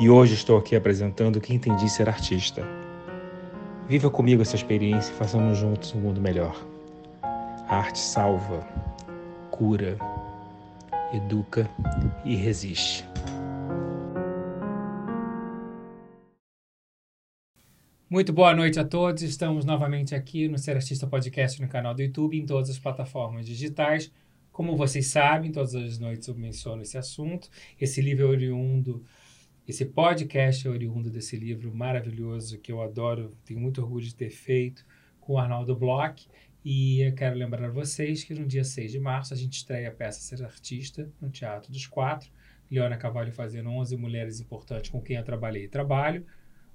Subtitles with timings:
[0.00, 2.66] E hoje estou aqui apresentando o que entendi ser artista.
[3.86, 6.56] Viva comigo essa experiência e façamos juntos um mundo melhor.
[7.22, 8.66] A arte salva,
[9.50, 9.98] cura,
[11.12, 11.68] educa
[12.24, 13.04] e resiste.
[18.08, 19.22] Muito boa noite a todos.
[19.22, 23.44] Estamos novamente aqui no Ser Artista Podcast no canal do YouTube, em todas as plataformas
[23.44, 24.10] digitais.
[24.50, 27.50] Como vocês sabem, todas as noites eu menciono esse assunto.
[27.78, 29.04] Esse livro é oriundo,
[29.70, 34.30] esse podcast é oriundo desse livro maravilhoso que eu adoro, tenho muito orgulho de ter
[34.30, 34.84] feito
[35.20, 36.28] com o Arnaldo Bloch.
[36.64, 39.92] E eu quero lembrar vocês que no dia 6 de março a gente estreia a
[39.92, 42.28] peça Ser Artista no Teatro dos Quatro.
[42.68, 46.26] Leona Cavalho fazendo 11 mulheres importantes com quem eu trabalhei e trabalho.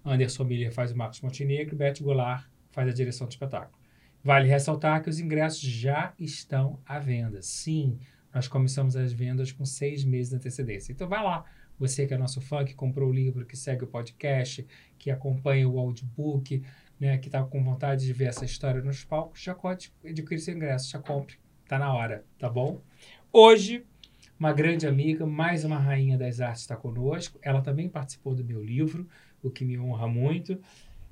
[0.06, 3.78] Anderson Miller faz o Marcos Montenegro Beth Goulart faz a direção do espetáculo.
[4.24, 7.42] Vale ressaltar que os ingressos já estão à venda.
[7.42, 8.00] Sim,
[8.34, 10.94] nós começamos as vendas com seis meses de antecedência.
[10.94, 11.44] Então vai lá,
[11.80, 14.66] você que é nosso fã, que comprou o livro, que segue o podcast,
[14.98, 16.64] que acompanha o audiobook,
[17.00, 20.56] né, que está com vontade de ver essa história nos palcos, já pode adquirir seu
[20.56, 21.38] ingresso, já compre.
[21.64, 22.80] Está na hora, tá bom?
[23.34, 23.84] Hoje,
[24.40, 27.40] uma grande amiga, mais uma rainha das artes está conosco.
[27.42, 29.08] Ela também participou do meu livro
[29.42, 30.60] o que me honra muito.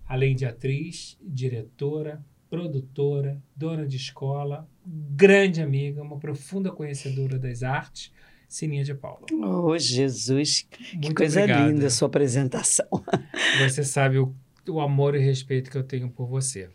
[0.05, 8.11] Além de atriz, diretora, produtora, dona de escola, grande amiga, uma profunda conhecedora das artes,
[8.53, 9.25] Sininha de Paula.
[9.31, 11.71] Oh, Jesus, Muito que coisa obrigado.
[11.71, 12.85] linda a sua apresentação.
[13.59, 14.35] Você sabe o,
[14.69, 16.69] o amor e respeito que eu tenho por você.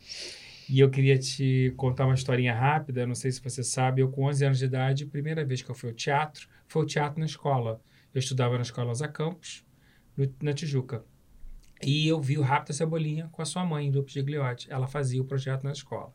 [0.68, 4.24] E eu queria te contar uma historinha rápida, não sei se você sabe, eu com
[4.24, 7.26] 11 anos de idade, primeira vez que eu fui ao teatro, foi o teatro na
[7.26, 7.80] escola.
[8.12, 9.64] Eu estudava na escola Rosa Campos,
[10.16, 11.04] no, na Tijuca.
[11.82, 14.66] E eu vi o Rápido Cebolinha com a sua mãe, Lupe Gigliotti.
[14.70, 16.12] Ela fazia o projeto na escola.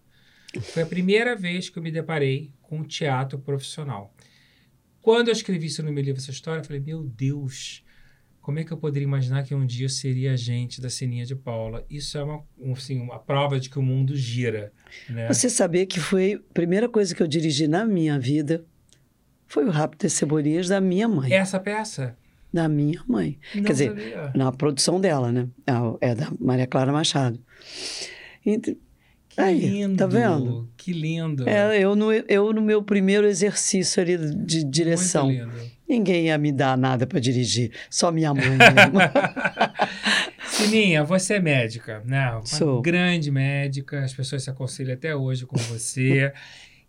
[0.61, 4.13] Foi a primeira vez que eu me deparei com um teatro profissional.
[5.03, 7.83] Quando eu escrevi isso no meu livro, essa história, eu falei, meu Deus,
[8.41, 11.35] como é que eu poderia imaginar que um dia eu seria agente da Sininha de
[11.35, 11.85] Paula?
[11.89, 12.41] Isso é uma,
[12.71, 14.71] assim, uma prova de que o mundo gira.
[15.09, 15.27] Né?
[15.27, 18.63] Você sabia que foi a primeira coisa que eu dirigi na minha vida
[19.45, 21.33] foi o Rápido Cebolinhas da minha mãe.
[21.33, 22.17] Essa peça?
[22.53, 23.39] da minha mãe.
[23.55, 24.31] Não Quer dizer, sabia.
[24.35, 25.49] na produção dela, né?
[26.01, 27.39] É, é da Maria Clara Machado.
[28.45, 28.79] Entre...
[29.33, 30.69] Que Aí, lindo, tá vendo?
[30.77, 31.49] Que lindo.
[31.49, 35.29] É, eu, no, eu no meu primeiro exercício ali de direção.
[35.89, 38.43] Ninguém ia me dar nada para dirigir, só minha mãe.
[40.47, 42.31] Sininha, você é médica, né?
[42.31, 42.81] Uma Sou.
[42.81, 46.31] grande médica, as pessoas se aconselham até hoje com você.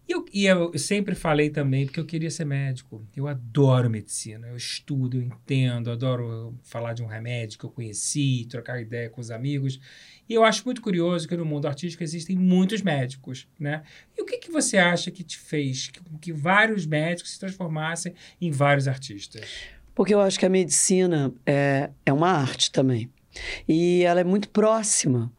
[0.07, 3.03] E eu, e eu sempre falei também, porque eu queria ser médico.
[3.17, 8.47] Eu adoro medicina, eu estudo, eu entendo, adoro falar de um remédio que eu conheci,
[8.51, 9.81] trocar ideia com os amigos.
[10.29, 13.83] E eu acho muito curioso que no mundo artístico existem muitos médicos, né?
[14.17, 18.15] E o que, que você acha que te fez que, que vários médicos se transformassem
[18.41, 19.43] em vários artistas?
[19.95, 23.11] Porque eu acho que a medicina é, é uma arte também.
[23.69, 25.33] E ela é muito próxima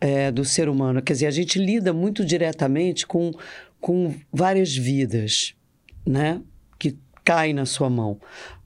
[0.00, 1.02] é, do ser humano.
[1.02, 3.32] Quer dizer, a gente lida muito diretamente com
[3.86, 5.54] com várias vidas,
[6.04, 6.42] né?
[6.78, 8.20] Que caem na sua mão.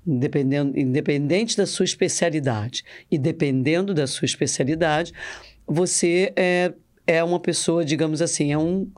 [0.07, 2.83] Independente da sua especialidade.
[3.11, 5.13] E dependendo da sua especialidade,
[5.73, 6.73] você é,
[7.07, 8.91] é uma pessoa, digamos assim, é um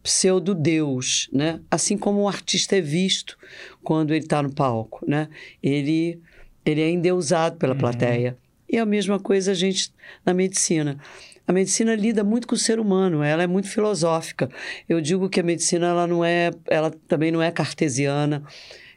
[0.00, 1.60] pseudo-deus, né?
[1.68, 3.36] Assim como o artista é visto
[3.82, 5.28] quando ele está no palco, né?
[5.60, 6.20] Ele,
[6.64, 7.80] ele é endeusado pela uhum.
[7.80, 8.38] plateia.
[8.70, 9.92] E a mesma coisa a gente
[10.24, 11.00] na medicina
[11.46, 14.48] a medicina lida muito com o ser humano, ela é muito filosófica.
[14.88, 18.42] Eu digo que a medicina ela não é, ela também não é cartesiana,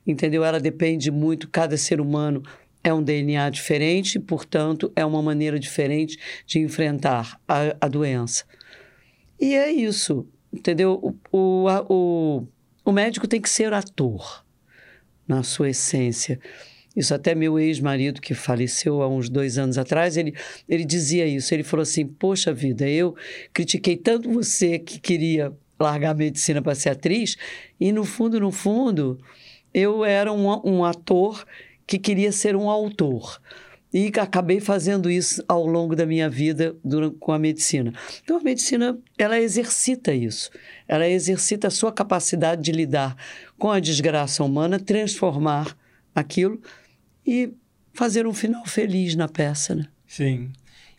[0.06, 0.46] entendeu?
[0.46, 2.42] Ela depende muito, cada ser humano
[2.84, 8.46] é um DNA diferente, portanto, é uma maneira diferente de enfrentar a, a doença.
[9.40, 11.16] E é isso, entendeu?
[11.32, 12.48] O, o, a, o,
[12.86, 14.46] o médico tem que ser ator,
[15.28, 16.40] na sua essência.
[16.96, 20.34] Isso até meu ex-marido, que faleceu há uns dois anos atrás, ele,
[20.68, 21.54] ele dizia isso.
[21.54, 23.16] Ele falou assim: Poxa vida, eu
[23.54, 27.38] critiquei tanto você que queria largar a medicina para ser atriz,
[27.80, 29.20] e no fundo, no fundo,
[29.72, 31.46] eu era um, um ator
[31.88, 33.42] que queria ser um autor.
[33.94, 37.94] E acabei fazendo isso ao longo da minha vida durante, com a medicina.
[38.22, 40.52] Então, a medicina, ela exercita isso.
[40.88, 43.16] Ela exercita a sua capacidade de lidar
[43.58, 45.76] com a desgraça humana, transformar
[46.14, 46.62] aquilo
[47.26, 47.50] e
[47.94, 49.88] fazer um final feliz na peça, né?
[50.06, 50.52] Sim.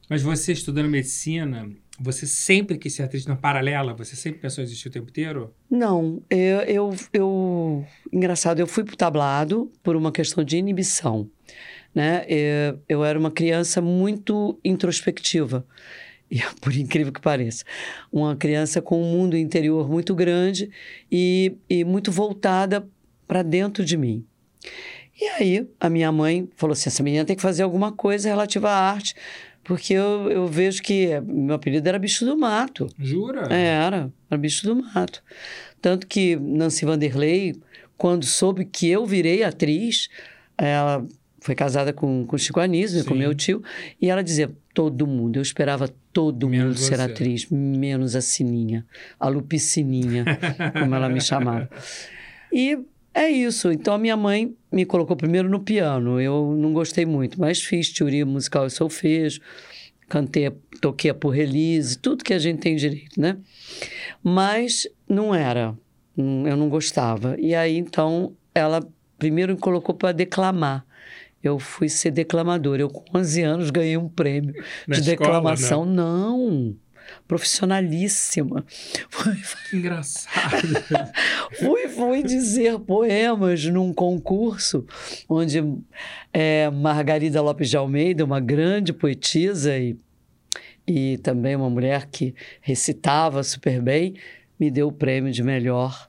[0.09, 1.71] Mas você estudando medicina,
[2.01, 3.93] você sempre quis ser atriz na paralela?
[3.95, 5.53] Você sempre pensou em existir o tempo inteiro?
[5.69, 11.29] Não, eu, eu, eu engraçado, eu fui pro tablado por uma questão de inibição,
[11.95, 12.25] né?
[12.29, 15.67] Eu, eu era uma criança muito introspectiva.
[16.31, 17.65] E, por incrível que pareça,
[18.13, 20.71] uma criança com um mundo interior muito grande
[21.11, 22.87] e, e muito voltada
[23.27, 24.25] para dentro de mim.
[25.21, 28.71] E aí, a minha mãe falou assim: essa menina tem que fazer alguma coisa relativa
[28.71, 29.17] à arte,
[29.69, 32.89] porque eu, eu vejo que meu apelido era bicho do mato.
[32.99, 33.55] Jura?
[33.55, 35.23] É, era, era bicho do mato.
[35.83, 37.55] Tanto que Nancy Vanderlei,
[37.95, 40.09] quando soube que eu virei atriz,
[40.57, 41.07] ela
[41.39, 43.63] foi casada com, com Chico Anísio, com meu tio,
[44.01, 47.03] e ela dizia: todo mundo, eu esperava todo menos mundo ser você.
[47.03, 48.87] atriz, menos a Sininha,
[49.21, 50.25] a Lupicininha,
[50.81, 51.69] como ela me chamava.
[52.51, 52.79] E
[53.25, 53.71] é isso.
[53.73, 56.21] Então a minha mãe me colocou primeiro no piano.
[56.21, 59.41] Eu não gostei muito, mas fiz teoria musical e solfejo,
[60.09, 60.51] cantei,
[60.81, 63.37] toquei por release, tudo que a gente tem direito, né?
[64.23, 65.77] Mas não era.
[66.17, 67.37] Eu não gostava.
[67.39, 68.81] E aí então ela
[69.19, 70.85] primeiro me colocou para declamar.
[71.43, 72.83] Eu fui ser declamadora.
[72.83, 74.53] Eu, com 11 anos, ganhei um prêmio
[74.89, 75.85] Na de escola, declamação.
[75.85, 76.51] não.
[76.51, 76.77] não
[77.27, 78.65] profissionalíssima.
[79.71, 80.67] Que engraçado.
[81.59, 84.87] fui, fui dizer poemas num concurso
[85.29, 85.63] onde
[86.33, 89.97] é, Margarida Lopes de Almeida, uma grande poetisa e,
[90.87, 94.15] e também uma mulher que recitava super bem,
[94.59, 96.08] me deu o prêmio de melhor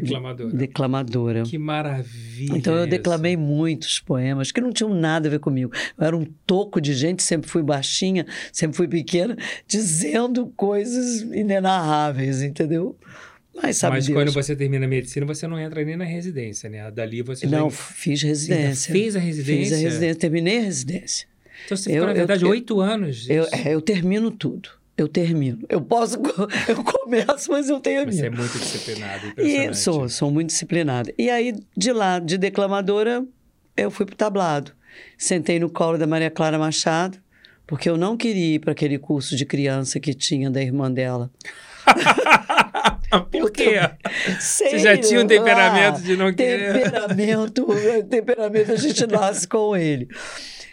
[0.00, 0.56] Declamadora.
[0.56, 1.42] Declamadora.
[1.42, 2.56] Que maravilha.
[2.56, 5.72] Então eu declamei muitos poemas que não tinham nada a ver comigo.
[5.98, 9.36] Eu era um toco de gente, sempre fui baixinha, sempre fui pequena,
[9.66, 12.96] dizendo coisas inenarráveis, entendeu?
[13.60, 14.16] Mas, sabe Mas Deus.
[14.16, 16.90] quando você termina a medicina, você não entra nem na residência, né?
[16.90, 17.76] Dali você Não, já...
[17.76, 18.92] fiz residência.
[18.92, 19.64] Fez a residência?
[19.64, 21.26] Fiz a residência, terminei a residência.
[21.64, 23.28] Então você ficou, eu, na verdade, oito anos.
[23.28, 25.60] Eu, é, eu termino tudo eu termino.
[25.68, 26.18] Eu posso,
[26.68, 28.12] eu começo, mas eu termino.
[28.12, 29.32] Você é muito disciplinado.
[29.38, 31.14] E sou, sou muito disciplinada.
[31.16, 33.24] E aí, de lá, de declamadora,
[33.76, 34.72] eu fui pro tablado.
[35.16, 37.16] Sentei no colo da Maria Clara Machado,
[37.64, 41.30] porque eu não queria ir para aquele curso de criança que tinha da irmã dela.
[43.30, 43.76] Por quê?
[44.40, 46.82] Sei, Você já tinha um temperamento de não querer.
[46.82, 47.66] Temperamento,
[48.10, 50.08] temperamento a gente nasce com ele.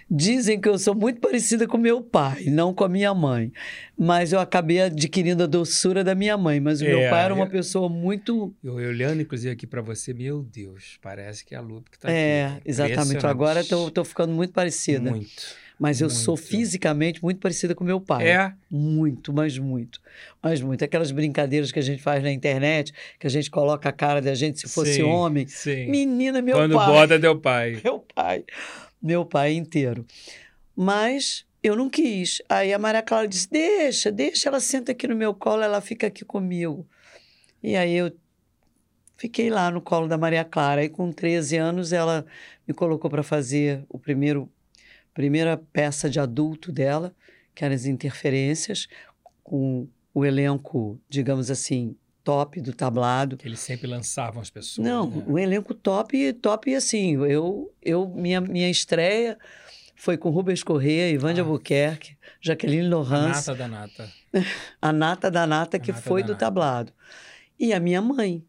[0.10, 3.52] Dizem que eu sou muito parecida com meu pai, não com a minha mãe.
[3.98, 6.60] Mas eu acabei adquirindo a doçura da minha mãe.
[6.60, 8.54] Mas o é, meu pai era uma eu, pessoa muito.
[8.64, 12.12] Eu olhando, inclusive, aqui para você, meu Deus, parece que é a Lupe que está
[12.12, 12.62] é, aqui.
[12.66, 13.26] É, exatamente.
[13.26, 15.10] Agora eu tô, ficando muito parecida.
[15.10, 15.66] Muito.
[15.80, 16.22] Mas eu muito.
[16.22, 18.30] sou fisicamente muito parecida com meu pai.
[18.30, 18.54] É?
[18.70, 20.00] Muito, mas muito.
[20.42, 20.86] Mas muito.
[20.86, 24.36] Aquelas brincadeiras que a gente faz na internet, que a gente coloca a cara da
[24.36, 25.48] gente se fosse sim, homem.
[25.48, 25.90] Sim.
[25.90, 26.86] Menina, meu Quando pai.
[26.86, 27.82] Quando bota, deu pai.
[27.84, 28.46] Meu pai
[29.06, 30.06] meu pai inteiro.
[30.76, 32.42] Mas eu não quis.
[32.50, 36.08] Aí a Maria Clara disse: Deixa, deixa, ela senta aqui no meu colo, ela fica
[36.08, 36.88] aqui comigo.
[37.62, 38.12] E aí eu
[39.16, 40.84] fiquei lá no colo da Maria Clara.
[40.84, 42.26] E com 13 anos ela
[42.68, 44.50] me colocou para fazer o primeiro
[45.14, 47.16] primeira peça de adulto dela,
[47.54, 48.86] que eram as interferências,
[49.42, 51.96] com o elenco, digamos assim,
[52.26, 53.38] top do tablado.
[53.38, 54.86] Que eles sempre lançavam as pessoas.
[54.86, 55.24] Não, né?
[55.28, 57.14] um elenco top, top assim.
[57.24, 59.38] Eu, eu minha, minha estreia
[59.96, 61.34] foi com Rubens Corrêa, Ivan ah.
[61.34, 63.48] de Albuquerque, Jaqueline Lohans.
[63.48, 64.10] A nata da nata.
[64.82, 66.46] a nata da nata, que foi do nata.
[66.46, 66.92] tablado.
[67.58, 68.44] E a minha mãe.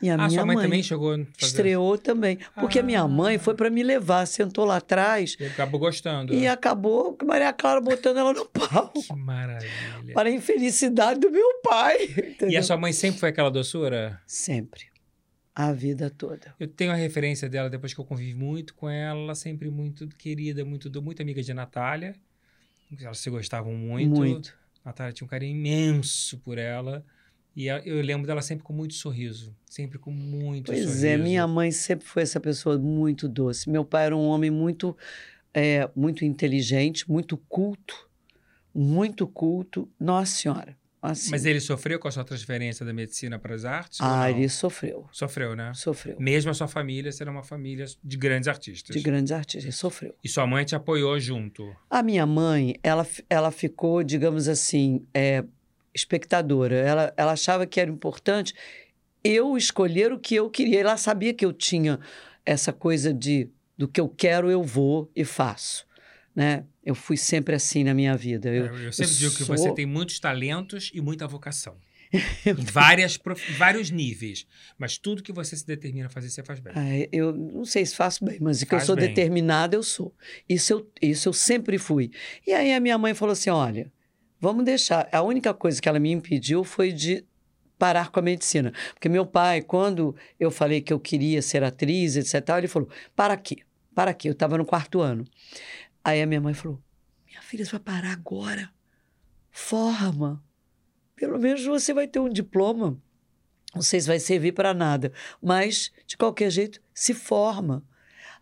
[0.00, 1.28] E a ah, minha sua mãe, mãe também chegou a fazer...
[1.40, 2.38] Estreou também.
[2.54, 2.82] Porque ah.
[2.82, 5.36] a minha mãe foi para me levar, sentou lá atrás.
[5.40, 6.32] E acabou gostando.
[6.32, 9.02] E acabou com Maria Clara botando ela no palco.
[9.02, 10.14] Que maravilha.
[10.14, 12.04] Para a infelicidade do meu pai.
[12.04, 12.48] Entendeu?
[12.48, 14.20] E a sua mãe sempre foi aquela doçura?
[14.26, 14.86] Sempre.
[15.54, 16.54] A vida toda.
[16.58, 19.18] Eu tenho a referência dela depois que eu convivi muito com ela.
[19.18, 22.14] Ela sempre muito querida, muito, muito amiga de Natália.
[23.00, 24.14] Elas se gostavam muito.
[24.14, 24.56] Muito.
[24.84, 27.04] Natália tinha um carinho imenso por ela.
[27.58, 29.52] E eu lembro dela sempre com muito sorriso.
[29.66, 31.00] Sempre com muito pois sorriso.
[31.00, 33.68] Pois é, minha mãe sempre foi essa pessoa muito doce.
[33.68, 34.96] Meu pai era um homem muito,
[35.52, 38.08] é, muito inteligente, muito culto.
[38.72, 39.90] Muito culto.
[39.98, 40.78] Nossa Senhora.
[41.02, 41.32] assim.
[41.32, 43.98] Mas ele sofreu com a sua transferência da medicina para as artes?
[44.00, 45.08] ah, ele sofreu.
[45.10, 45.72] Sofreu, né?
[45.74, 46.14] Sofreu.
[46.16, 48.94] Mesmo a sua família ser uma família de grandes artistas.
[48.94, 49.64] De grandes artistas.
[49.64, 50.14] Ele sofreu.
[50.22, 51.74] E sua mãe te apoiou junto.
[51.90, 55.44] A minha mãe, ela, ela ficou, digamos assim, é,
[55.98, 56.74] espectadora.
[56.76, 58.54] Ela, ela achava que era importante
[59.22, 60.80] eu escolher o que eu queria.
[60.80, 61.98] Ela sabia que eu tinha
[62.46, 65.86] essa coisa de do que eu quero, eu vou e faço.
[66.34, 66.64] Né?
[66.84, 68.48] Eu fui sempre assim na minha vida.
[68.48, 71.76] Eu, Eu, eu sempre digo que sou- você tem muitos talentos e muita vocação.
[72.72, 74.46] várias, prof- vários níveis.
[74.78, 76.72] Mas tudo que você se determina a fazer, você faz bem.
[76.74, 79.08] Ah, eu não sei se faço bem, mas que eu sou bem.
[79.08, 80.14] determinada, eu sou.
[80.48, 82.10] Isso eu, isso eu sempre fui.
[82.46, 83.92] E aí a minha mãe falou assim: olha,
[84.40, 85.08] vamos deixar.
[85.12, 87.24] A única coisa que ela me impediu foi de
[87.78, 88.72] parar com a medicina.
[88.92, 93.34] Porque meu pai, quando eu falei que eu queria ser atriz, etc., ele falou: para
[93.34, 93.62] aqui,
[93.94, 94.28] para aqui.
[94.28, 95.24] Eu estava no quarto ano.
[96.04, 96.80] Aí a minha mãe falou:
[97.26, 98.70] minha filha, você vai parar agora?
[99.50, 100.42] Forma.
[101.14, 103.00] Pelo menos você vai ter um diploma.
[103.74, 107.84] Não sei se vai servir para nada, mas de qualquer jeito se forma.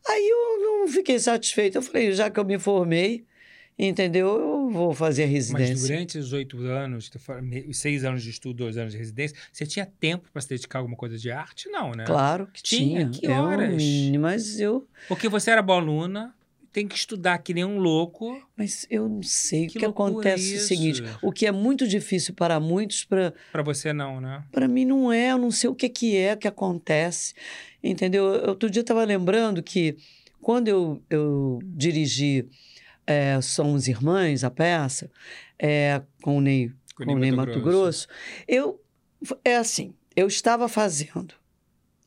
[0.09, 1.79] Aí eu não fiquei satisfeita.
[1.79, 3.27] Eu falei, já que eu me formei,
[3.79, 4.27] entendeu?
[4.39, 5.77] Eu vou fazer a Mas residência.
[5.89, 7.11] durante os oito anos,
[7.69, 10.79] os seis anos de estudo, dois anos de residência, você tinha tempo para se dedicar
[10.79, 11.69] a alguma coisa de arte?
[11.69, 12.05] Não, né?
[12.05, 13.09] Claro que Tinha?
[13.09, 13.21] tinha.
[13.21, 13.69] Que Eu, horas?
[13.75, 16.35] menino, mas eu, Porque você era boa aluna,
[16.73, 18.39] tem que estudar que nem um louco.
[18.57, 19.67] mas eu não sei.
[19.67, 23.33] Que o que acontece é o seguinte: o que é muito difícil para muitos, para
[23.53, 24.45] Para você não, né?
[24.53, 27.33] Para mim não é, eu não sei o que, que é que acontece,
[27.83, 28.25] entendeu?
[28.47, 29.97] Outro dia eu estava lembrando que
[30.41, 32.47] quando eu, eu dirigi
[33.07, 35.11] é, Somos Irmãs, a peça,
[35.59, 38.09] é, com o Ney, com o Ney Mato Grosso,
[38.49, 38.81] eu,
[39.45, 41.35] é assim, eu estava fazendo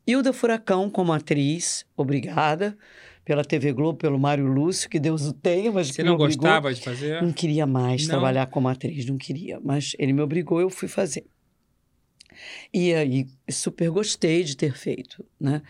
[0.06, 2.78] Hilda Furacão como atriz, obrigada,
[3.24, 6.38] pela TV Globo, pelo Mário Lúcio, que Deus o tenha, mas Você não obrigou.
[6.46, 7.22] gostava de fazer?
[7.22, 8.10] Não queria mais Não?
[8.10, 9.60] trabalhar como atriz, não queria.
[9.64, 11.26] Mas ele me obrigou, eu fui fazer.
[12.74, 15.62] E aí, super gostei de ter feito, né?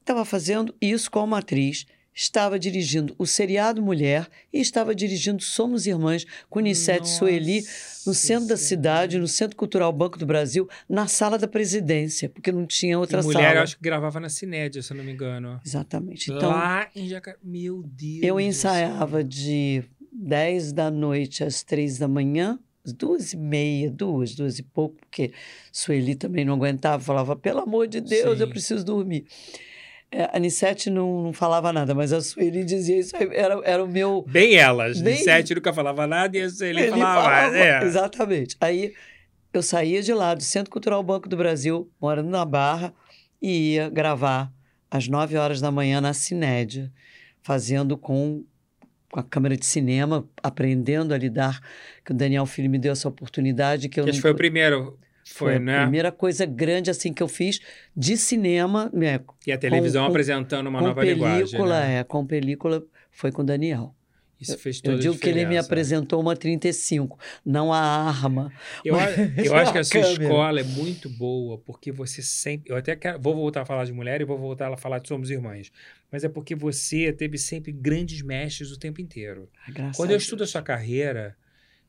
[0.00, 1.84] Estava fazendo isso como atriz,
[2.16, 7.62] estava dirigindo o seriado Mulher e estava dirigindo Somos Irmãs com Nissete Sueli
[8.06, 12.50] no centro da cidade, no Centro Cultural Banco do Brasil, na sala da presidência, porque
[12.50, 13.54] não tinha outra E mulher, sala.
[13.56, 15.60] eu acho que gravava na Cinédia, se eu não me engano.
[15.64, 16.32] Exatamente.
[16.32, 17.36] Então, Lá em Jacaré.
[17.44, 18.22] Meu Deus.
[18.22, 24.34] Eu ensaiava de 10 da noite às 3 da manhã, às duas e meia, duas,
[24.34, 25.32] duas e pouco, porque
[25.70, 28.52] Sueli também não aguentava, falava, pelo amor de Deus, eu Sim.
[28.52, 29.26] preciso dormir.
[30.10, 33.88] É, a Anissete não, não falava nada, mas a Sueli dizia isso, era, era o
[33.88, 34.24] meu...
[34.28, 35.00] Bem elas.
[35.00, 37.22] Bem- De sete nunca falava nada e a Sueli Ele falava.
[37.22, 37.82] falava- é.
[37.84, 38.56] Exatamente.
[38.60, 38.94] Aí
[39.52, 42.94] eu saía de lá do Centro Cultural Banco do Brasil, morando na Barra,
[43.42, 44.52] e ia gravar
[44.90, 46.92] às 9 horas da manhã na Cinédia,
[47.42, 48.44] fazendo com,
[49.10, 51.60] com a câmera de cinema, aprendendo a lidar,
[52.04, 54.98] que o Daniel Filho me deu essa oportunidade que eu acho não foi o primeiro.
[55.28, 55.82] Foi, a né?
[55.82, 57.60] primeira coisa grande assim que eu fiz
[57.96, 61.60] de cinema, né, E a televisão com- apresentando uma nova película, linguagem.
[61.68, 61.98] Né?
[61.98, 63.92] é, com película foi com o Daniel.
[64.38, 65.66] Isso fez toda Eu digo que ele me diferença.
[65.66, 68.52] apresentou uma 35, não a arma.
[68.84, 69.00] Eu, eu
[69.56, 70.22] acho que a sua câmera.
[70.24, 72.70] escola é muito boa, porque você sempre.
[72.70, 75.08] Eu até quero, vou voltar a falar de mulher e vou voltar a falar de
[75.08, 75.72] Somos Irmãs.
[76.12, 79.48] Mas é porque você teve sempre grandes mestres o tempo inteiro.
[79.66, 81.34] Ah, graças Quando eu estudo a sua carreira,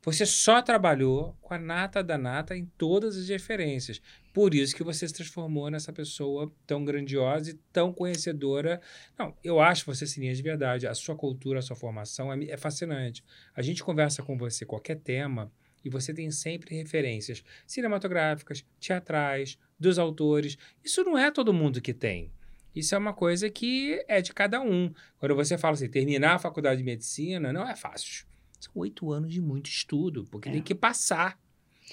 [0.07, 4.01] você só trabalhou com a nata da nata em todas as referências.
[4.33, 8.79] Por isso que você se transformou nessa pessoa tão grandiosa e tão conhecedora.
[9.19, 10.87] Não, eu acho você, Sininha, de verdade.
[10.87, 13.21] A sua cultura, a sua formação é, é fascinante.
[13.53, 15.51] A gente conversa com você qualquer tema
[15.83, 20.57] e você tem sempre referências cinematográficas, teatrais, dos autores.
[20.85, 22.31] Isso não é todo mundo que tem.
[22.73, 24.89] Isso é uma coisa que é de cada um.
[25.17, 28.26] Quando você fala assim, terminar a faculdade de medicina não é fácil.
[28.59, 30.51] São oito anos de muito estudo, porque É.
[30.53, 31.37] tem que passar.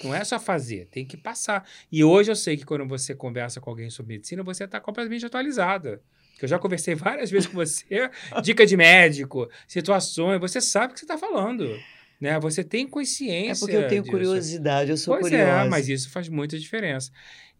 [0.02, 1.64] Não é só fazer, tem que passar.
[1.92, 5.25] E hoje eu sei que quando você conversa com alguém sobre medicina, você está completamente
[5.25, 6.02] atualizada.
[6.33, 7.87] Porque eu já conversei várias vezes com você,
[8.42, 11.78] dica de médico, situações, você sabe o que você está falando.
[12.21, 12.38] Né?
[12.40, 13.61] Você tem É consciência.
[13.61, 14.11] porque eu tenho disso.
[14.12, 15.66] curiosidade, eu sou Pois curiosa.
[15.66, 17.12] é, mas isso faz muita diferença.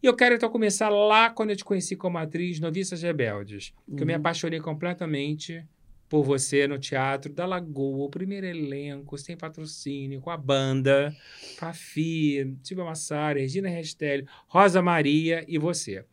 [0.03, 3.73] E eu quero então começar lá quando eu te conheci como atriz Noviças Rebeldes.
[3.97, 4.19] Que eu me Uhum.
[4.19, 5.65] apaixonei completamente
[6.09, 11.15] por você no Teatro da Lagoa, o primeiro elenco, sem patrocínio, com a banda,
[11.57, 16.05] Fafi, Silvia Massari, Regina Restelli, Rosa Maria e você.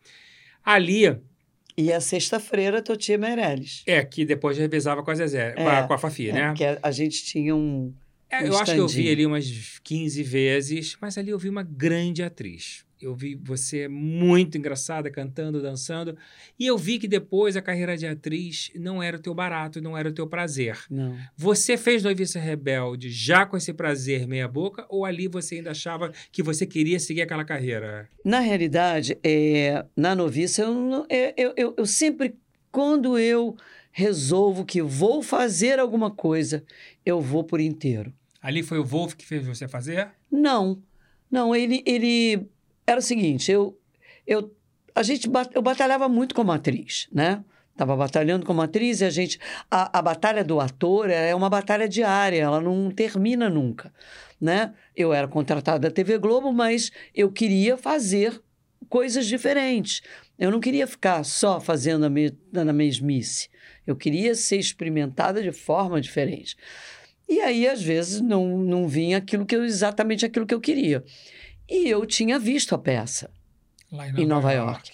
[0.64, 1.18] Ali
[1.76, 3.82] E a sexta-feira, Totia Meirelles.
[3.86, 6.46] é que depois revezava com a Zezé, com, a, É, com a Fafi, É, né?
[6.48, 7.92] porque a, a gente tinha um...
[8.28, 11.48] É, um eu acho que eu vi ali umas 15 vezes, mas ali eu vi
[11.48, 12.84] uma grande atriz.
[13.02, 16.16] Eu vi você muito engraçada, cantando, dançando.
[16.58, 19.96] E eu vi que depois a carreira de atriz não era o teu barato, não
[19.96, 20.78] era o teu prazer.
[20.90, 21.16] Não.
[21.36, 26.12] Você fez Noviça Rebelde já com esse prazer meia boca ou ali você ainda achava
[26.30, 28.08] que você queria seguir aquela carreira?
[28.24, 32.34] Na realidade, é, na noviça, eu, é, eu, eu, eu sempre,
[32.70, 33.56] quando eu
[33.90, 36.64] resolvo que vou fazer alguma coisa,
[37.04, 38.12] eu vou por inteiro.
[38.40, 40.08] Ali foi o Wolf que fez você fazer?
[40.30, 40.82] Não,
[41.30, 42.46] não, ele, ele
[42.86, 43.78] era o seguinte, eu,
[44.26, 44.54] eu,
[44.94, 47.44] a gente, eu batalhava muito como atriz, né?
[47.72, 49.38] Estava batalhando como atriz e a gente,
[49.70, 53.92] a, a batalha do ator é uma batalha diária, ela não termina nunca,
[54.40, 54.74] né?
[54.94, 58.42] Eu era contratada da TV Globo, mas eu queria fazer
[58.88, 60.02] coisas diferentes.
[60.38, 63.48] Eu não queria ficar só fazendo a, me, na mesmice.
[63.86, 66.56] Eu queria ser experimentada de forma diferente.
[67.28, 71.02] E aí, às vezes, não, não vinha aquilo que eu, exatamente aquilo que eu queria.
[71.68, 73.30] E eu tinha visto a peça.
[73.90, 74.92] Lá Em Nova York.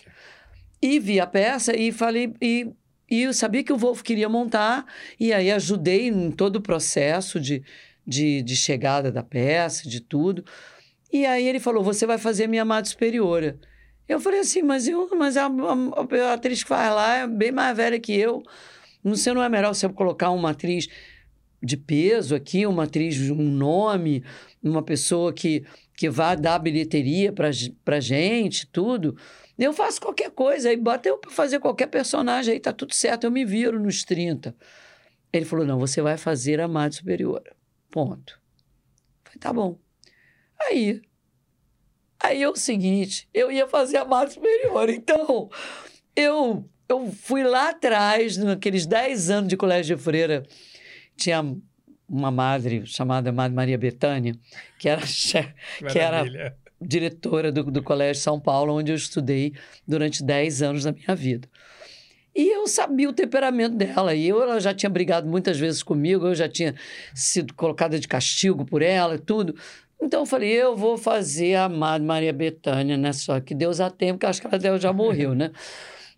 [0.80, 2.32] E vi a peça e falei.
[2.40, 2.68] E,
[3.10, 4.84] e eu sabia que o Wolf queria montar,
[5.18, 7.62] e aí ajudei em todo o processo de,
[8.06, 10.44] de, de chegada da peça, de tudo.
[11.12, 13.58] E aí ele falou: Você vai fazer minha amada superiora.
[14.08, 17.52] Eu falei assim, mas, eu, mas a, a- a atriz que faz lá é bem
[17.52, 18.42] mais velha que eu.
[19.04, 20.88] Você não é melhor você colocar uma atriz
[21.62, 24.24] de peso aqui, uma atriz de um nome,
[24.62, 25.62] uma pessoa que,
[25.98, 27.50] que vá dar bilheteria pra,
[27.84, 29.18] pra gente, tudo.
[29.58, 33.24] Eu faço qualquer coisa, aí bota eu pra fazer qualquer personagem, aí tá tudo certo,
[33.24, 34.54] eu me viro nos 30.
[35.32, 37.56] Ele falou: não, você vai fazer a Madre Superiora.
[37.90, 38.40] Ponto.
[39.24, 39.76] Falei, tá bom.
[40.60, 41.02] Aí.
[42.20, 44.92] Aí é o seguinte, eu ia fazer a Madre Superiora.
[44.92, 45.50] Então,
[46.14, 50.46] eu, eu fui lá atrás, naqueles 10 anos de colégio de freira,
[51.16, 51.42] tinha
[52.08, 54.34] uma madre chamada Madre Maria Betânia,
[54.78, 55.54] que era chefe
[55.90, 59.52] que era- diretora do, do Colégio São Paulo, onde eu estudei
[59.86, 61.48] durante 10 anos da minha vida.
[62.34, 66.26] E eu sabia o temperamento dela, e eu, ela já tinha brigado muitas vezes comigo,
[66.28, 66.74] eu já tinha
[67.12, 69.56] sido colocada de castigo por ela e tudo.
[70.00, 73.12] Então eu falei, eu vou fazer a amada Maria Bethânia, né?
[73.12, 75.50] Só que Deus a tem, porque acho que ela já morreu, né?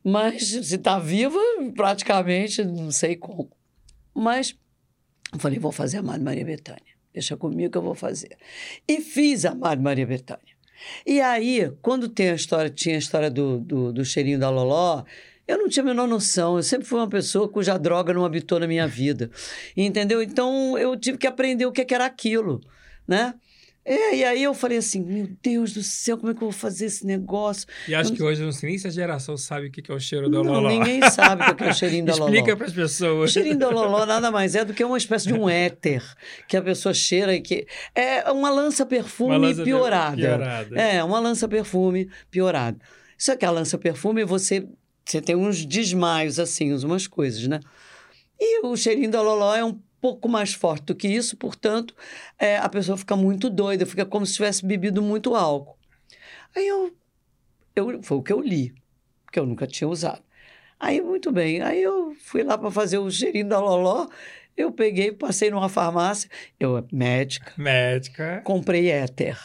[0.04, 1.38] Mas se está viva,
[1.74, 3.50] praticamente, não sei como.
[4.14, 4.54] Mas
[5.32, 6.82] eu falei, vou fazer a amada Maria Bethânia.
[7.12, 8.36] Deixa comigo que eu vou fazer.
[8.86, 10.54] E fiz a amada Maria Bethânia.
[11.06, 15.04] E aí, quando tem a história, tinha a história do, do, do cheirinho da Loló,
[15.46, 16.56] eu não tinha a menor noção.
[16.56, 19.30] Eu sempre fui uma pessoa cuja droga não habitou na minha vida.
[19.76, 20.22] Entendeu?
[20.22, 22.60] Então, eu tive que aprender o que era aquilo,
[23.06, 23.34] né?
[23.82, 26.52] É, e aí eu falei assim, meu Deus do céu, como é que eu vou
[26.52, 27.66] fazer esse negócio?
[27.88, 29.98] E acho que hoje, não sei nem se a geração sabe o que é o
[29.98, 30.68] cheiro da Não, Loló.
[30.68, 32.26] ninguém sabe o que é o cheirinho da Loló.
[32.26, 33.32] Explica para as O pessoas.
[33.32, 36.04] cheirinho da Loló nada mais é do que uma espécie de um éter
[36.46, 37.66] que a pessoa cheira e que...
[37.94, 40.16] É uma lança-perfume lança piorada.
[40.16, 40.76] piorada.
[40.80, 42.78] É, uma lança-perfume piorada.
[43.16, 44.68] Só que a lança-perfume, você,
[45.04, 47.60] você tem uns desmaios, assim, umas coisas, né?
[48.38, 51.94] E o cheirinho da Loló é um pouco mais forte do que isso, portanto,
[52.38, 55.76] é, a pessoa fica muito doida, fica como se tivesse bebido muito álcool.
[56.56, 56.94] Aí eu,
[57.76, 58.02] eu...
[58.02, 58.74] Foi o que eu li,
[59.24, 60.22] porque eu nunca tinha usado.
[60.78, 61.60] Aí, muito bem.
[61.60, 64.08] Aí eu fui lá para fazer o cheirinho da Loló.
[64.56, 66.28] Eu peguei, passei numa farmácia.
[66.58, 68.40] Eu, médica, Médica.
[68.44, 69.38] comprei éter.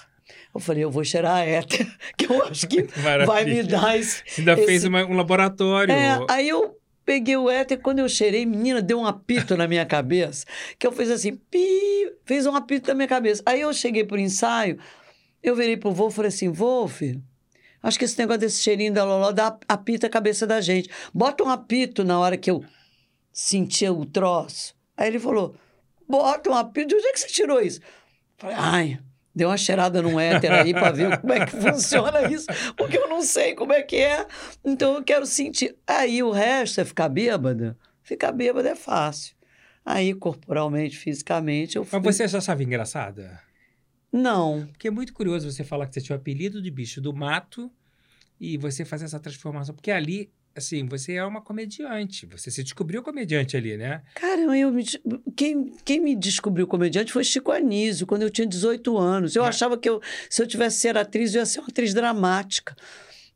[0.54, 1.86] Eu falei, eu vou cheirar éter,
[2.18, 2.84] que eu acho que
[3.28, 4.24] vai me dar esse.
[4.26, 5.92] Você ainda esse- fez uma- um laboratório.
[5.94, 6.75] É, aí eu
[7.06, 10.46] peguei o éter, quando eu cheirei, menina, deu um apito na minha cabeça,
[10.80, 13.44] que eu fiz assim, pi, fez um apito na minha cabeça.
[13.46, 14.80] Aí eu cheguei pro ensaio,
[15.44, 17.02] eu virei pro Wolf e falei assim, Wolf,
[17.84, 20.90] acho que esse negócio desse cheirinho da Loló dá apita a cabeça da gente.
[21.14, 22.66] Bota um apito na hora que eu
[23.32, 24.76] sentia o troço.
[24.98, 25.56] Aí ele falou,
[26.08, 27.80] bota um apito, de onde é que você tirou isso?
[28.38, 29.00] Falei, ai...
[29.36, 33.10] Deu uma cheirada num éter aí para ver como é que funciona isso, porque eu
[33.10, 34.26] não sei como é que é,
[34.64, 35.76] então eu quero sentir.
[35.86, 37.78] Aí o resto é ficar bêbada.
[38.02, 39.36] Ficar bêbada é fácil.
[39.84, 42.00] Aí, corporalmente, fisicamente, eu fui...
[42.00, 43.40] Mas você já achava engraçada?
[44.12, 44.68] Não.
[44.72, 47.72] Porque é muito curioso você falar que você tinha o apelido de bicho do mato
[48.40, 49.76] e você fazer essa transformação.
[49.76, 52.26] Porque ali, assim, você é uma comediante.
[52.28, 54.02] Você se descobriu comediante ali, né?
[54.16, 54.84] Cara, eu me
[55.36, 59.36] quem, quem me descobriu comediante foi Chico Anísio, quando eu tinha 18 anos.
[59.36, 59.48] Eu É.
[59.50, 62.76] achava que eu, se eu tivesse ser atriz, eu ia ser uma atriz dramática.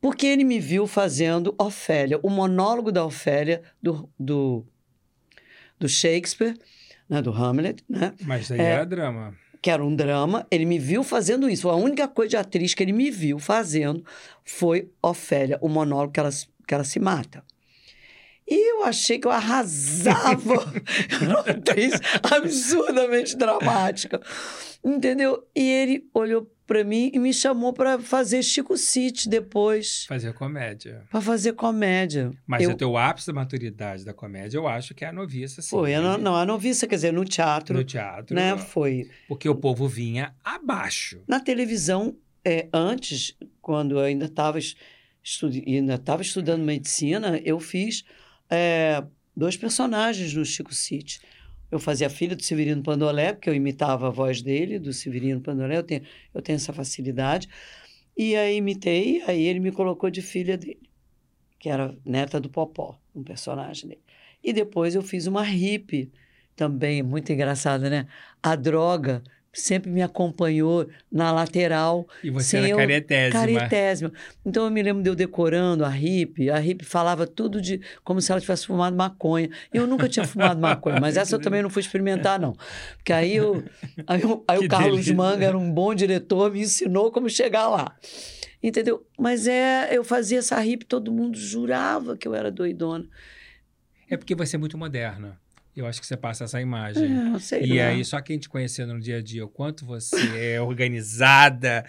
[0.02, 4.66] Porque ele me viu fazendo Ofélia, o monólogo da Ofélia do, do,
[5.78, 6.56] do Shakespeare,
[7.10, 8.14] né, do Hamlet, né?
[8.22, 8.64] Mas daí É.
[8.64, 9.36] era drama.
[9.62, 11.68] que era um drama, ele me viu fazendo isso.
[11.70, 14.06] A única coisa de atriz que ele me viu fazendo
[14.46, 16.30] foi Ofélia, o monólogo que ela,
[16.70, 17.44] que ela se mata.
[18.48, 20.54] E eu achei que eu arrasava.
[21.22, 21.94] Era uma atriz
[22.32, 24.22] absurdamente dramática.
[24.84, 25.48] Entendeu?
[25.56, 31.04] E ele olhou para mim e me chamou para fazer Chico City depois, Fazer comédia.
[31.10, 32.32] para fazer comédia.
[32.46, 35.64] Mas eu, o teu ápice da maturidade da comédia, eu acho que é a noviça,
[35.64, 35.70] sim.
[35.72, 38.36] foi, não, não, a noviça, quer dizer, no teatro, No teatro.
[38.36, 38.56] né?
[38.56, 39.10] Foi.
[39.28, 41.22] Porque o povo vinha abaixo.
[41.28, 44.60] Na televisão, é, antes, quando eu ainda estava
[45.66, 48.04] ainda estava estudando medicina, eu fiz
[48.50, 49.04] é,
[49.36, 51.20] dois personagens no Chico City.
[51.72, 55.40] Eu fazia a filha do Severino Pandolé, porque eu imitava a voz dele, do Severino
[55.40, 56.02] Pandolé, eu tenho,
[56.34, 57.48] eu tenho essa facilidade.
[58.18, 60.82] E aí imitei, aí ele me colocou de filha dele,
[61.60, 64.02] que era neta do Popó, um personagem dele.
[64.44, 66.12] E depois eu fiz uma hippie,
[66.56, 68.08] também muito engraçada, né?
[68.42, 72.78] A droga sempre me acompanhou na lateral, E você era eu-
[73.32, 74.12] caretésima.
[74.46, 78.22] Então eu me lembro de eu decorando a hippie, a hippie falava tudo de como
[78.22, 79.50] se ela tivesse fumado maconha.
[79.74, 82.56] Eu nunca tinha fumado maconha, mas essa eu também não fui experimentar, não.
[82.98, 83.64] Porque aí, eu,
[84.08, 85.16] aí, eu- aí o Carlos delícia.
[85.16, 87.96] Manga era um bom diretor, me ensinou como chegar lá.
[88.62, 89.08] Entendeu?
[89.18, 93.06] Mas é, eu fazia essa hippie, todo mundo jurava que eu era doidona.
[94.10, 95.39] É porque você é muito moderna.
[95.80, 97.06] Eu acho que você passa essa imagem.
[97.36, 97.88] É, sei E lá.
[97.88, 100.16] aí, só quem te conhecendo no dia a dia, o quanto você
[100.54, 101.86] é organizada,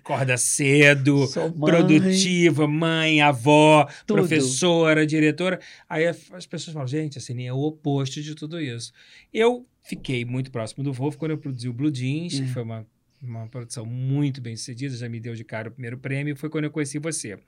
[0.00, 1.70] acorda cedo, mãe.
[1.70, 4.18] produtiva, mãe, avó, Tudo.
[4.18, 5.60] professora, diretora.
[5.88, 8.92] Aí as pessoas falam, gente, a Sininha é o oposto de tudo isso.
[9.32, 12.48] Eu fiquei muito próximo do Wolf quando eu produzi o Blue Jeans, que É.
[12.48, 12.86] foi uma,
[13.22, 16.64] uma produção muito bem sucedida, já me deu de cara o primeiro prêmio, foi quando
[16.64, 17.38] eu conheci você.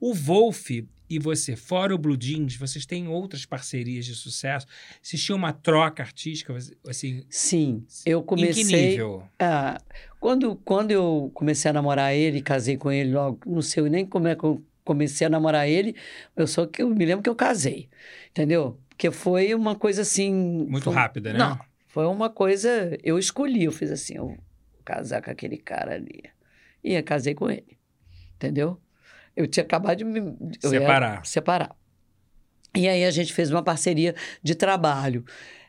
[0.00, 4.66] O Wolf e você, fora o Blue Jeans, vocês têm outras parcerias de sucesso?
[5.02, 6.54] Tinham uma troca artística,
[6.88, 8.90] assim, Sim, eu em que comecei.
[8.90, 9.22] nível?
[9.38, 9.80] Ah,
[10.18, 14.28] quando, quando eu comecei a namorar ele, casei com ele logo, não sei nem como
[14.28, 15.94] é que eu comecei a namorar ele,
[16.36, 17.88] eu só que eu me lembro que eu casei,
[18.30, 18.78] entendeu?
[18.88, 20.32] Porque foi uma coisa assim...
[20.68, 21.38] Muito foi- rápida, né?
[21.38, 22.96] Não, foi uma coisa...
[23.02, 24.36] Eu escolhi, eu fiz assim, eu
[24.84, 26.22] casar com aquele cara ali.
[26.82, 27.78] E eu casei com ele,
[28.34, 28.80] entendeu?
[29.36, 30.20] Eu tinha acabado de me...
[30.60, 31.24] Separar.
[31.24, 31.76] separar.
[32.76, 35.24] E aí a gente fez uma parceria de trabalho.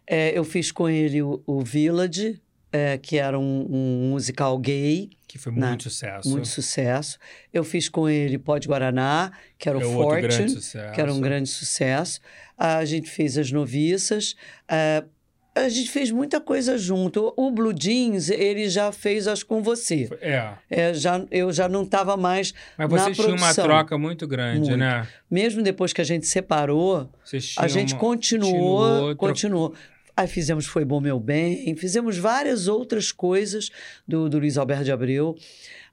[0.06, 5.10] É, eu fiz com ele o, o Village, é, que era um, um musical gay,
[5.28, 6.30] Que foi muito sucesso.
[6.30, 7.20] muito sucesso.
[7.52, 9.84] Eu fiz com ele Pode Guaraná, que era o é
[10.22, 10.94] grande Fortune, sucesso.
[10.94, 12.22] que era um grande sucesso.
[12.58, 14.36] A gente fez As Noviças.
[14.68, 15.04] é,
[15.54, 17.34] a gente fez muita coisa junto.
[17.36, 20.10] O Blue Jeans, ele já fez, acho, com você.
[20.22, 22.54] É, É, já, eu já não estava mais...
[22.78, 24.78] mas Na vocês tinham uma troca muito grande, Muito.
[24.78, 25.08] né?
[25.30, 27.10] Mesmo depois que a gente separou,
[27.58, 29.74] A gente continuou, continuou, continuou.
[30.16, 33.70] Aí fizemos Foi Bom Meu Bem, fizemos várias outras coisas
[34.08, 35.36] do, do Luiz Alberto de Abreu.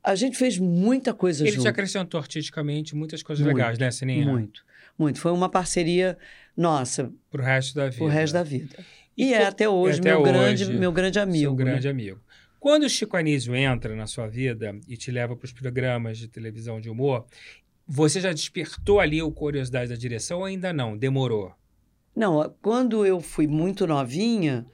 [0.02, 1.68] A gente fez muita coisa Ele te junto.
[1.68, 4.26] acrescentou artisticamente muitas coisas Muito, legais, né, Sininha?
[4.26, 4.62] Muito,
[4.98, 5.20] muito.
[5.20, 6.16] Foi uma parceria
[6.56, 7.96] nossa, Pro resto da vida.
[7.96, 8.76] pro resto da vida.
[9.18, 11.56] E E, é até hoje, até meu, hoje, grande, meu grande amigo.
[11.56, 11.64] Seu né?
[11.64, 12.20] grande amigo.
[12.60, 16.28] Quando o Chico Anísio entra na sua vida e te leva para os programas de
[16.28, 17.26] televisão de humor,
[17.86, 20.96] você já despertou ali a curiosidade da direção ou ainda não?
[20.96, 21.52] Demorou?
[22.14, 24.66] Não, quando eu fui muito novinha,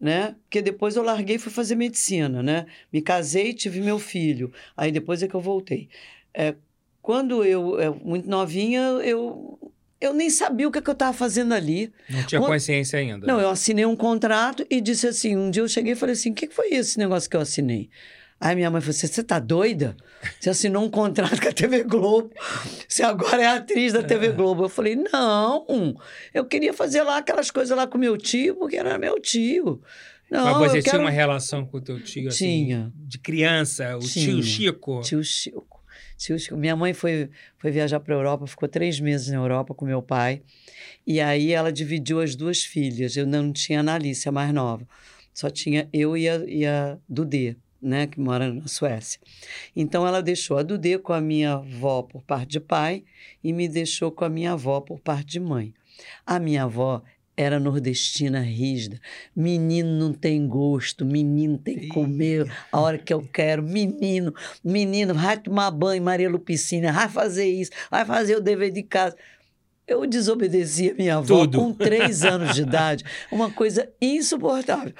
[0.00, 0.36] né?
[0.42, 2.66] Porque depois eu larguei e fui fazer medicina, né?
[2.92, 4.52] Me casei, tive meu filho.
[4.76, 5.88] Aí depois é que eu voltei.
[6.32, 6.54] É,
[7.00, 9.57] quando eu, eu muito novinha, eu
[10.00, 11.92] eu nem sabia o que, que eu estava fazendo ali.
[12.08, 13.26] Não tinha Quando- consciência ainda?
[13.26, 16.30] Não, eu assinei um contrato e disse assim, um dia eu cheguei e falei assim,
[16.30, 17.90] o que, que foi esse negócio que eu assinei?
[18.40, 19.96] Aí minha mãe falou assim, você tá doida?
[20.38, 22.30] Você assinou um contrato com a TV Globo,
[22.88, 24.64] você agora é atriz da TV Globo.
[24.64, 25.66] Eu falei, não,
[26.32, 29.82] eu queria fazer lá aquelas coisas lá com meu tio, porque era meu tio.
[30.30, 31.02] Não, Mas você eu tinha quero...
[31.04, 32.92] uma relação com o teu tio, assim, Tinha.
[32.94, 34.26] de criança, o Tinha.
[34.26, 35.00] Tio Chico.
[35.00, 35.77] Tio Chico.
[36.52, 40.02] Minha mãe foi, foi viajar para a Europa, ficou três meses na Europa com meu
[40.02, 40.42] pai.
[41.06, 43.16] E aí ela dividiu as duas filhas.
[43.16, 44.86] Eu não tinha a Analice, a mais nova.
[45.32, 49.20] Só tinha eu e a, e a Dudê, né, que mora na Suécia.
[49.76, 53.04] Então ela deixou a Dudê com a minha avó por parte de pai
[53.42, 55.72] e me deixou com a minha avó por parte de mãe.
[56.26, 57.02] A minha avó
[57.40, 59.00] era nordestina rígida.
[59.34, 63.62] Menino não tem gosto, menino tem que comer a hora que eu quero.
[63.62, 68.82] Menino, menino, vai tomar banho, Maria Lupicina, vai fazer isso, vai fazer o dever de
[68.82, 69.16] casa.
[69.86, 71.58] Eu desobedeci a minha avó Tudo.
[71.58, 74.92] com três anos de idade, uma coisa insuportável.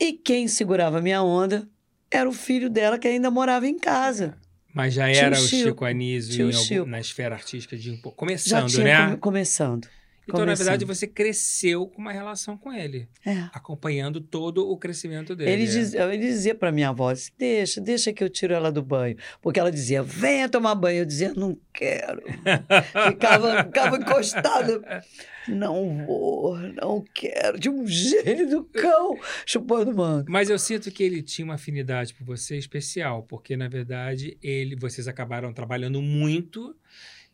[0.00, 1.68] E quem segurava a minha onda
[2.10, 4.36] era o filho dela que ainda morava em casa.
[4.74, 5.68] Mas já Tio era o Chico.
[5.68, 6.86] Chico Anísio algum- Chico.
[6.86, 8.16] na esfera artística de um pouco.
[8.24, 9.04] Já Começando, tinha né?
[9.06, 9.88] come- começando.
[10.28, 13.48] Então, na verdade, você cresceu com uma relação com ele, É.
[13.52, 15.50] acompanhando todo o crescimento dele.
[15.50, 15.66] Ele, é.
[15.66, 19.16] diz, ele dizia para minha avó, deixa, deixa que eu tiro ela do banho.
[19.40, 20.98] Porque ela dizia, venha tomar banho.
[21.00, 22.22] Eu dizia, não quero.
[23.08, 25.02] Ficava, ficava encostada.
[25.48, 27.58] Não vou, não quero.
[27.58, 30.26] De um gênio do cão chupando manga.
[30.28, 34.76] Mas eu sinto que ele tinha uma afinidade por você especial, porque na verdade ele,
[34.76, 36.76] vocês acabaram trabalhando muito,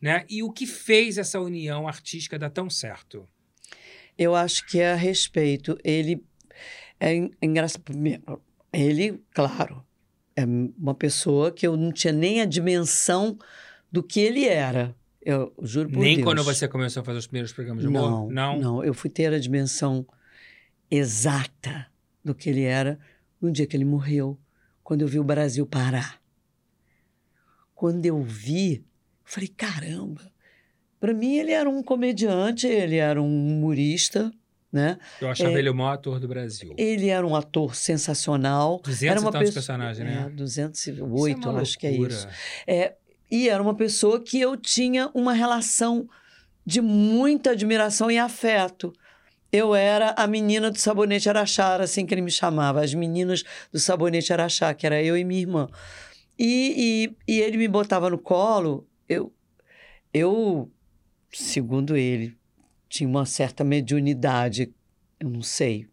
[0.01, 0.25] né?
[0.29, 3.27] E o que fez essa união artística dar tão certo?
[4.17, 5.77] Eu acho que é a respeito.
[5.83, 6.23] Ele
[6.99, 7.83] é en- engraçado.
[8.71, 9.85] Ele, claro,
[10.35, 13.37] é uma pessoa que eu não tinha nem a dimensão
[13.91, 14.95] do que ele era.
[15.21, 16.25] Eu juro por Nem Deus.
[16.25, 18.31] quando você começou a fazer os primeiros programas de humor?
[18.31, 20.05] Não, não, Eu fui ter a dimensão
[20.89, 21.87] exata
[22.23, 22.99] do que ele era
[23.41, 24.39] no dia que ele morreu,
[24.83, 26.21] quando eu vi o Brasil parar.
[27.73, 28.85] Quando eu vi,
[29.25, 30.21] falei, caramba.
[30.99, 34.31] Para mim, ele era um comediante, ele era um humorista,
[34.71, 34.97] né?
[35.21, 35.59] Eu achava É.
[35.59, 36.73] ele o maior ator do Brasil.
[36.77, 38.81] Ele era um ator sensacional.
[38.83, 40.25] 200 era e uma tantos pessoa- personagens, né?
[40.27, 42.27] É, 208, Isso é eu acho que é isso.
[42.65, 42.93] É,
[43.29, 46.07] e era uma pessoa que eu tinha uma relação
[46.65, 48.91] de muita admiração e afeto.
[49.51, 53.43] Eu era a menina do sabonete Araxá, era assim que ele me chamava, as meninas
[53.71, 55.67] do sabonete Araxá, que era eu e minha irmã.
[56.37, 59.33] E, e, e ele me botava no colo, eu,
[60.13, 60.71] eu,
[61.31, 62.35] segundo ele,
[62.87, 64.73] tinha uma certa mediunidade,
[65.19, 65.87] eu não sei,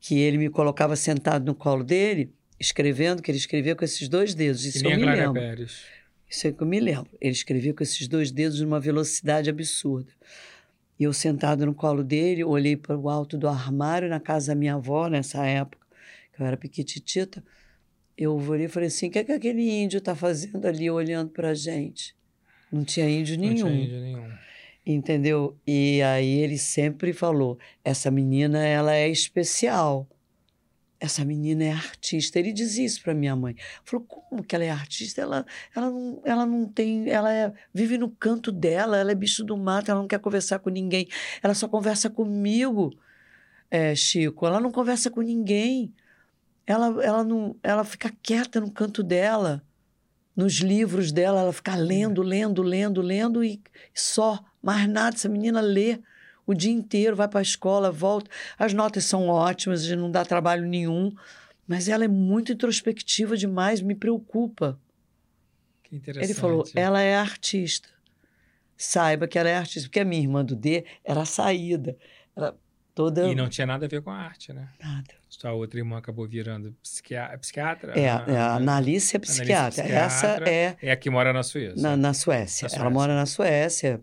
[0.00, 4.34] que ele me colocava sentado no colo dele, escrevendo, que ele escrevia com esses dois
[4.34, 5.40] dedos, isso eu me Glória lembro.
[5.40, 5.86] Pérez.
[6.28, 7.10] Isso é que eu me lembro.
[7.20, 10.12] Ele escrevia com esses dois dedos numa velocidade absurda.
[10.98, 14.54] E eu sentado no colo dele, olhei para o alto do armário na casa da
[14.54, 15.86] minha avó, nessa época,
[16.32, 17.42] que eu era piquititita.
[18.16, 21.30] Eu olhei e falei assim: o que é que aquele índio está fazendo ali olhando
[21.30, 22.17] para a gente?
[22.70, 23.66] Não tinha índio Não nenhum.
[23.66, 24.28] tinha índio nenhum.
[24.86, 25.56] Entendeu?
[25.66, 30.06] E aí ele sempre falou: essa menina, ela é especial.
[31.00, 32.38] Essa menina é artista.
[32.38, 33.54] Ele dizia isso para minha mãe.
[33.84, 35.20] Falou: como que ela é artista?
[35.20, 35.44] Ela,
[35.76, 37.08] ela, não, ela não tem.
[37.08, 40.58] Ela é- vive no canto dela, ela é bicho do mato, ela não quer conversar
[40.58, 41.06] com ninguém.
[41.42, 42.92] Ela só conversa comigo,
[43.70, 44.46] é, Chico.
[44.46, 45.92] Ela não conversa com ninguém.
[46.66, 49.62] Ela, ela, não, ela fica quieta no canto dela.
[50.38, 53.60] Nos livros dela, ela fica lendo, lendo, lendo, lendo e
[53.92, 54.38] só.
[54.62, 55.16] Mais nada.
[55.16, 55.98] Essa menina lê
[56.46, 58.30] o dia inteiro, vai para a escola, volta.
[58.56, 61.12] As notas são ótimas, não dá trabalho nenhum.
[61.66, 64.78] Mas ela é muito introspectiva demais, me preocupa.
[65.82, 66.30] Que interessante.
[66.30, 67.88] Ele falou: ela é artista.
[68.76, 69.88] Saiba que ela é artista.
[69.88, 71.96] Porque a minha irmã do D era a saída.
[72.36, 72.54] Era
[72.98, 73.28] toda.
[73.28, 74.68] E não tinha nada a ver com a arte, né?
[74.82, 75.14] Nada.
[75.28, 77.38] Sua outra irmã acabou virando psiquiatra.
[77.38, 79.82] psiquiatra É, Ah, é, a Analice é Analice psiquiatra.
[79.84, 80.50] Essa psiquiatra.
[80.50, 81.80] é É a que mora na Suíça.
[81.80, 82.66] na, na Suécia.
[82.66, 82.90] Na Ela Suécia.
[82.90, 84.00] mora na Suécia.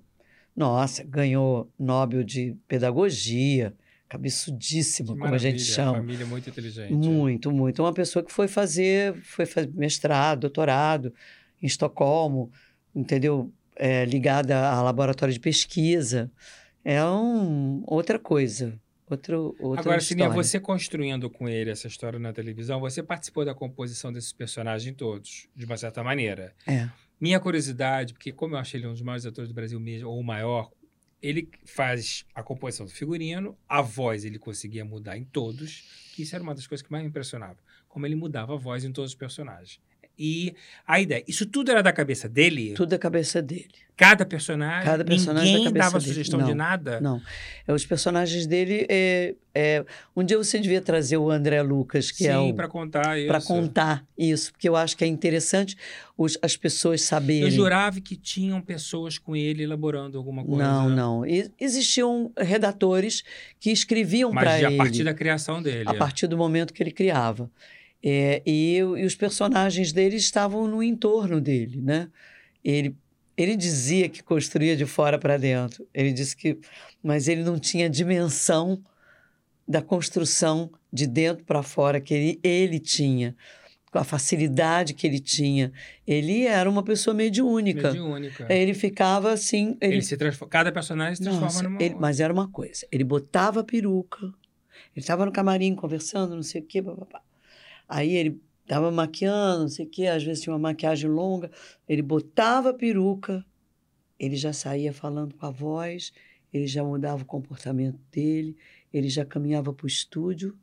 [0.56, 3.74] Nossa, ganhou Nobel de Pedagogia.
[4.08, 5.98] Cabeçudíssima, Que como a gente chama.
[5.98, 6.94] Família muito inteligente.
[6.94, 7.82] Muito, muito.
[7.84, 11.14] Uma pessoa que foi fazer, foi fazer mestrado, doutorado
[11.62, 12.50] em Estocolmo,
[12.96, 13.52] entendeu?
[13.76, 16.32] É, ligada a laboratório de pesquisa.
[16.84, 18.80] É um, outra coisa.
[19.08, 23.54] Outro, outra Agora, Sininha, você construindo com ele essa história na televisão, você participou da
[23.54, 26.56] composição desses personagens todos, de uma certa maneira.
[26.66, 26.90] É.
[27.22, 30.20] Minha curiosidade, porque como eu achei ele um dos maiores atores do Brasil mesmo, ou
[30.20, 30.72] o maior,
[31.22, 36.36] ele faz a composição do figurino, a voz ele conseguia mudar em todos, que isso
[36.36, 39.12] era uma das coisas que mais me impressionava, como ele mudava a voz em todos
[39.12, 39.80] os personagens.
[40.18, 40.54] E
[40.88, 42.74] a ideia, isso tudo era da cabeça dele?
[42.74, 43.68] Tudo da cabeça dele.
[43.98, 44.84] Cada personagem?
[44.84, 46.10] Cada personagem da Ninguém dava dele.
[46.12, 47.00] sugestão de Não, nada?
[47.00, 47.22] Não.
[47.66, 48.86] É, os personagens dele.
[48.90, 52.54] É, é, um dia você devia trazer o André Lucas, que Sim, é o.
[52.54, 53.28] para contar isso.
[53.30, 55.78] Para contar isso, porque eu acho que é interessante
[56.18, 57.44] os, as pessoas saberem.
[57.44, 60.62] Eu jurava que tinham pessoas com ele elaborando alguma coisa.
[60.62, 61.26] Não, não.
[61.26, 63.24] E- Existiam redatores
[63.62, 65.88] que escreviam para Mas ele a partir da criação dele.
[65.88, 67.50] a partir do momento que ele criava.
[68.08, 72.08] É, e, e os personagens dele estavam no entorno dele, né?
[72.64, 72.96] Ele,
[73.36, 75.88] ele dizia que construía de fora para dentro.
[75.92, 76.60] Ele disse que,
[77.02, 78.80] mas ele não tinha dimensão
[79.68, 83.36] da construção de dentro para fora que ele, ele tinha,
[83.92, 85.72] com a facilidade que ele tinha.
[86.06, 87.88] Ele era uma pessoa mediúnica.
[87.92, 88.46] Mediúnica.
[88.54, 91.82] Ele ficava assim, Ele ele, se transforma, cada personagem se transforma nossa, numa.
[91.82, 92.86] ele- mas era uma coisa.
[92.92, 94.28] Ele botava a peruca.
[94.96, 96.84] Ele estava no camarim conversando, não sei o quê.
[96.84, 97.25] Papapá.
[97.88, 100.08] Aí ele estava maquiando, não sei o quê.
[100.08, 101.52] Às vezes tinha uma maquiagem longa.
[101.88, 103.46] Ele botava a peruca.
[104.20, 106.12] Ele já saía falando com a voz.
[106.54, 108.56] Ele já mudava o comportamento dele.
[108.94, 110.58] Ele já caminhava para o estúdio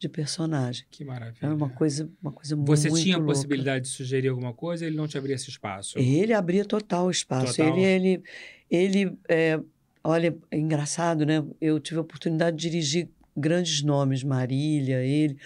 [0.00, 0.86] de personagem.
[0.90, 1.44] Que maravilha.
[1.44, 4.96] Era uma coisa, uma coisa Você muito tinha a possibilidade de sugerir alguma coisa ele
[4.96, 5.98] não te abria esse espaço?
[5.98, 7.56] Ele abria total espaço.
[7.58, 7.76] Total.
[7.76, 8.22] Ele, ele,
[8.70, 9.60] ele é,
[10.02, 11.44] olha, é engraçado, né?
[11.60, 15.36] Eu tive a oportunidade de dirigir grandes nomes, Marília, ele,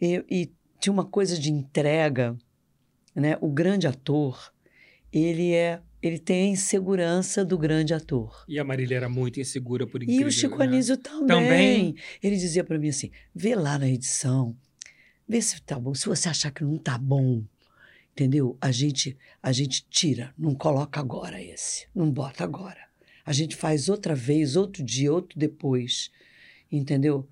[0.00, 2.36] e, e tinha uma coisa de entrega,
[3.14, 3.36] né?
[3.40, 4.52] O grande ator,
[5.12, 8.44] ele é ele tem a insegurança do grande ator.
[8.46, 10.26] E a Marília era muito insegura por incrível.
[10.26, 10.64] E o Chico né?
[10.64, 11.26] Anísio também.
[11.26, 11.96] Também?
[12.22, 14.56] Ele dizia para mim assim: vê lá na edição,
[15.28, 15.94] vê se tá bom.
[15.94, 17.42] Se você achar que não tá bom,
[18.12, 18.56] entendeu?
[18.60, 22.86] A gente a gente tira, não coloca agora esse, não bota agora.
[23.26, 26.10] A gente faz outra vez, outro dia, outro depois,
[26.70, 27.28] entendeu?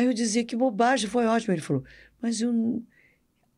[0.00, 1.52] Aí eu dizia que bobagem, foi ótimo.
[1.52, 1.84] Ele falou,
[2.22, 2.82] mas eu.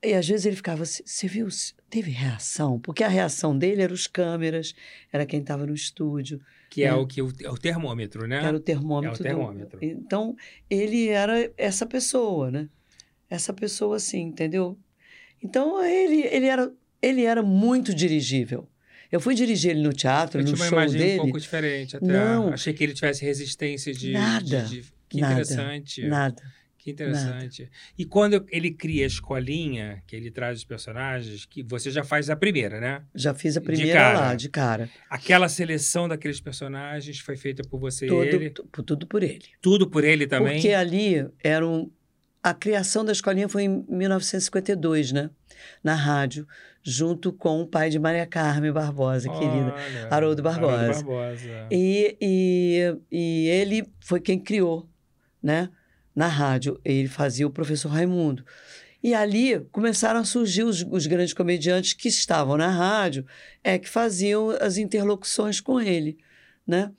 [0.05, 1.47] E às vezes ele ficava assim, você viu,
[1.89, 2.81] teve reação?
[2.81, 4.75] Porque a reação dele era os câmeras,
[5.13, 6.41] era quem estava no estúdio.
[6.69, 6.95] Que é, É.
[6.95, 8.43] o que o, é o termômetro, né?
[8.45, 9.17] Era o termômetro.
[9.17, 9.79] É o termômetro.
[9.79, 9.85] Do...
[9.87, 10.35] Então,
[10.69, 12.69] ele era essa pessoa, né?
[13.31, 14.77] Essa pessoa assim, entendeu?
[15.41, 18.69] Então, ele, ele, era, ele era muito dirigível.
[19.11, 21.21] Eu fui dirigir ele no teatro, Eu no tinha uma show imagem dele.
[21.21, 22.07] um pouco diferente até.
[22.07, 22.49] Não.
[22.49, 24.13] Achei que ele tivesse resistência de...
[24.13, 26.07] Nada, de- de- Que nada, interessante.
[26.07, 26.43] Nada.
[26.79, 27.71] Que interessante.
[27.97, 32.29] E quando ele cria a escolinha, que ele traz os personagens, que você já faz
[32.29, 33.03] a primeira, né?
[33.15, 34.19] Já fiz a De primeira cara.
[34.19, 34.91] lá, de cara.
[35.09, 38.51] Aquela seleção daqueles personagens foi feita por você e Todo, ele.
[38.51, 39.45] tu- tudo por ele.
[39.61, 40.55] Tudo por ele também.
[40.55, 41.89] Porque ali era um,
[42.43, 45.31] a criação da escolinha foi em 1952, né?
[45.85, 46.47] Na rádio,
[46.83, 49.73] junto com o pai de Maria Carmen Barbosa, querida.
[49.73, 50.77] Olha, Haroldo Barbosa.
[50.83, 51.67] Haroldo Barbosa.
[51.71, 54.89] E, e, e ele foi quem criou,
[55.43, 55.69] né?
[56.15, 56.81] Na rádio.
[56.85, 58.45] Ele fazia o professor Raimundo.
[59.03, 63.27] E ali começaram a surgir os, os grandes comediantes que estavam na rádio,
[63.65, 66.19] é que faziam as interlocuções com ele,
[66.65, 66.93] né?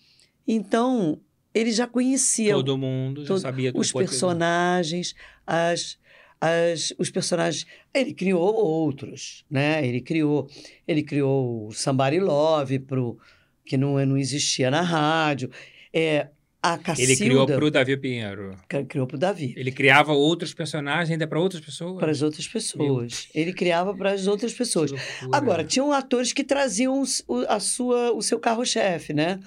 [0.45, 1.21] Então,
[1.53, 5.15] ele já conhecia Todo mundo já todo- sabia os personagens,
[5.47, 5.97] as,
[6.41, 7.65] as, os personagens.
[7.93, 9.87] Ele criou outros, né?
[9.87, 10.49] Ele criou,
[10.85, 13.17] ele criou o Somebody Love, pro,
[13.65, 15.49] que não, não existia na rádio.
[15.93, 16.27] É,
[16.63, 18.55] a Cacilda Ele criou para o Davi Pinheiro.
[18.69, 21.99] cri- criou para o Davi, Ele criava outros personagens ainda para outras pessoas.
[21.99, 23.27] para as outras pessoas.
[23.35, 24.91] Ele criava para as outras pessoas.
[25.31, 29.39] Agora, tinham atores que traziam o, a sua, o seu carro-chefe, né?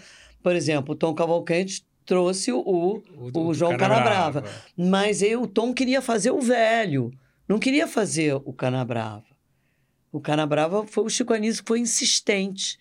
[0.42, 3.02] Por exemplo, o Tom Cavalcante trouxe o,
[3.35, 4.44] o João Canabrava.
[4.76, 7.11] Mas eu, o Tom queria fazer o velho,
[7.48, 9.24] não queria fazer o Canabrava.
[10.12, 12.79] O Canabrava foi o Chico Anísio que foi insistente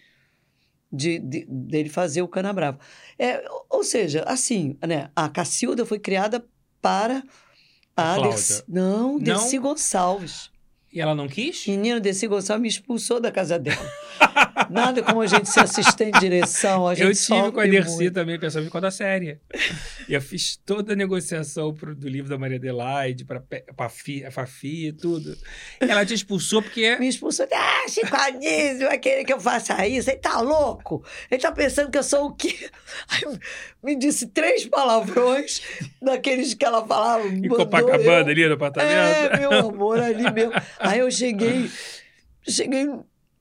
[0.92, 2.80] de, de- dele fazer o Canabrava.
[3.18, 6.46] É, ou seja, assim, né, a Cacilda foi criada
[6.82, 7.24] para
[7.96, 8.32] A a Cláudia.
[8.38, 10.52] Dercy, não, Dercy Gonçalves.
[10.94, 11.66] E ela não quis?
[11.68, 13.90] Menina, Dercy Gonçalves me expulsou da casa dela.
[14.70, 18.10] Nada como a gente ser assistente de direção, a gente Eu tive com a Dercy
[18.12, 19.40] também, principalmente com a da série.
[20.10, 23.44] E eu fiz toda a negociação pro, do livro da Maria Adelaide, para
[23.78, 25.38] a Fafi e tudo.
[25.80, 27.48] Ela te expulsou porque Me expulsou.
[27.54, 30.10] Ah, Chico Anísio vai querer que eu faça isso.
[30.10, 31.06] Ele tá louco.
[31.30, 32.70] Ele tá pensando que eu sou o quê?
[33.10, 33.22] Aí
[33.84, 35.62] me disse três palavrões
[36.02, 37.28] daqueles que ela falava.
[37.28, 38.92] em Copacabana, eu- ali no apartamento.
[38.92, 40.54] É, meu amor, ali mesmo.
[40.80, 41.70] Aí eu cheguei,
[42.48, 42.88] cheguei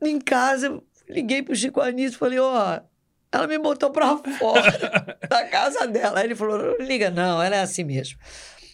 [0.01, 2.81] em casa, liguei pro Chico Anísio e falei, ó,
[3.31, 6.21] ela me botou pra fora da casa dela.
[6.21, 8.19] Aí ele falou, não liga não, ela é assim mesmo.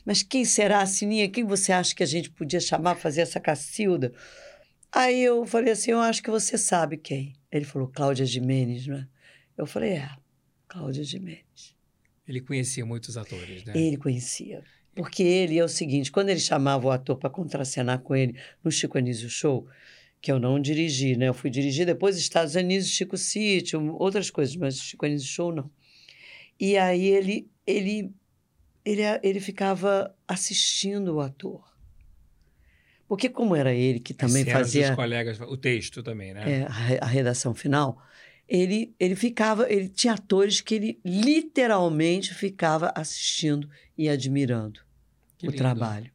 [0.05, 1.29] Mas quem será a Sininha?
[1.29, 4.13] Quem você acha que a gente podia chamar fazer essa Cacilda?
[4.93, 7.35] Aí eu falei assim, eu acho que você sabe quem.
[7.51, 9.07] Ele falou, Cláudia Jimenez, né?
[9.57, 10.11] Eu falei, é,
[10.67, 11.77] Cláudia Jimenez.
[12.27, 13.73] Ele conhecia muitos atores, né?
[13.75, 14.63] Ele conhecia.
[14.95, 18.71] Porque ele é o seguinte, quando ele chamava o ator para contracenar com ele no
[18.71, 19.67] Chico Anísio Show,
[20.21, 21.29] que eu não dirigi, né?
[21.29, 25.71] Eu fui dirigir depois Estados Unidos, Chico City, outras coisas, mas Chico Anísio Show não.
[26.59, 28.13] E aí ele, ele,
[28.85, 31.65] ele, ele ficava assistindo o ator.
[33.09, 36.61] Porque como era ele que As também cenas fazia dos colegas, o texto também, né?
[36.61, 38.01] é, a, a redação final,
[38.47, 44.81] ele, ele ficava, ele tinha atores que ele literalmente ficava assistindo e admirando
[45.39, 45.57] Que o lindo.
[45.59, 46.11] trabalho.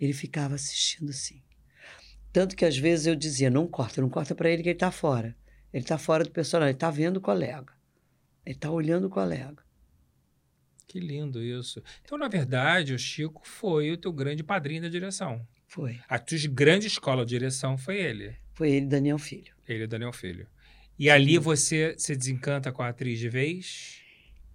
[0.00, 1.40] Ele ficava assistindo assim.
[2.34, 4.90] Tanto que às vezes eu dizia, não corta, não corta para ele que ele está
[4.90, 5.36] fora.
[5.72, 7.72] Ele está fora do personagem, ele está vendo o colega.
[8.44, 9.62] Ele está olhando o colega.
[10.88, 11.80] Que lindo isso.
[12.04, 15.46] Então, na verdade, o Chico foi o teu grande padrinho da direção.
[15.68, 16.00] Foi.
[16.08, 18.34] A tua grande escola de direção foi ele.
[18.52, 19.54] Foi ele, Daniel Filho.
[19.68, 20.48] Ele e Daniel Filho.
[20.98, 24.00] E ali você se desencanta com a atriz de vez?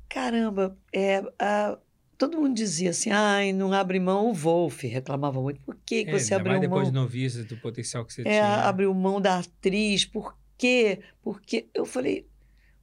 [0.09, 1.79] Caramba, é, a-
[2.19, 5.61] todo mundo dizia assim, ai, não abre mão o Wolf, reclamava muito.
[5.61, 6.61] Por que, que É, você abriu mão?
[6.61, 8.55] depois de noviça, do potencial que você é, tinha.
[8.65, 10.03] abriu mão da atriz.
[10.05, 10.99] Por quê?
[11.21, 12.27] Porque eu falei,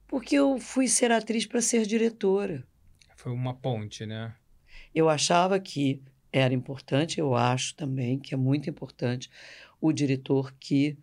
[0.07, 2.65] porque eu fui ser atriz para ser diretora.
[3.15, 4.33] Foi uma ponte, né?
[4.93, 6.01] Eu achava que
[6.33, 9.29] era importante, eu acho também que é muito importante
[9.79, 10.97] o diretor que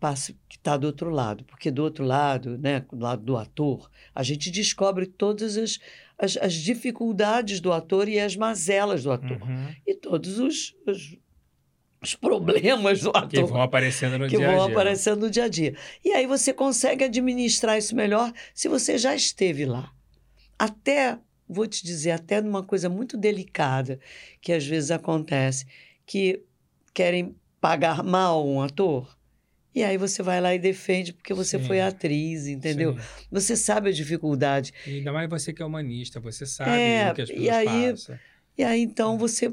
[0.00, 3.90] passa que está do outro lado, porque do outro lado, né, do lado do ator,
[4.14, 5.78] a gente descobre todas as,
[6.20, 9.74] as, as dificuldades do ator e as mazelas do ator Uhum.
[9.86, 11.16] e todos os, os,
[12.02, 14.74] os problemas do ator Que vão aparecendo no que dia a vão dia.
[14.74, 15.74] aparecendo no dia a dia.
[16.04, 19.90] E aí você consegue administrar isso melhor se você já esteve lá.
[20.58, 21.18] Até,
[21.48, 23.98] vou te dizer, até numa coisa muito delicada
[24.40, 25.66] que às vezes acontece,
[26.06, 26.42] que
[26.92, 29.16] querem pagar mal um ator.
[29.74, 31.64] E aí você vai lá e defende porque você Sim.
[31.64, 32.94] foi atriz, entendeu?
[32.98, 33.26] Sim.
[33.30, 34.72] Você sabe a dificuldade.
[34.86, 37.54] E ainda mais você que é humanista, você sabe É, o que as e pessoas
[37.56, 38.18] aí- passam.
[38.58, 39.52] E aí então você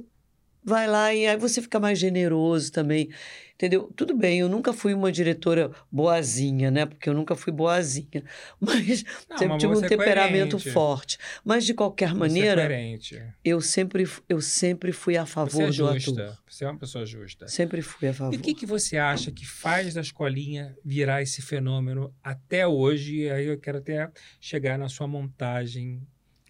[0.68, 3.10] vai lá e aí você fica mais generoso também,
[3.54, 3.90] entendeu?
[3.96, 6.86] Tudo bem, eu nunca fui uma diretora boazinha, né?
[6.86, 8.22] Porque eu nunca fui boazinha,
[8.60, 10.70] mas Não, sempre mas tive um é temperamento coerente.
[10.72, 11.18] forte.
[11.44, 13.24] Mas de qualquer Você é maneira, coerente.
[13.46, 16.12] eu sempre eu sempre fui a favor Você é do justa.
[16.26, 16.38] ator.
[16.50, 17.48] Você é uma pessoa justa.
[17.48, 18.36] Sempre fui a E favor.
[18.36, 23.22] o que, que você acha que faz da escolinha virar esse fenômeno até hoje?
[23.22, 24.12] E aí eu quero até
[24.42, 26.02] chegar na sua montagem,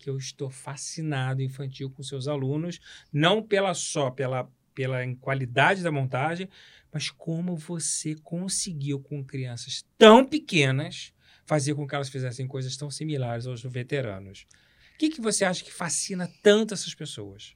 [0.08, 2.80] que eu estou fascinado infantil com seus alunos,
[3.12, 6.48] não pela só pela, pela qualidade da montagem,
[6.94, 11.12] mas como você conseguiu com crianças tão pequenas
[11.46, 14.48] fazer com que elas fizessem coisas tão similares aos veteranos.
[14.96, 17.54] O que, que você acha que fascina tanto essas pessoas?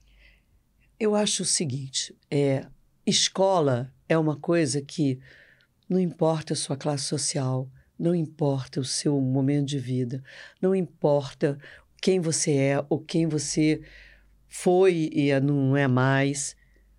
[1.00, 2.68] Eu acho o seguinte, é,
[3.06, 5.20] escola é uma coisa que
[5.88, 7.72] não importa a sua classe social,
[8.02, 10.24] não importa o seu momento de vida,
[10.60, 11.60] não importa
[12.02, 13.82] quem você é ou quem você
[14.50, 16.56] foi e não é mais.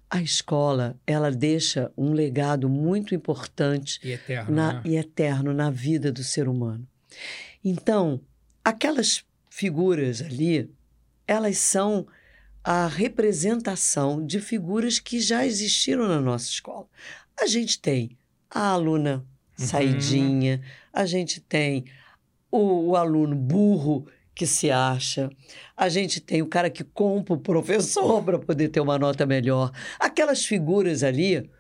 [0.09, 4.83] A escola, ela deixa um legado muito importante E eterno, na- né?
[4.85, 6.87] e eterno na vida do ser humano.
[7.65, 8.21] Então,
[8.65, 10.71] aquelas figuras ali,
[11.27, 12.07] elas são
[12.63, 16.87] a representação de figuras que já existiram na nossa escola.
[17.41, 18.17] A gente tem
[18.51, 19.27] a aluna
[19.59, 19.67] Uhum.
[19.67, 21.85] saidinha, a gente tem
[22.51, 25.31] o, o aluno burro que se acha,
[25.77, 29.71] a gente tem o cara que compra o professor para poder ter uma nota melhor.
[29.99, 31.51] Aquelas figuras ali,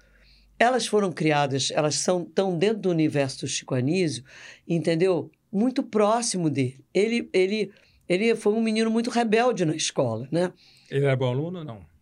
[0.59, 4.25] elas foram criadas, elas são tão dentro do universo do Chico Anísio,
[4.66, 5.31] entendeu?
[5.51, 6.83] Muito próximo dele.
[6.95, 7.73] Ele, ele,
[8.09, 10.53] ele foi um menino muito rebelde na escola, né?
[10.91, 11.93] Ele era bom aluno ou não?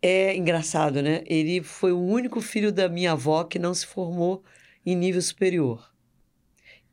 [0.00, 1.22] É engraçado, né?
[1.26, 4.42] Ele foi o único filho da minha avó que não se formou
[4.84, 5.92] em nível superior.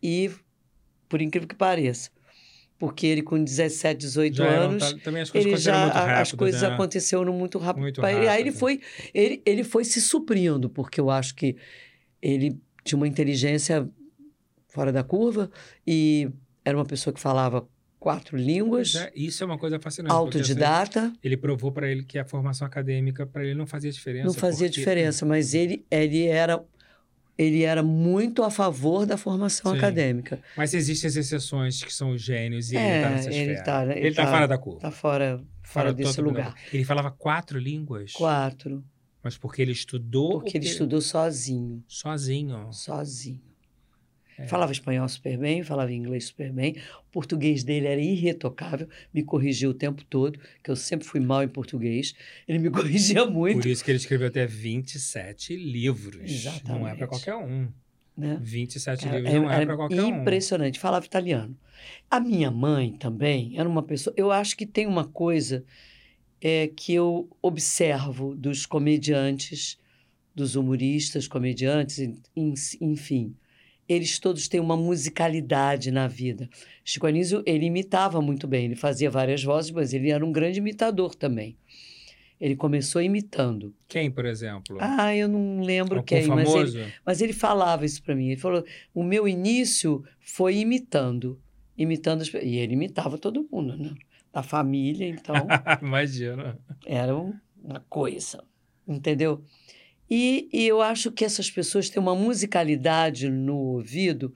[0.01, 0.31] E,
[1.07, 2.11] por incrível que pareça,
[2.79, 6.21] porque ele com 17, 18 Já anos, tá- também as coisas ele aconteceram já rápido,
[6.21, 6.67] as coisas né?
[6.69, 7.81] aconteceram muito rápido.
[7.83, 8.07] Muito ele.
[8.07, 8.53] Aí ele rápido.
[8.57, 8.81] foi,
[9.13, 11.55] ele, ele foi se suprindo, porque eu acho que
[12.21, 13.87] ele tinha uma inteligência
[14.69, 15.51] fora da curva
[15.85, 16.29] e
[16.63, 17.67] era uma pessoa que falava
[17.99, 20.13] quatro línguas, é, isso é uma coisa fascinante.
[20.13, 21.11] assim, autodidata.
[21.21, 24.25] ele provou para ele que a formação acadêmica para ele não fazia diferença.
[24.25, 26.63] Não fazia porque- diferença, mas ele, ele era
[27.41, 29.77] ele era muito a favor da formação Sim.
[29.77, 30.41] acadêmica.
[30.57, 33.63] Mas existem as exceções que são os gênios e ele É, está nessa ele esfera.
[33.63, 34.79] tá- ele ele está tá- fora da curva.
[34.81, 36.47] Tá fora, fora desse todo lugar.
[36.47, 36.57] mundo.
[36.73, 38.83] Ele falava quatro línguas, Quatro,
[39.23, 42.67] mas porque ele estudou porque ele estudou sozinho, sozinho.
[42.73, 43.41] sozinho.
[44.39, 44.47] É.
[44.47, 46.75] Falava espanhol super bem, falava inglês super bem.
[47.07, 51.43] O português dele era irretocável, me corrigia o tempo todo, que eu sempre fui mal
[51.43, 52.13] em português.
[52.47, 56.15] Ele me corrigia muito, Por isso que ele escreveu até 27 livros.
[56.17, 56.97] Não é Exatamente.
[56.97, 57.67] para qualquer um.
[58.17, 58.37] né?
[58.41, 60.21] 27 Era- livros não é para qualquer um.
[60.21, 60.79] impressionante.
[60.79, 61.57] Falava italiano.
[62.09, 64.13] A minha mãe também era uma pessoa.
[64.17, 65.63] Eu acho que tem uma coisa
[66.41, 69.77] é, que eu observo dos comediantes,
[70.35, 73.35] dos humoristas, comediantes, en- en- enfim.
[73.89, 76.47] Eles todos têm uma musicalidade na vida.
[76.85, 78.65] Chico Anísio, ele imitava muito bem.
[78.65, 81.57] Ele fazia várias vozes, mas ele era um grande imitador também.
[82.39, 83.73] Ele começou imitando.
[83.87, 84.77] Quem, por exemplo?
[84.79, 86.93] Ah, eu não lembro Algum quem, mas ele, famoso?
[87.05, 88.27] mas ele falava isso para mim.
[88.27, 88.63] Ele falou:
[88.93, 91.37] o meu início foi imitando.
[91.77, 93.93] Imitando as E ele imitava todo mundo, né?
[94.31, 95.33] Da família, então
[95.81, 96.57] Imagina.
[96.85, 97.33] era um-
[97.63, 98.41] uma coisa.
[98.87, 99.41] Entendeu?
[100.09, 104.33] E, e eu acho que essas pessoas têm uma musicalidade no ouvido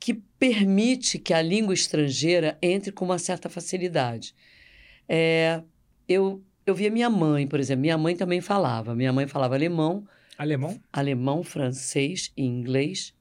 [0.00, 4.34] que permite que a língua estrangeira entre com uma certa facilidade.
[5.08, 5.62] É,
[6.08, 7.82] eu, eu via minha mãe, por exemplo.
[7.82, 8.94] Minha mãe também falava.
[8.94, 10.80] Minha mãe falava alemão, Alemão?
[10.92, 13.14] alemão, francês, inglês,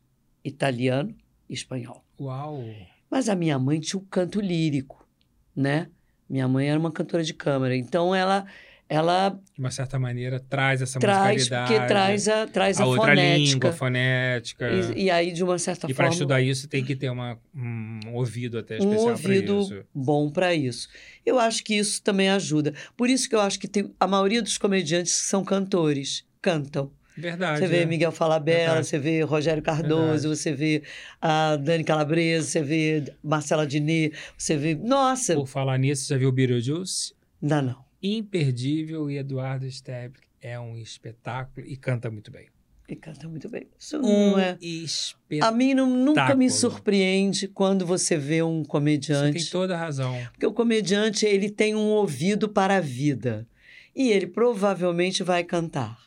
[0.43, 1.15] italiano
[1.49, 2.03] e espanhol.
[2.19, 2.63] Uau!
[3.09, 5.07] Mas a minha mãe tinha o canto lírico,
[5.55, 5.89] né?
[6.29, 8.45] Minha mãe era uma cantora de câmara, então ela
[8.89, 11.71] ela De uma certa maneira, traz essa traz musicalidade.
[11.73, 13.38] porque traz a traz a, a outra fonética.
[13.38, 14.69] língua, fonética.
[14.95, 17.38] E, e aí de uma certa E para forma estudar isso tem que ter uma,
[17.55, 19.86] um ouvido até um especial ouvido para isso.
[19.93, 20.89] bom para isso.
[21.25, 22.73] Eu acho que isso também ajuda.
[22.95, 26.91] Por isso que eu acho que tem, a maioria dos comediantes são cantores cantam.
[27.15, 27.59] Verdade.
[27.59, 27.86] Você vê é.
[27.86, 28.88] Miguel Falabella, Verdade.
[28.88, 30.36] você vê Rogério Cardoso, Verdade.
[30.38, 30.84] você vê
[31.21, 34.73] a Dani Calabresa, você vê Marcela Diné, você vê.
[34.75, 35.36] Nossa!
[35.36, 37.13] Por falar nisso, já viu Beetlejuice?
[37.41, 37.75] Ainda não.
[38.04, 42.47] Imperdível e Eduardo Stebbler é um espetáculo e canta muito bem.
[42.86, 43.66] Ele canta muito bem.
[43.80, 44.49] Isso Um não é.
[44.51, 45.58] A espetáculo.
[45.58, 49.39] mim não- nunca me surpreende quando você vê um Você comediante.
[49.39, 50.14] tem toda a razão.
[50.34, 53.47] Porque o comediante ele tem um ouvido para a vida
[53.95, 55.97] e ele provavelmente vai cantar.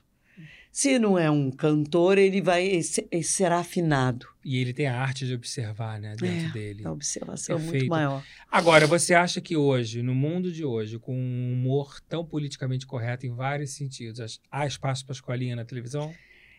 [0.79, 4.27] Se não é um cantor, ele vai ele se- ele será afinado.
[4.45, 6.87] E ele tem a arte de observar, né, dentro É, dele.
[6.87, 7.89] A observação é muito Perfeito.
[7.89, 8.23] maior.
[8.53, 13.27] Agora, você acha que hoje, no mundo de hoje, com um humor tão politicamente correto
[13.27, 16.13] em vários sentidos, há espaço para escolinha na televisão?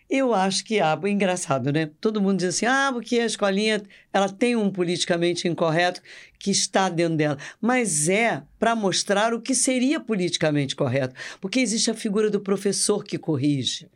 [0.10, 1.92] Eu acho que há, engraçado, né?
[2.02, 6.02] Todo mundo diz assim, ah, porque a escolinha ela tem um politicamente incorreto
[6.40, 7.38] que está dentro dela.
[7.62, 11.14] Mas é para mostrar o que seria politicamente correto.
[11.40, 13.88] Porque existe a figura do professor que corrige.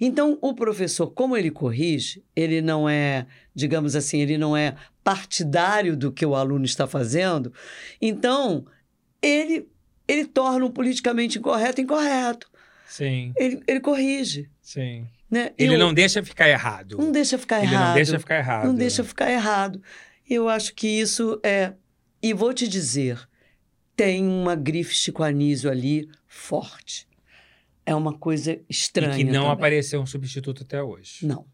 [0.00, 5.96] Então, o professor, como ele corrige, ele não é, digamos assim, ele não é partidário
[5.96, 7.52] do que o aluno está fazendo.
[8.00, 8.66] Então,
[9.22, 9.68] ele,
[10.08, 12.50] ele torna o politicamente incorreto incorreto.
[12.88, 14.50] Sim, Ele, ele corrige.
[14.60, 15.06] sim.
[15.30, 15.52] Né?
[15.56, 16.96] Ele Eu- não deixa ficar errado.
[16.98, 17.86] não deixa ficar Ele errado.
[17.88, 18.66] não deixa ficar errado.
[18.66, 19.80] Não deixa ficar errado.
[20.28, 21.72] Eu acho que isso é.
[22.20, 23.28] E vou te dizer,
[23.94, 27.06] tem uma grife Chico Anísio ali forte.
[27.86, 29.14] É uma coisa estranha.
[29.14, 29.52] E que não também.
[29.52, 31.26] apareceu um substituto até hoje.
[31.26, 31.46] Não.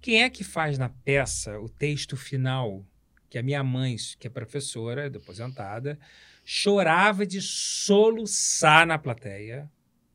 [0.00, 2.84] Quem é que faz na peça o texto final
[3.30, 5.98] que a minha mãe, que é professora, aposentada,
[6.44, 9.70] chorava de soluçar na plateia?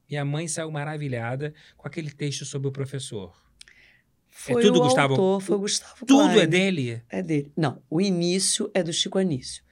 [0.09, 3.35] Minha mãe saiu maravilhada com aquele texto sobre o professor.
[4.29, 6.39] Foi tudo o Gustavo- autor, foi o Gustavo Tudo Klein.
[6.39, 7.03] é dele?
[7.09, 7.51] É dele.
[7.57, 9.63] Não, o início é do Chico Anísio.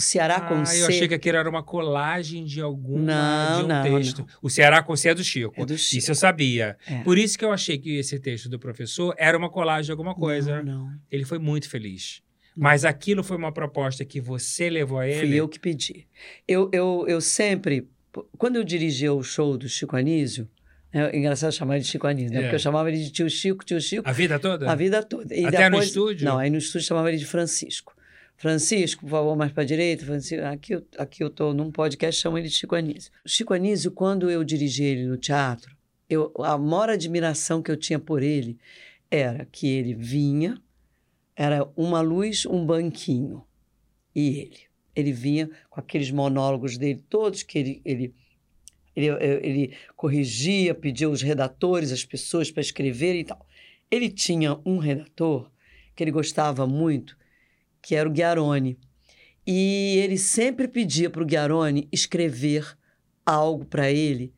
[0.00, 3.58] O Ceará com Ah, C eu achei que aquilo era uma colagem de alguma Não,
[3.58, 4.26] de um não, texto.
[4.40, 5.52] O Ceará com C é do Chico.
[5.60, 5.98] é do Chico.
[5.98, 6.78] Isso eu sabia.
[6.86, 7.02] É.
[7.02, 10.14] Por isso que eu achei que esse texto do professor era uma colagem de alguma
[10.14, 10.62] coisa.
[10.62, 10.92] Não, não.
[11.10, 12.22] Ele foi muito feliz.
[12.56, 15.26] Mas aquilo foi uma proposta que você levou a ele.
[15.28, 16.06] Fui eu que pedi.
[16.48, 17.86] Eu, eu, eu sempre,
[18.38, 20.48] quando eu dirigia o show do Chico Anísio,
[20.92, 22.38] é engraçado chamar ele de Chico Anísio, né?
[22.38, 22.42] É.
[22.42, 24.70] Porque eu chamava ele de tio Chico, tio Chico, A vida toda?
[24.70, 25.34] a vida toda.
[25.34, 26.24] E Até no depois- estúdio?
[26.24, 27.94] Não, aí no estúdio chamava ele de Francisco.
[28.40, 30.06] Francisco, por favor, mais para a direita.
[30.06, 33.12] Francisco, aqui, aqui eu estou num podcast, chamo ele de Chico Anísio.
[33.22, 35.76] O Chico Anísio, quando eu dirigi ele no teatro,
[36.08, 38.56] eu, a maior admiração que eu tinha por ele
[39.10, 40.58] era que ele vinha,
[41.36, 43.44] era uma luz, um banquinho,
[44.16, 44.60] e ele.
[44.96, 48.14] Ele vinha com aqueles monólogos dele todos, que ele, ele,
[48.96, 49.06] ele,
[49.42, 53.46] ele corrigia, pedia os redatores, as pessoas para escreverem e tal.
[53.90, 55.50] Ele tinha um redator
[55.94, 57.19] que ele gostava muito,
[57.82, 58.78] que era o Guiarone.
[59.46, 62.76] E ele sempre pedia para o Guiarone escrever
[63.24, 64.32] algo para ele.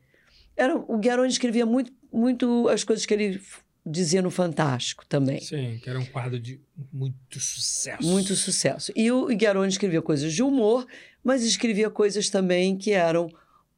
[0.55, 3.41] Era, o Guiarone escrevia muito, muito as coisas que ele
[3.85, 5.41] dizia no Fantástico também.
[5.41, 6.59] Sim, que era um quadro de
[6.91, 8.03] muito sucesso.
[8.07, 8.91] Muito sucesso.
[8.95, 10.85] E o Guiarone escrevia coisas de humor,
[11.23, 13.29] mas escrevia coisas também que eram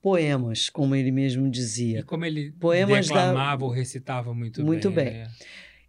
[0.01, 2.03] poemas, como ele mesmo E dizia.
[2.03, 5.05] como ele Poemas da- declamava ou recitava muito, Muito bem.
[5.05, 5.13] bem.
[5.23, 5.31] né?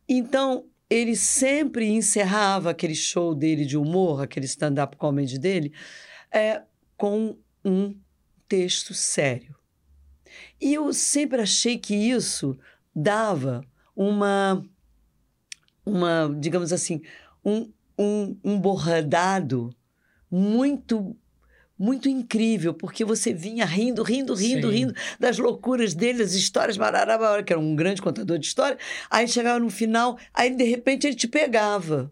[0.08, 5.72] Então, ele sempre encerrava aquele show dele de humor, aquele stand-up comedy dele,
[6.32, 6.62] é,
[6.96, 7.94] com um
[8.48, 9.54] texto sério.
[10.60, 12.58] E eu sempre achei que isso
[12.94, 13.62] dava
[13.94, 14.64] uma,
[15.84, 17.02] uma digamos assim,
[17.44, 18.60] um, um, um
[20.30, 21.16] muito
[21.78, 24.76] muito incrível, porque você vinha rindo, rindo, rindo, Sim.
[24.76, 28.78] rindo das loucuras dele, das histórias, barará, que era um grande contador de história.
[29.10, 32.10] Aí chegava no final, aí de repente ele te pegava.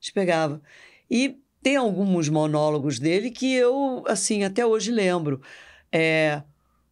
[0.00, 0.60] Te pegava.
[1.08, 5.40] E tem alguns monólogos dele que eu, assim, até hoje lembro.
[5.92, 6.42] É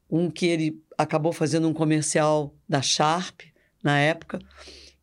[0.09, 3.41] um que ele acabou fazendo um comercial da Sharp,
[3.83, 4.39] na época,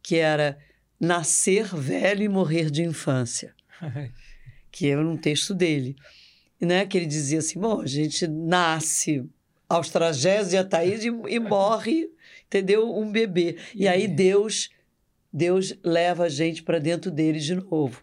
[0.01, 0.57] que era
[0.99, 3.53] Nascer velho e morrer de infância,
[4.71, 5.95] que era um texto dele.
[6.61, 6.85] Né?
[6.85, 9.25] Que ele dizia assim: bom, a gente nasce
[9.67, 12.09] aos tragédios de Ataíde e, e morre,
[12.45, 12.95] entendeu?
[12.95, 13.57] Um bebê.
[13.73, 14.69] E aí Deus,
[15.33, 18.01] Deus leva a gente para dentro dele de novo.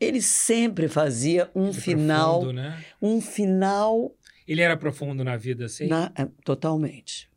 [0.00, 2.84] Ele sempre fazia um Ele final, profundo, né?
[3.02, 4.14] um final
[4.46, 5.86] Ele era profundo na vida, assim?
[5.88, 7.28] na- é, totalmente.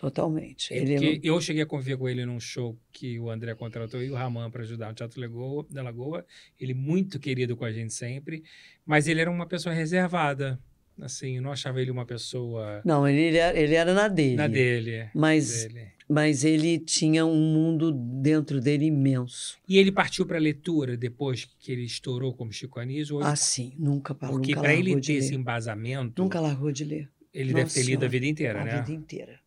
[0.00, 0.72] Totalmente.
[0.72, 4.10] É Ele eu cheguei a conviver com ele num show que o André contratou e
[4.10, 6.24] o Raman para ajudar no Teatro Lagoa, da Lagoa.
[6.58, 8.42] Ele muito querido com a gente sempre,
[8.86, 10.58] mas ele era uma pessoa reservada.
[10.98, 14.36] Assim, eu não achava ele uma pessoa não, ele, era, ele era na dele.
[14.36, 15.08] na dele.
[15.14, 15.88] Mas, dele.
[16.08, 19.58] mas ele tinha um mundo dentro dele imenso.
[19.68, 23.16] E ele partiu para a leitura depois que ele estourou como Chico Anísio?
[23.16, 27.08] ou- Assim, nunca parou, porque para ele ter esse embasamento, Nunca largou de ler.
[27.32, 28.76] ele deve Nossa ter lido a Senhora, vida inteira, a né?
[28.80, 29.39] vida inteira.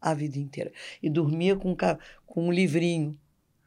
[0.00, 0.72] A vida inteira.
[1.02, 1.76] E dormia com,
[2.26, 3.18] com um livrinho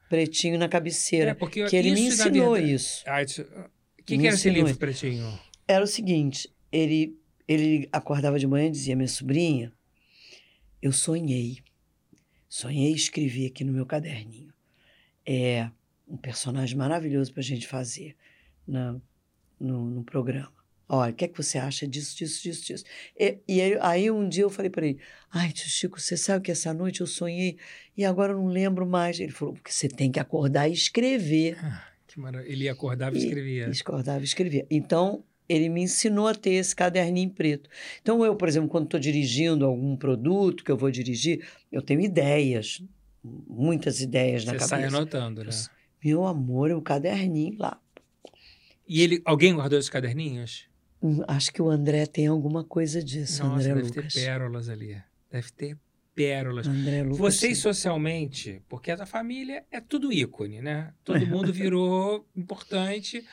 [0.10, 1.32] pretinho na cabeceira.
[1.32, 3.04] É, porque que ele me ensinou verdade- isso.
[3.08, 4.80] Ah, isso- O que, que era esse livro isso.
[4.80, 5.40] pretinho?
[5.68, 7.18] Era o seguinte, ele,
[7.48, 9.72] ele acordava de manhã e dizia, minha sobrinha,
[10.82, 11.60] eu sonhei.
[12.50, 14.54] Sonhei escrever aqui no meu caderninho.
[15.26, 15.70] É
[16.08, 18.16] um personagem maravilhoso para a gente fazer
[18.68, 18.96] na,
[19.60, 20.54] no, no programa.
[20.88, 22.84] Olha, o que é que você acha disso, disso, disso, disso?
[23.18, 25.00] E, e aí, aí um dia eu falei para ele,
[25.32, 27.58] ai, tio Chico, você sabe que essa noite eu sonhei
[27.98, 29.20] e agora eu não lembro mais.
[29.20, 31.58] Ele falou, porque você tem que acordar e escrever.
[32.06, 32.52] Que maravilha.
[32.52, 33.72] Ele acordava e E- escrevia.
[33.82, 34.68] Acordava e escrevia.
[34.70, 37.70] Então, ele me ensinou a ter esse caderninho preto.
[38.02, 42.02] Então, eu, por exemplo, quando estou dirigindo algum produto que eu vou dirigir, eu tenho
[42.02, 42.84] ideias,
[43.24, 44.98] muitas ideias na Você sai cabeça.
[44.98, 45.52] anotando, né?
[46.04, 47.80] Meu amor, é um caderninho lá.
[48.88, 50.68] E ele, alguém guardou esses caderninhos?
[51.28, 54.14] Acho que o André tem alguma coisa disso, Nossa, André deve Lucas.
[54.14, 54.98] ter pérolas ali.
[55.32, 55.78] Deve ter
[56.16, 56.68] pérolas.
[56.68, 57.18] André Lucas.
[57.18, 57.62] Vocês sim.
[57.64, 60.94] socialmente, porque a família é tudo ícone, né?
[61.04, 63.26] Todo mundo virou importante.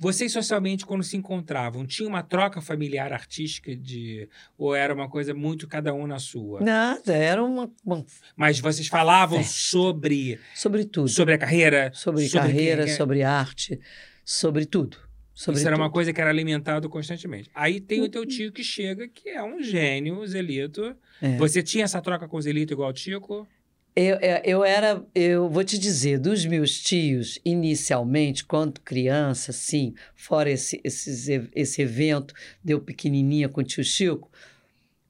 [0.00, 4.28] Vocês socialmente, quando se encontravam, tinha uma troca familiar artística de.
[4.56, 6.60] Ou era uma coisa muito cada um na sua?
[6.60, 7.68] Nada, era uma.
[7.84, 8.06] uma
[8.36, 9.52] Mas vocês falavam Festa.
[9.54, 11.08] sobre, sobre tudo.
[11.08, 11.90] sobre a carreira?
[11.92, 13.80] Sobre, sobre carreira, quem é- sobre arte,
[14.24, 14.96] sobre tudo.
[15.40, 15.92] Sobre Isso era uma tudo.
[15.94, 17.48] coisa que era alimentado constantemente.
[17.54, 20.96] Aí tem o teu tio que chega, que é um gênio, o Zelito.
[21.22, 21.36] É.
[21.36, 23.46] Você tinha essa troca com o Zelito igual o Tico?
[23.94, 29.94] Eu, eu- eu era, eu vou te dizer, dos meus tios, inicialmente, quando criança, assim,
[30.16, 32.34] fora esse, esses e- esse evento,
[32.64, 34.28] deu pequenininha com o tio Chico,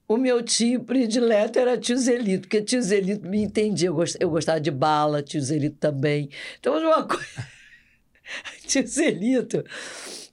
[0.07, 3.87] o meu tio predileto era tio Zelito, porque tio Zelito me entendia.
[3.89, 6.29] Eu gostava, eu gostava de bala, tio Zelito também.
[6.59, 7.25] Então, uma coisa.
[8.65, 9.63] tio Zelito.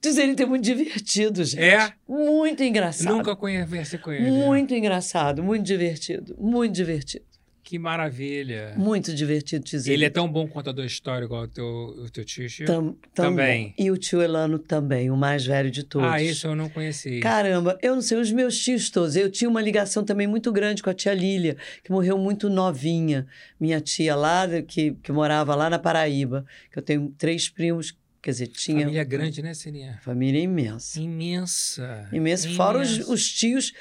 [0.01, 1.63] Tio Zelito é muito divertido, gente.
[1.63, 1.93] É?
[2.09, 3.17] Muito engraçado.
[3.17, 4.31] Nunca conversei com ele.
[4.31, 7.25] Muito engraçado, muito divertido, muito divertido.
[7.69, 8.75] Que maravilha.
[8.77, 9.91] Muito divertido, Zelito.
[9.91, 12.71] Ele é tão bom contador de história igual o teu, o teu tio, Chico?
[12.71, 13.75] Tam- Também.
[13.77, 16.09] E o tio Elano também, o mais velho de todos.
[16.09, 17.19] Ah, isso eu não conheci.
[17.19, 19.17] Caramba, eu não sei, os meus tios todos.
[19.17, 23.27] Eu tinha uma ligação também muito grande com a tia Lília, que morreu muito novinha.
[23.59, 26.47] Minha tia lá, que, que morava lá na Paraíba.
[26.71, 28.83] Que eu tenho três primos, quer dizer, tinha.
[28.83, 29.99] Família grande, né, Sininha?
[30.05, 31.01] Família imensa.
[31.01, 32.09] Imensa.
[32.13, 32.49] Imensa.
[32.51, 33.73] Fora os, os tios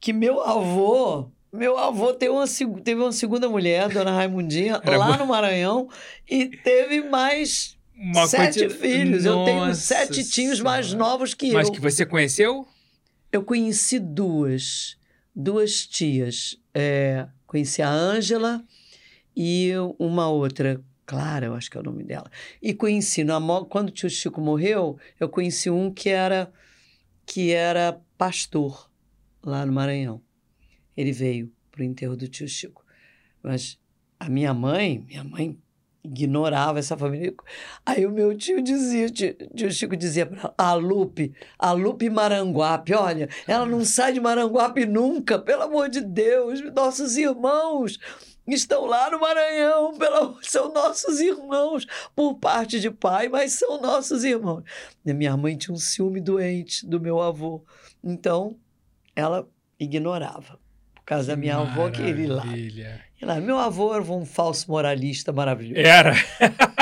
[0.00, 1.30] que meu avô.
[1.56, 2.44] Meu avô teve uma,
[2.82, 5.16] teve uma segunda mulher, Dona Raimundinha, Era lá boa.
[5.18, 5.88] no Maranhão,
[6.28, 9.24] e teve mais Uma sete quanti- filhos.
[9.24, 11.08] Eu tenho Nossa sete tios mais Senhora.
[11.10, 11.72] novos que Mas eu.
[11.72, 12.66] que você conheceu?
[13.30, 14.96] Eu conheci duas,
[15.34, 16.56] duas tias.
[16.74, 18.62] É, conheci a Ângela
[19.36, 22.28] e uma outra, Clara, eu acho que é o nome dela.
[22.62, 26.50] E conheci, na, mo- quando o tio Chico morreu, eu conheci um que era,
[27.26, 28.90] que era pastor
[29.42, 30.20] lá no Maranhão.
[30.96, 32.84] Ele veio para o enterro do tio Chico.
[33.42, 33.78] Mas
[34.18, 35.58] a minha mãe, minha mãe
[36.04, 37.34] ignorava essa família.
[37.84, 42.10] Aí o meu tio dizia, tio, tio Chico dizia para ela, a Lupe, a Lupe
[42.10, 47.98] Maranguape, olha, ela não sai de Maranguape nunca, pelo amor de Deus, nossos irmãos
[48.46, 53.80] estão lá no Maranhão, pelo amor, são nossos irmãos, por parte de pai, mas são
[53.80, 54.62] nossos irmãos.
[55.04, 57.64] E minha mãe tinha um ciúme doente do meu avô,
[58.02, 58.58] então
[59.16, 59.48] ela
[59.80, 60.58] ignorava.
[61.04, 62.42] Por causa da minha avó que ele lá.
[62.46, 63.04] Maravilha.
[63.20, 63.38] E lá.
[63.38, 65.86] Meu avô era um falso moralista maravilhoso.
[65.86, 66.14] Era,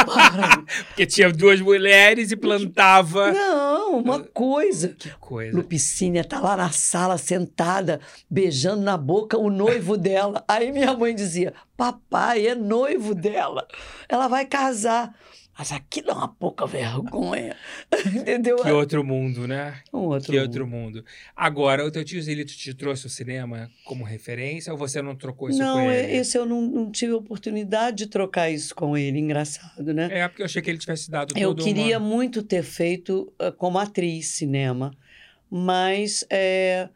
[0.07, 0.67] Maravilhoso.
[0.87, 3.33] porque tinha duas mulheres e plantava.
[3.33, 4.91] Não, uma coisa.
[4.91, 5.57] Que coisa.
[5.57, 7.99] Lupicínia tá lá na sala sentada,
[8.31, 10.45] beijando na boca o noivo dela.
[10.47, 13.67] Aí minha mãe dizia: Papai é noivo dela.
[14.09, 15.13] Ela vai casar.
[15.57, 17.55] Mas aquilo é uma pouca vergonha.
[18.17, 18.57] Entendeu?
[18.57, 19.81] Que outro mundo, né?
[19.93, 20.47] Um outro que mundo.
[20.47, 21.05] outro mundo.
[21.37, 25.51] Agora, o teu tio Zelito te trouxe o cinema como referência ou você não trocou
[25.51, 26.17] isso Não, com é- ele?
[26.17, 29.19] esse eu não, não tive oportunidade de trocar isso com ele.
[29.19, 30.09] Engraçado, né?
[30.11, 32.09] É, porque eu achei que ele tivesse dado Eu queria uma...
[32.09, 34.91] muito ter feito eh, como atriz cinema,
[35.51, 36.89] mas eh,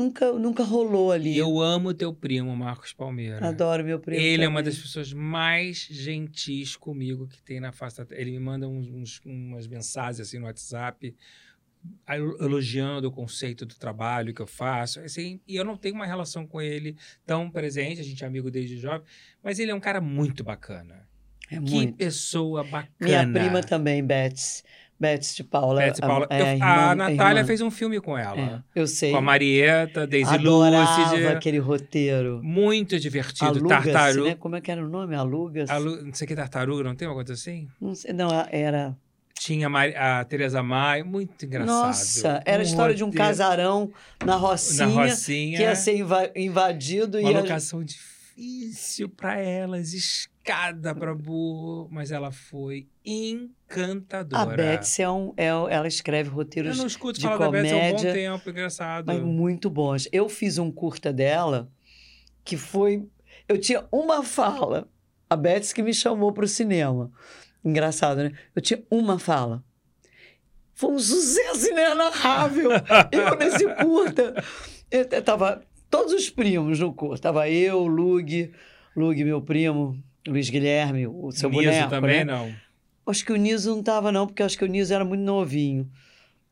[0.00, 1.36] nunca, nunca rolou ali.
[1.36, 3.46] Eu amo teu primo, Marcos Palmeira.
[3.46, 4.20] Adoro meu primo.
[4.20, 4.72] Ele é uma também.
[4.72, 8.16] das pessoas mais gentis comigo que tem na face da.
[8.16, 11.14] Ele me manda uns, uns- umas mensagens assim no WhatsApp,
[12.08, 15.00] elo- elogiando o conceito do trabalho que eu faço.
[15.00, 16.96] Assim, e eu não tenho uma relação com ele
[17.26, 19.02] tão presente, a gente é amigo desde jovem,
[19.42, 21.08] mas ele é um cara muito bacana.
[21.52, 21.96] É Que muito.
[21.96, 23.26] pessoa bacana.
[23.26, 24.62] Minha prima também, Bets.
[25.00, 25.80] Bets de Paula.
[25.80, 26.26] Betsy Paula.
[26.28, 27.46] A, é, a, a irmã- Natália irmã.
[27.46, 28.62] fez um filme com ela.
[28.76, 29.10] É, eu sei.
[29.12, 31.26] Com a Marieta, Daisy Adorava Lúcide.
[31.28, 32.40] aquele roteiro.
[32.42, 33.66] Muito divertido.
[33.66, 34.28] Tartaruga.
[34.30, 34.34] né?
[34.38, 35.16] Como é que era o nome?
[35.16, 35.70] Alugas?
[35.70, 37.66] Alu- Não sei que tartaruga, não tem uma coisa assim?
[37.80, 38.94] Não sei, não, era...
[39.34, 41.74] Tinha a, Mari- a Teresa Maia, muito engraçado.
[41.86, 43.90] Nossa, era a história de um roteiro casarão
[44.22, 45.56] na Rocinha, na Rocinha.
[45.56, 49.94] que ia ser inva- invadido Uma e a- locação difícil para elas,
[50.40, 54.42] escada para burro, mas ela foi encantadora.
[54.42, 57.72] a Betsy é um, é, ela escreve Eu roteiros não escuto de falar da Betsy
[57.72, 59.06] há um bom comédia, tempo, engraçado.
[59.06, 60.08] mas muito bons.
[60.10, 61.70] Eu fiz um curta dela
[62.44, 63.06] que foi.
[63.48, 64.88] Eu tinha uma fala.
[65.28, 67.12] A Betsy que me chamou para o cinema.
[67.64, 68.32] Engraçado, né?
[68.54, 69.62] Eu tinha uma fala.
[70.74, 72.70] Foi um sucesso inenarrável.
[73.12, 74.42] eu nesse curta.
[74.90, 77.22] Eu, eu tava todos os primos no curta.
[77.22, 78.50] Tava eu, Lug,
[78.96, 82.24] Lug, meu primo, Luiz Guilherme, o seu Niso boneco, também né?
[82.24, 82.54] não.
[83.06, 85.90] Acho que o Niso não tava, não, porque acho que o Niso era muito novinho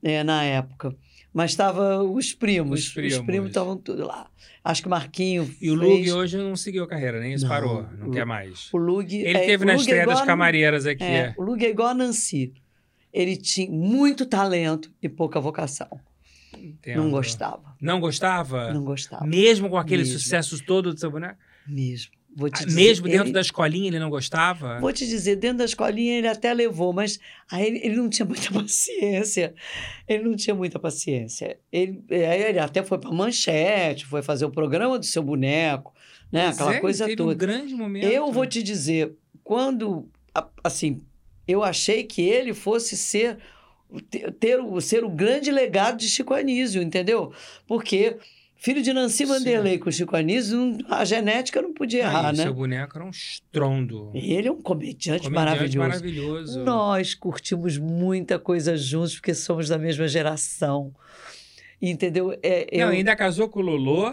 [0.03, 0.95] é, na época.
[1.33, 2.81] Mas tava os primos.
[2.81, 3.15] Os primos.
[3.19, 4.29] Os primos estavam tudo lá.
[4.65, 5.43] Acho que o Marquinho.
[5.61, 5.91] E o fez...
[5.91, 8.71] Lug hoje não seguiu a carreira, nem isso Não, parou, não o- quer mais.
[8.73, 9.15] O Lug.
[9.15, 11.05] Ele é, teve o na é estreia igual das Camareiras aqui.
[11.05, 12.55] É, o Lug é igual a Nancy.
[13.13, 15.89] Ele tinha muito talento e pouca vocação.
[16.57, 17.03] Entendo.
[17.03, 17.77] Não gostava.
[17.81, 18.73] Não gostava?
[18.73, 19.27] Não gostava.
[19.27, 20.19] Mesmo com aquele Mesmo.
[20.19, 21.39] sucesso todo do seu boneco?
[21.67, 22.13] Mesmo.
[22.37, 24.79] Vou te Ah, dizer, Mesmo dentro ele- da escolinha ele não gostava?
[24.81, 27.19] Vou te dizer, dentro da escolinha ele até levou, mas
[27.51, 29.55] aí ele, ele não tinha muita paciência.
[30.07, 31.59] Ele não tinha muita paciência.
[31.73, 35.93] Ele, aí ele até foi para manchete, foi fazer o programa do seu boneco,
[36.31, 36.45] né?
[36.45, 37.33] Pois Aquela é, coisa teve toda.
[37.33, 38.05] um grande momento.
[38.07, 40.09] Eu vou te dizer, quando,
[40.63, 41.01] assim,
[41.47, 43.39] eu achei que ele fosse ser,
[44.11, 47.33] ter, ter ser o grande legado de Chico Anísio, entendeu?
[47.67, 48.17] Porque
[48.59, 49.27] filho de Nancy Sim.
[49.27, 52.43] Vanderlei com Chico Anísio, a genética não podia Ah, errar, e né?
[52.43, 54.11] seu boneco era um estrondo.
[54.15, 55.79] Ele é um comediante, Comediante maravilhoso.
[55.79, 56.65] maravilhoso.
[56.65, 60.93] Nós curtimos muita coisa juntos porque somos da mesma geração.
[61.81, 62.37] Entendeu?
[62.43, 64.13] É, eu- Não, ainda casou com o Lolo.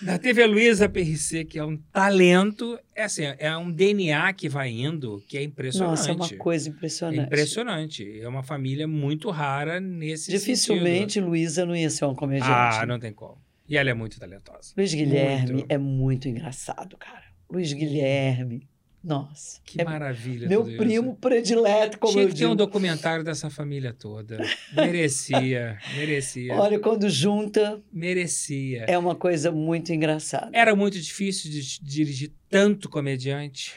[0.00, 2.76] Ainda teve a Luísa PRC, que é um talento.
[2.92, 5.90] É assim, é um DNA que vai indo, que é impressionante.
[5.90, 7.20] Nossa, é uma coisa É impressionante.
[7.20, 8.20] impressionante.
[8.20, 12.18] É uma família muito rara nesse Dificilmente Luísa não ia ser uma sentido.
[12.18, 12.50] comediante.
[12.80, 13.38] Ah, não tem como.
[13.68, 14.72] E ela é muito talentosa.
[14.76, 15.66] Luiz Guilherme Muito.
[15.72, 17.24] é muito engraçado, cara.
[17.50, 18.68] Luiz Guilherme,
[19.04, 19.60] nossa.
[19.64, 20.48] Que é maravilha.
[20.48, 20.78] meu tudo isso.
[20.82, 22.56] primo predileto, como Tinha eu que ter um digo.
[22.66, 24.38] documentário dessa família toda.
[24.74, 26.54] Merecia, merecia.
[26.54, 28.84] Olha, quando junta, Merecia.
[28.88, 30.50] é uma coisa muito engraçada.
[30.52, 33.72] Era muito difícil de dirigir tanto comediante.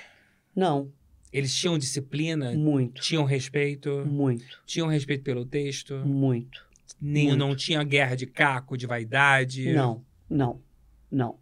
[0.55, 0.91] Não,
[1.31, 6.69] Eles tinham disciplina, muito, tinham respeito, muito, tinham respeito pelo texto, muito.
[7.01, 7.35] Muito.
[7.37, 9.71] não tinha guerra de caco, de vaidade.
[9.73, 10.61] Não, não,
[11.11, 11.39] não.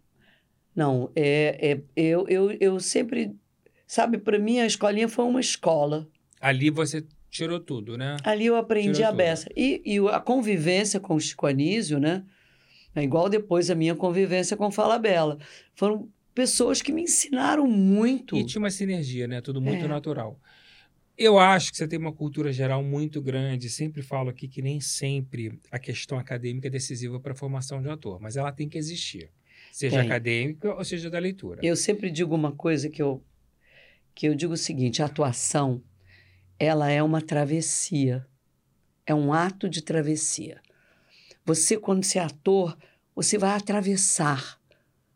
[0.74, 3.36] Não, é, é, eu, eu, eu sempre...
[3.86, 6.08] Sabe, para mim a escolinha foi uma escola.
[6.40, 8.16] Ali você tirou tudo, né?
[8.22, 9.48] Ali eu aprendi Tirou a beça.
[9.56, 12.24] E, e a convivência com o Chico Anísio, né?
[12.94, 15.38] É igual depois a minha convivência com Fala Bela.
[15.74, 18.36] Foram pessoas que me ensinaram muito.
[18.36, 19.40] E tinha uma sinergia, né?
[19.40, 19.88] Tudo muito É.
[19.88, 20.38] natural.
[21.22, 23.68] Eu acho que você tem uma cultura geral muito grande.
[23.68, 27.88] Sempre falo aqui que nem sempre a questão acadêmica é decisiva para a formação de
[27.88, 29.30] um ator, mas ela tem que existir.
[29.70, 30.06] Seja Tem.
[30.06, 31.60] acadêmica ou seja da leitura.
[31.62, 33.22] Eu sempre digo uma coisa que eu,
[34.14, 35.82] que eu digo o seguinte: a atuação,
[36.58, 38.26] ela é uma travessia.
[39.06, 40.58] É um ato de travessia.
[41.44, 42.78] Você, quando você é ator,
[43.14, 44.58] você vai atravessar.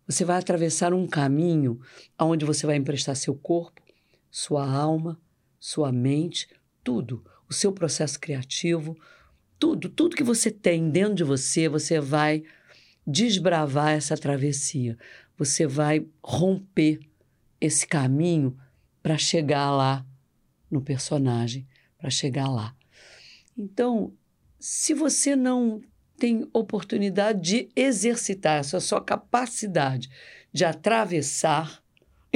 [0.07, 1.81] Você vai atravessar um caminho
[2.21, 3.81] onde você vai emprestar seu corpo,
[4.31, 5.19] sua alma,
[5.65, 6.47] sua mente,
[6.83, 7.25] tudo.
[7.49, 8.99] O seu processo criativo,
[9.59, 12.43] tudo, tudo que você tem dentro de você, você vai
[13.07, 14.99] desbravar essa travessia.
[15.39, 17.01] Você vai romper
[17.59, 18.55] esse caminho
[19.03, 20.05] para chegar lá
[20.71, 22.77] no personagem, para chegar lá.
[23.57, 24.13] Então,
[24.61, 25.81] se você não
[26.19, 30.11] tem oportunidade de exercitar essa sua capacidade
[30.53, 31.83] de atravessar,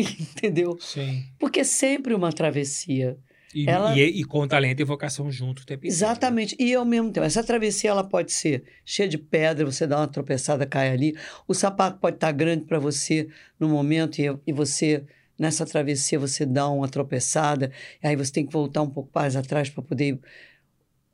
[0.21, 0.77] entendeu?
[0.81, 1.25] Sim.
[1.39, 3.19] Porque é sempre uma travessia.
[3.55, 5.95] E, Ela- e, e com talento e vocação junto o tempo inteiro.
[5.95, 6.55] Exatamente.
[6.59, 10.09] E ao mesmo tempo, essa travessia ela pode ser cheia de pedra, você dá uma
[10.09, 11.17] tropeçada, cai ali.
[11.47, 13.29] O sapato pode estar grande para você
[13.59, 15.03] no momento e, e você,
[15.39, 17.73] nessa travessia, você dá uma tropeçada,
[18.03, 20.19] e aí você tem que voltar um pouco mais atrás para poder.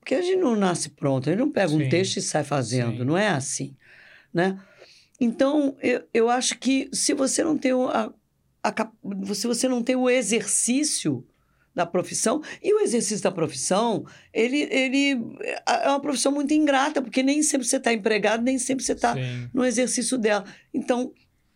[0.01, 1.89] Porque a gente não nasce pronto, a gente não pega um Sim.
[1.89, 3.05] texto e sai fazendo, Sim.
[3.05, 3.77] não é assim.
[4.33, 4.59] Né?
[5.21, 8.13] Então, eu, eu acho que se você não tem a,
[8.65, 11.25] a se você não tem o exercício
[11.75, 15.21] da profissão, e o exercício da profissão, ele, ele
[15.67, 19.15] é uma profissão muito ingrata, porque nem sempre você está empregado, nem sempre você está
[19.53, 20.45] no exercício dela.
[20.73, 21.13] Então,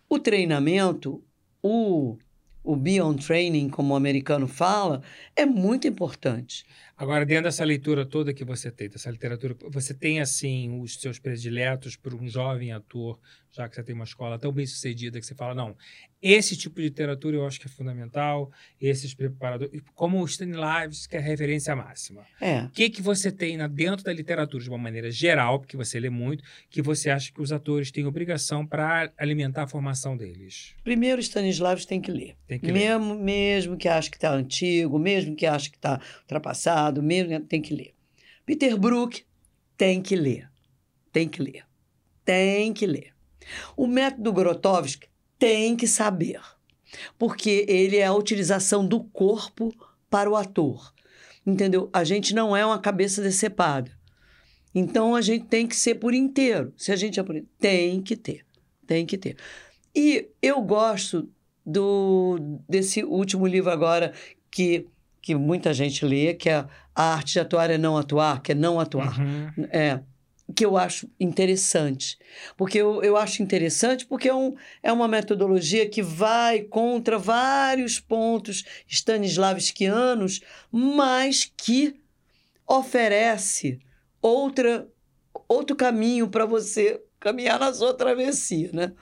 [0.09, 1.23] o treinamento,
[1.63, 2.19] o,
[2.65, 5.03] o beyond training, como o americano fala,
[5.37, 6.67] é muito importante.
[6.97, 11.21] Agora, dentro dessa leitura toda que você tem, dessa literatura, você tem, assim, os seus
[11.21, 13.21] prediletos para um jovem ator,
[13.59, 15.77] já que você tem uma escola tão bem sucedida que você fala, não,
[16.23, 18.51] esse tipo de literatura eu acho que é fundamental,
[18.81, 22.25] esses preparadores, como o Stanislavski, que é a referência máxima.
[22.41, 22.63] É.
[22.63, 26.09] O que, que você tem dentro da literatura, de uma maneira geral, porque você lê
[26.09, 30.75] muito, que você acha que os atores têm obrigação para alimentar a formação deles?
[30.85, 32.37] Primeiro, Stanislavski tem que ler.
[32.47, 32.73] Tem que ler.
[32.73, 37.61] mesmo, mesmo que ache que está antigo, mesmo que ache que está ultrapassado, mesmo tem
[37.61, 37.95] que ler.
[38.47, 39.25] Peter Brook
[39.77, 40.49] tem que ler.
[41.13, 41.65] Tem que ler.
[42.25, 43.18] Tem que ler.
[43.77, 46.41] O método Grotowski tem que saber,
[47.19, 49.75] porque ele é a utilização do corpo
[50.11, 50.93] para o ator.
[51.47, 51.89] Entendeu?
[51.93, 53.91] A gente não é uma cabeça decepada.
[54.75, 56.73] Então a gente tem que ser por inteiro.
[56.77, 58.45] Se a gente é por inteiro, tem que ter.
[58.87, 59.37] Tem que ter.
[59.95, 61.29] E eu gosto
[61.65, 64.13] do desse último livro agora
[64.51, 64.87] que,
[65.21, 68.55] que muita gente lê, que é A Arte de Atuar é Não Atuar, que é
[68.55, 69.19] Não Atuar.
[69.21, 69.67] Uhum.
[69.71, 70.01] É,
[70.55, 72.19] que eu acho interessante.
[72.57, 78.01] Porque eu, eu acho interessante porque é, um, é uma metodologia que vai contra vários
[78.01, 80.41] pontos stanislavskianos,
[80.71, 82.01] mas que
[82.67, 83.79] oferece
[84.21, 84.89] outra,
[85.47, 88.93] outro caminho para você caminhar na sua travessia, né?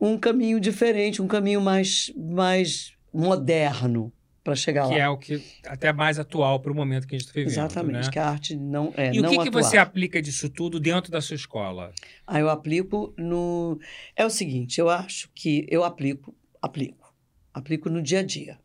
[0.00, 4.12] Um caminho diferente, um caminho mais, mais moderno
[4.42, 4.98] para chegar Que lá.
[5.00, 7.52] é o que até mais atual para o momento que a gente está vivendo.
[7.52, 8.10] Exatamente, né?
[8.12, 9.62] que a arte não é E o não que, que atuar.
[9.62, 11.92] você aplica disso tudo dentro da sua escola?
[12.26, 13.78] Aí eu aplico no.
[14.16, 17.14] É o seguinte, eu acho que eu aplico, aplico,
[17.52, 18.58] aplico no dia a dia.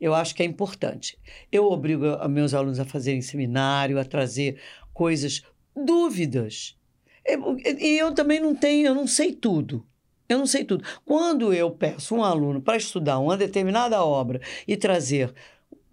[0.00, 1.16] Eu acho que é importante.
[1.50, 4.60] Eu obrigo a meus alunos a fazerem seminário, a trazer
[4.92, 5.42] coisas,
[5.74, 6.76] dúvidas.
[7.80, 9.86] E eu também não tenho, eu não sei tudo.
[10.34, 10.84] Eu não sei tudo.
[11.04, 15.32] Quando eu peço um aluno para estudar uma determinada obra e trazer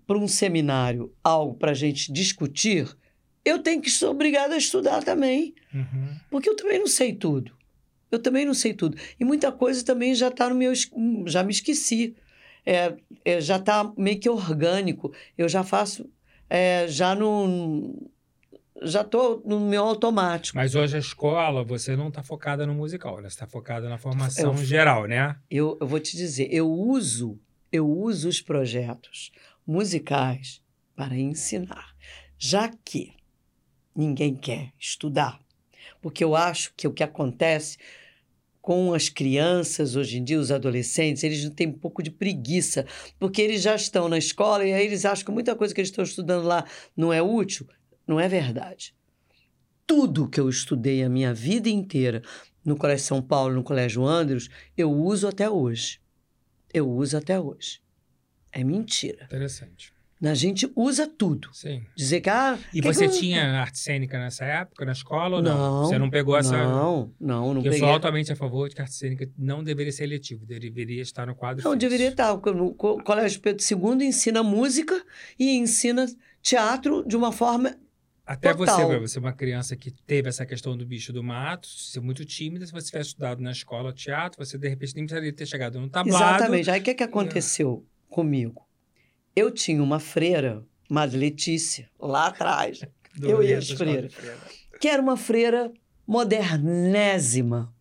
[0.06, 2.90] para um seminário algo para a gente discutir,
[3.46, 5.54] eu tenho que ser obrigada a estudar também.
[5.74, 6.16] Uhum.
[6.30, 7.56] Porque eu também não sei tudo.
[8.12, 8.98] Eu também não sei tudo.
[9.20, 10.74] E muita coisa também já está no meu.
[11.28, 12.16] Já me esqueci.
[12.66, 15.14] É, é, já está meio que orgânico.
[15.38, 16.10] Eu já faço.
[16.50, 18.12] é, já no.
[18.82, 20.58] Já estou no meu automático.
[20.58, 23.30] Mas hoje a escola, você não está focada no musical, né?
[23.30, 25.36] Você está focada na formação Eu- geral, né?
[25.50, 27.40] Eu, eu vou te dizer, eu uso,
[27.72, 29.32] eu uso os projetos
[29.68, 30.62] musicais
[30.96, 31.96] para ensinar,
[32.38, 33.14] já que
[33.96, 35.40] ninguém quer estudar,
[36.02, 37.78] porque eu acho que o que acontece
[38.62, 42.86] com as crianças hoje em dia, os adolescentes, eles têm um pouco de preguiça,
[43.20, 45.90] porque eles já estão na escola e aí eles acham que muita coisa que eles
[45.90, 46.66] estão estudando lá
[46.96, 47.68] não é útil.
[48.08, 48.94] Não é verdade.
[49.86, 52.22] Tudo que eu estudei a minha vida inteira
[52.64, 56.00] no Colégio São Paulo, no Colégio Andrews, eu uso até hoje.
[56.74, 57.82] Eu uso até hoje.
[58.52, 59.26] É mentira.
[59.26, 59.92] Interessante.
[60.24, 61.50] A gente usa tudo.
[61.52, 61.84] Sim.
[61.98, 62.30] Dizer que.
[62.30, 65.58] Ah, E que você que eu- tinha arte cênica nessa época, na escola ou não?
[65.58, 65.84] Não.
[65.88, 66.56] Você não pegou essa.
[66.56, 67.80] Não, não, não eu peguei.
[67.80, 71.26] sou altamente a favor de que a arte cênica não deveria ser eletivo, deveria estar
[71.26, 71.80] no quadro Não, fixo.
[71.80, 72.38] deveria estar.
[72.38, 75.04] Co- Colégio Pedro II ensina música
[75.40, 76.06] e ensina
[76.42, 77.76] teatro de uma forma.
[78.32, 78.88] Até Total.
[78.88, 82.24] você, você é uma criança que teve essa questão do bicho do mato, ser muito
[82.24, 85.82] tímida, se você tivesse estudado na escola teatro, você de repente nem precisaria ter chegado
[85.82, 86.36] no tablado.
[86.36, 86.72] Exatamente.
[86.72, 88.66] Aí o que, que aconteceu comigo?
[89.36, 92.80] Eu tinha uma freira, Madre Letícia, lá atrás.
[93.18, 94.12] do- Eu e as escola freiras.
[94.12, 94.38] de freira.
[94.80, 95.70] que era uma freira
[96.08, 97.74] modernésima.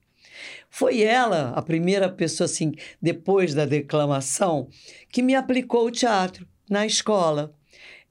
[0.69, 4.69] Foi ela a primeira pessoa, assim, depois da declamação,
[5.11, 7.55] que me aplicou o teatro na escola.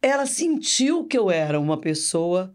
[0.01, 2.53] Ela sentiu que eu era uma pessoa,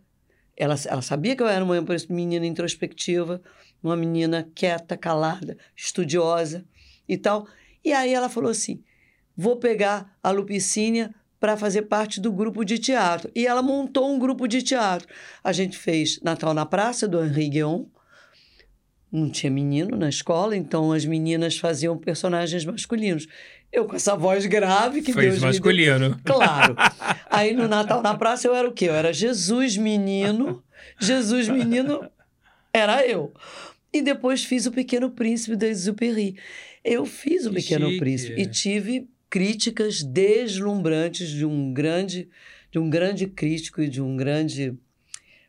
[0.57, 1.77] ela, ela sabia que eu era uma
[2.09, 3.43] menina introspectiva,
[3.83, 6.65] uma menina quieta, calada, estudiosa
[7.09, 7.47] e tal.
[7.85, 8.83] E aí ela falou assim:
[9.37, 13.31] vou pegar a Lupicínia para fazer parte do grupo de teatro.
[13.35, 15.07] E ela montou um grupo de teatro.
[15.43, 17.85] A gente fez Natal na Praça, do Henri Guion.
[19.15, 23.29] Não tinha menino na escola, então as meninas faziam personagens masculinos.
[23.73, 25.49] Eu com essa voz grave que Foi Deus me deu.
[25.51, 26.21] masculino.
[26.25, 26.75] Claro.
[27.31, 28.87] Aí no Natal na Praça eu era o quê?
[28.87, 30.65] Eu era Jesus menino.
[30.99, 32.11] Jesus menino
[32.73, 33.33] era eu.
[33.93, 36.37] E depois fiz o Pequeno Príncipe da Exupéry.
[36.85, 37.99] Eu fiz o Que Pequeno chique.
[38.01, 42.29] Príncipe e tive críticas deslumbrantes de um grande
[42.73, 44.75] de um grande crítico e de um grande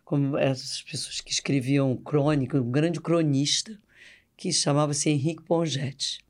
[0.05, 3.77] como essas pessoas que escreviam crônica, um grande cronista
[4.37, 6.23] que chamava-se Henrique Pongetti.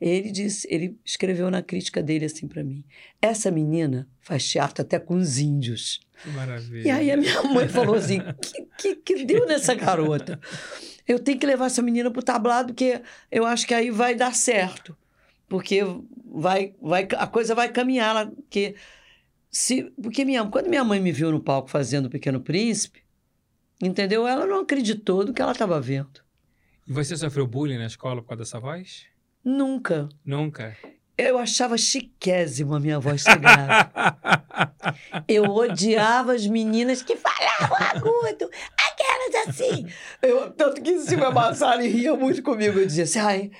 [0.00, 2.82] Ele disse, ele escreveu na crítica dele assim para mim:
[3.20, 6.00] essa menina faz teatro até com os índios.
[6.22, 6.88] Que maravilha.
[6.88, 10.40] E aí a minha mãe falou assim: que, que, que deu nessa garota?
[11.06, 14.34] Eu tenho que levar essa menina pro tablado, porque eu acho que aí vai dar
[14.34, 14.96] certo.
[15.46, 15.80] Porque
[16.24, 18.30] vai, vai, a coisa vai caminhar.
[18.30, 18.76] Porque
[19.50, 23.02] se, porque minha, quando minha mãe me viu no palco fazendo o Pequeno Príncipe,
[23.80, 24.26] entendeu?
[24.26, 26.20] Ela não acreditou do que ela estava vendo.
[26.86, 29.06] E você sofreu bullying na escola por causa dessa voz?
[29.44, 30.08] Nunca.
[30.24, 30.76] Nunca.
[31.16, 33.90] Eu achava chiquésimo a minha voz ser grave.
[35.28, 39.86] Eu odiava as meninas que falavam agudo, aquelas assim.
[40.22, 42.78] Eu, tanto que se me amassaram e ria muito comigo.
[42.78, 43.50] Eu dizia assim, ai,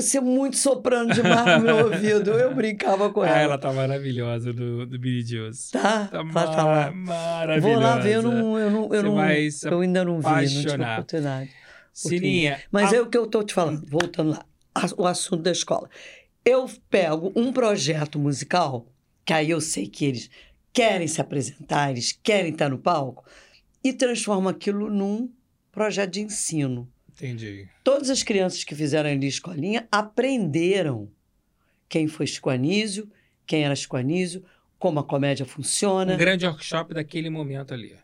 [0.00, 2.30] você é muito soprano demais no meu ouvido.
[2.32, 3.36] Eu brincava com ela.
[3.36, 5.70] Ah, ela tá maravilhosa do, do Billy Joes.
[5.70, 6.90] Tá, Tá, tá, tá lá.
[6.92, 7.74] maravilhosa.
[7.74, 9.20] Vou lá ver, eu não, eu não, eu não,
[9.70, 10.92] eu ainda não vi, não tive apaixonar.
[10.98, 11.50] oportunidade.
[11.92, 12.60] Sininha.
[12.70, 14.44] Mas a- é o que eu estou te falando, voltando lá,
[14.96, 15.88] o assunto da escola.
[16.44, 18.86] Eu pego um projeto musical,
[19.24, 20.30] que aí eu sei que eles
[20.72, 23.24] querem se apresentar, eles querem estar no palco,
[23.82, 25.28] e transformo aquilo num
[25.72, 26.88] projeto de ensino.
[27.18, 27.68] Entendi.
[27.82, 31.10] Todas as crianças que fizeram ali escolinha aprenderam
[31.88, 33.10] quem foi Chico Anísio,
[33.44, 34.44] quem era Chico Anísio,
[34.78, 37.96] como a comédia funciona, Um grande workshop daquele momento ali.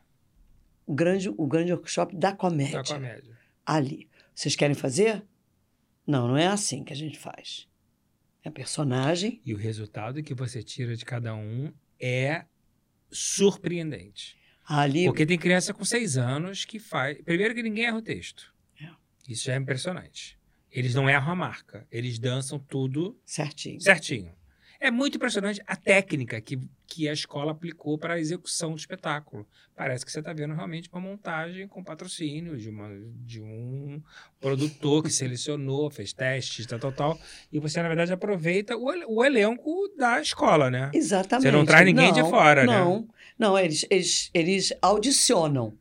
[0.84, 2.82] o, grande, o grande workshop da comédia.
[2.82, 3.38] Da comédia.
[3.64, 4.08] ali.
[4.34, 5.22] Vocês querem fazer?
[6.04, 7.68] Não, não é assim que a gente faz.
[8.42, 9.40] É personagem.
[9.46, 12.44] E o resultado que você tira de cada um é
[13.10, 14.36] surpreendente.
[14.66, 17.20] Ali, Porque tem criança com seis anos que faz.
[17.22, 18.53] Primeiro que ninguém erra o texto.
[19.28, 20.38] Isso já é impressionante.
[20.70, 21.86] Eles não erram a marca.
[21.90, 23.80] Eles dançam tudo certinho.
[23.80, 24.32] certinho.
[24.80, 29.46] É muito impressionante a técnica que, que a escola aplicou para a execução do espetáculo.
[29.74, 32.90] Parece que você está vendo realmente uma montagem com patrocínio de, uma,
[33.24, 34.02] de um
[34.38, 37.18] produtor que selecionou, fez testes, tal, tal, tal.
[37.50, 40.90] E você, na verdade, aproveita o, o elenco da escola, né?
[40.92, 41.44] Exatamente.
[41.44, 42.66] Você não traz ninguém de Não, fora, né?
[42.66, 43.08] Não,
[43.38, 45.72] não eles, eles, eles audicionam.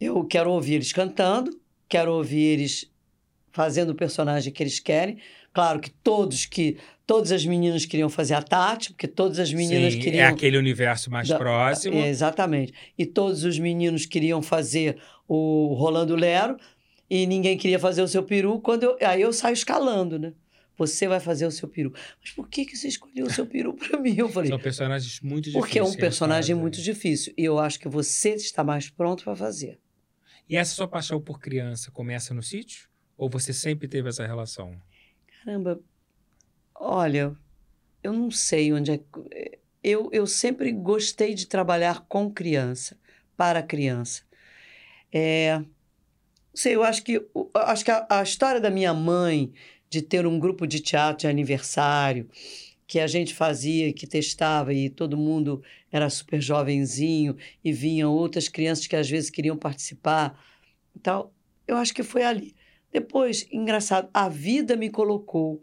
[0.00, 1.60] Eu quero ouvir eles cantando,
[1.92, 2.90] quero ouvir eles
[3.50, 5.18] fazendo o personagem que eles querem.
[5.52, 9.92] Claro que todos que todas as meninas queriam fazer a Tati, porque todas as meninas
[9.92, 11.94] Sim, queriam É aquele universo mais Da- próximo.
[11.96, 12.72] É, exatamente.
[12.96, 14.96] E todos os meninos queriam fazer
[15.28, 16.56] o Rolando Lero
[17.10, 18.58] e ninguém queria fazer o seu peru.
[18.60, 20.32] Quando eu, aí eu saio escalando, né?
[20.78, 21.92] Você vai fazer o seu peru.
[22.22, 24.14] Mas por que, que você escolheu o seu peru para mim?
[24.16, 25.62] Eu falei, São personagens muito difíceis.
[25.66, 27.34] porque é um personagem muito difícil.
[27.36, 29.78] E eu acho que você está mais pronto para fazer.
[30.48, 32.88] E essa sua paixão por criança começa no sítio?
[33.16, 34.80] Ou você sempre teve essa relação?
[35.44, 35.80] Caramba,
[36.74, 37.36] olha,
[38.02, 39.58] eu não sei onde é.
[39.82, 42.96] Eu, eu sempre gostei de trabalhar com criança,
[43.36, 44.22] para criança.
[45.12, 45.66] É, não
[46.54, 47.24] sei, eu acho que,
[47.54, 49.52] acho que a, a história da minha mãe
[49.88, 52.28] de ter um grupo de teatro de aniversário
[52.92, 57.34] que a gente fazia, que testava e todo mundo era super jovenzinho
[57.64, 60.38] e vinham outras crianças que às vezes queriam participar
[60.94, 61.32] e tal,
[61.66, 62.54] eu acho que foi ali.
[62.92, 65.58] Depois, engraçado, a vida me colocou,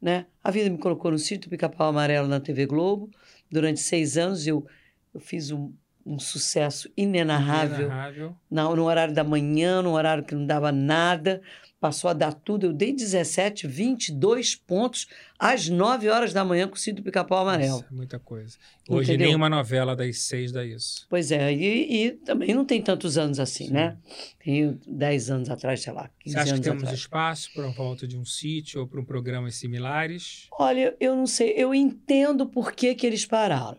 [0.00, 0.26] né?
[0.44, 3.10] A vida me colocou no sítio do Pica-Pau Amarelo na TV Globo.
[3.50, 4.64] Durante seis anos eu,
[5.12, 5.72] eu fiz um,
[6.06, 8.36] um sucesso inenarrável Inenarrável.
[8.48, 11.42] na- no horário da manhã, no horário que não dava nada.
[11.80, 12.66] Passou a dar tudo.
[12.66, 15.06] Eu dei 17, 22 pontos
[15.38, 17.78] às 9 horas da manhã com o Cid do Pica-Pau Amarelo.
[17.78, 18.58] Nossa, muita coisa.
[18.86, 19.28] Hoje Entendeu?
[19.28, 21.06] nenhuma novela das seis dá isso.
[21.08, 23.72] Pois é, e, e também não tem tantos anos assim, Sim.
[23.72, 23.96] né?
[24.44, 26.98] Tem 10 anos atrás, sei lá, 15 Você acha anos que temos atrás.
[26.98, 30.48] espaço para uma volta de um sítio ou para um programas similares?
[30.52, 33.78] Olha, eu não sei, eu entendo por que, que eles pararam.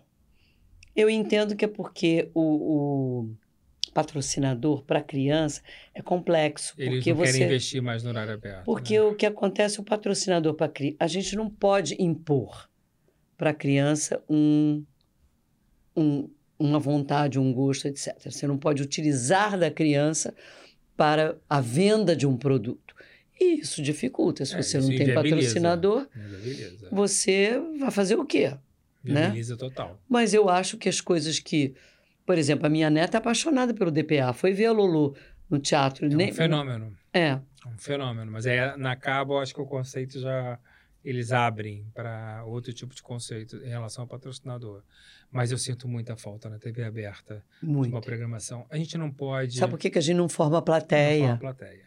[0.96, 3.36] Eu entendo que é porque o, o
[3.94, 5.62] patrocinador para criança
[5.94, 6.74] é complexo.
[6.78, 8.64] Eles porque não querem você, investir mais no horário aberto.
[8.64, 9.02] Porque né?
[9.02, 12.70] o que acontece, o patrocinador para criança, a gente não pode impor
[13.38, 14.84] para a criança um,
[15.96, 18.16] um, uma vontade, um gosto, etc.
[18.24, 20.34] Você não pode utilizar da criança
[20.96, 22.96] para a venda de um produto.
[23.40, 24.46] E isso dificulta.
[24.46, 26.08] Se É, você não tem patrocinador,
[26.92, 28.54] você vai fazer o quê?
[29.04, 29.22] né?
[29.22, 30.00] Viabiliza total.
[30.08, 31.74] Mas eu acho que as coisas que.
[32.26, 34.34] Por exemplo, a minha neta é apaixonada pelo DPA.
[34.34, 35.16] Foi ver a Lulu
[35.50, 36.06] no teatro.
[36.06, 36.96] É um nem- fenômeno.
[37.14, 37.28] É.
[37.30, 38.32] É um fenômeno.
[38.32, 40.58] Mas é, na Cabo, acho que o conceito já.
[41.04, 44.84] Eles abrem para outro tipo de conceito em relação ao patrocinador.
[45.32, 47.92] Mas eu sinto muita falta na TV aberta de Muito.
[47.92, 48.68] uma programação.
[48.70, 49.58] A gente não pode.
[49.58, 51.22] Sabe por que, que a gente não forma Não plateia?
[51.24, 51.86] forma plateia.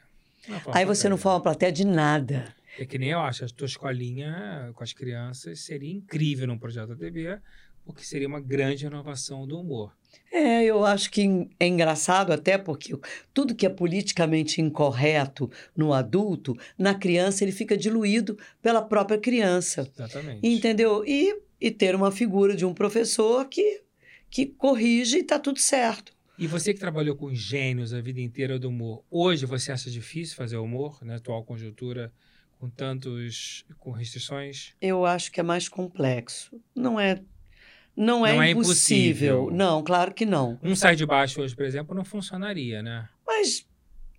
[0.48, 2.52] Não forma Aí você não forma plateia de nada.
[2.76, 6.88] É que nem eu acho, a tua escolinha com as crianças seria incrível num projeto
[6.88, 7.38] da TV,
[7.84, 9.92] porque seria uma grande inovação do humor.
[10.32, 12.96] É, eu acho que é engraçado até porque
[13.32, 19.90] tudo que é politicamente incorreto no adulto, na criança ele fica diluído pela própria criança.
[19.94, 20.46] Exatamente.
[20.46, 21.04] Entendeu?
[21.06, 23.82] E, e ter uma figura de um professor que,
[24.28, 26.12] que corrige e está tudo certo.
[26.36, 30.34] E você que trabalhou com gênios a vida inteira do humor, hoje você acha difícil
[30.34, 32.12] fazer humor na atual conjuntura
[32.58, 34.74] com tantos com restrições?
[34.80, 36.60] Eu acho que é mais complexo.
[36.74, 37.22] Não é,
[37.96, 39.36] Não é, Não é impossível.
[39.44, 39.50] impossível.
[39.56, 40.58] Não, claro que não.
[40.62, 43.08] Um sai de baixo hoje, por exemplo, não funcionaria, né?
[43.26, 43.66] Mas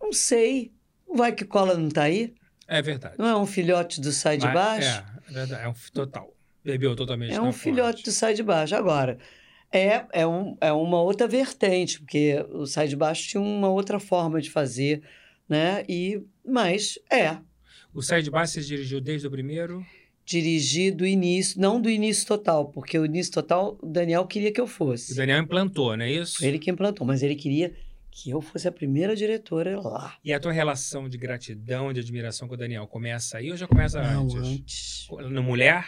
[0.01, 0.71] não sei.
[1.13, 2.33] Vai que cola não tá aí?
[2.67, 3.15] É verdade.
[3.17, 4.87] Não é um filhote do sai de Mas- baixo?
[5.27, 5.63] É, é verdade.
[5.63, 6.33] É um total.
[6.63, 8.75] Bebeu totalmente É um filhote do sai de baixo.
[8.75, 9.19] Agora,
[9.71, 13.99] é, é, um, é uma outra vertente, porque o sai de baixo tinha uma outra
[13.99, 15.03] forma de fazer,
[15.47, 15.83] né?
[15.87, 17.37] E, mas é,
[17.93, 19.85] O sai de baixo você dirigiu desde o primeiro?
[20.25, 24.59] Dirigir do início, não do início total, porque o início total o Daniel queria que
[24.59, 25.15] eu O fosse.
[25.15, 26.43] Daniel implantou, não é isso?
[26.43, 27.73] Ele que implantou, mas ele queria
[28.09, 30.15] que eu fosse a primeira diretora lá.
[30.23, 33.67] E a tua relação de gratidão, de admiração com o Daniel começa aí ou já
[33.67, 34.37] começa Não, antes?
[34.37, 35.07] antes.
[35.29, 35.85] No mulher?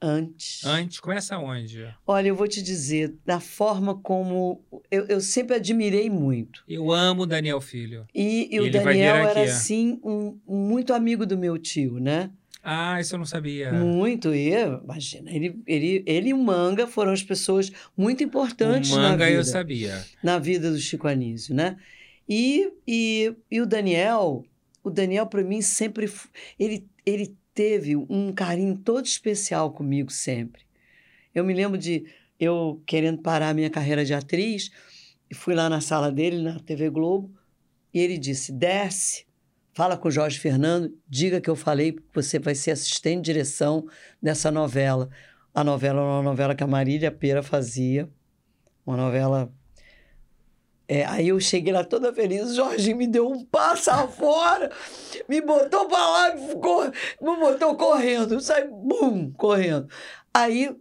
[0.00, 0.64] Antes.
[0.64, 1.00] Antes?
[1.00, 1.86] Começa onde?
[2.06, 4.62] Olha, eu vou te dizer, da forma como.
[4.90, 6.62] Eu, eu sempre admirei muito.
[6.68, 8.06] Eu amo o Daniel Filho.
[8.14, 9.44] E, e o Daniel era, é.
[9.44, 12.30] assim, um muito amigo do meu tio, né?
[12.68, 13.72] Ah, isso eu não sabia.
[13.72, 14.34] Muito.
[14.34, 19.10] E, imagina, ele, ele, ele e o Manga foram as pessoas muito importantes o na
[19.10, 20.04] manga vida, eu sabia.
[20.20, 21.76] na vida do Chico Anísio, né?
[22.28, 24.44] E, e, e o Daniel,
[24.82, 26.10] o Daniel para mim sempre,
[26.58, 30.62] ele, ele teve um carinho todo especial comigo sempre.
[31.32, 32.04] Eu me lembro de
[32.38, 34.72] eu querendo parar a minha carreira de atriz,
[35.30, 37.32] e fui lá na sala dele, na TV Globo,
[37.94, 39.24] e ele disse: desce,
[39.76, 43.32] fala com o Jorge Fernando, diga que eu falei que você vai ser assistente de
[43.34, 43.86] direção
[44.22, 45.10] dessa novela.
[45.54, 48.08] A novela era uma novela que a Marília Pera fazia,
[48.86, 49.52] uma novela.
[50.88, 54.70] É, aí eu cheguei lá toda feliz, o Jorginho me deu um passo fora,
[55.28, 56.84] me botou pra lá, e ficou,
[57.20, 59.90] me botou correndo, eu saí, bum, correndo.
[60.32, 60.74] Aí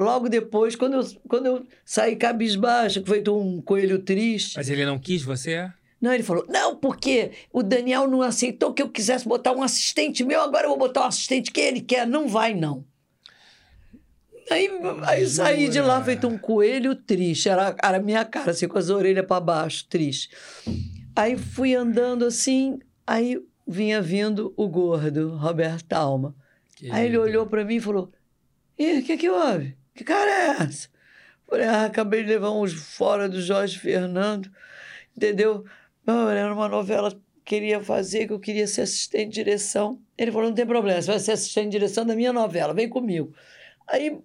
[0.00, 4.56] Logo depois, quando eu, quando eu saí cabisbaixo, que foi um coelho triste.
[4.56, 5.68] Mas ele não quis você?
[6.00, 10.24] Não, ele falou: não, porque o Daniel não aceitou que eu quisesse botar um assistente
[10.24, 12.06] meu, agora eu vou botar um assistente que ele quer.
[12.06, 12.84] Não vai, não.
[14.50, 14.70] Aí,
[15.02, 17.48] aí saí de lá feito um coelho triste.
[17.48, 20.30] Era, era a minha cara, assim, com as orelhas para baixo, triste.
[21.14, 26.34] Aí fui andando assim, aí vinha vindo o gordo, Roberto Alma.
[26.90, 28.10] Aí ele olhou para mim e falou:
[28.78, 29.76] Ih, o que que houve?
[29.94, 30.88] Que cara é essa?
[31.48, 34.50] Falei, ah, acabei de levar uns fora do Jorge Fernando,
[35.16, 35.64] entendeu?
[36.08, 40.00] Não, era uma novela que queria fazer, que eu queria ser assistente de direção.
[40.16, 42.88] Ele falou, não tem problema, você vai ser assistente de direção da minha novela, vem
[42.88, 43.34] comigo.
[43.86, 44.18] Aí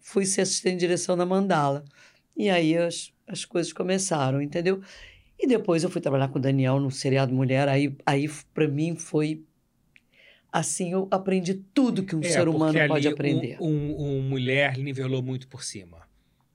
[0.00, 1.84] fui ser assistente de direção da Mandala.
[2.36, 4.82] E aí as, as coisas começaram, entendeu?
[5.38, 8.96] E depois eu fui trabalhar com o Daniel no seriado Mulher, aí, aí para mim
[8.96, 9.44] foi...
[10.52, 13.58] Assim, eu aprendi tudo que um É, ser humano pode aprender.
[13.60, 16.02] Um, um, um mulher nivelou muito por cima.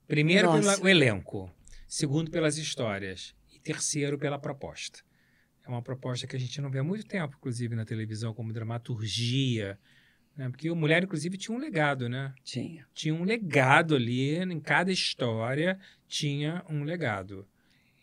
[0.10, 0.76] Primeiro, Nossa.
[0.76, 1.50] pelo elenco.
[1.88, 3.34] Segundo, pelas histórias.
[3.64, 5.00] Terceiro, pela proposta.
[5.66, 8.52] É uma proposta que a gente não vê há muito tempo, inclusive, na televisão, como
[8.52, 9.80] dramaturgia.
[10.36, 10.50] Né?
[10.50, 12.34] Porque o Mulher, inclusive, tinha um legado, né?
[12.44, 12.88] Tinha.
[12.94, 17.48] Tinha um legado ali, em cada história tinha um legado.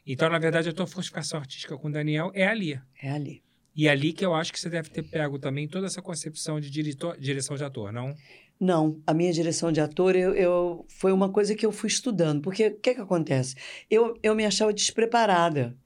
[0.07, 2.81] Então, na verdade, a tua fortificação artística com o Daniel é ali.
[3.03, 3.43] É ali.
[3.77, 6.59] E é ali que eu acho que você deve ter pego também toda essa concepção
[6.59, 8.15] de diretor, direção de ator, não?
[8.61, 12.43] Não, a minha direção de ator eu, eu- foi uma coisa que eu fui estudando.
[12.43, 13.55] Porque o que, que acontece?
[13.91, 15.77] Eu, eu me achava despreparada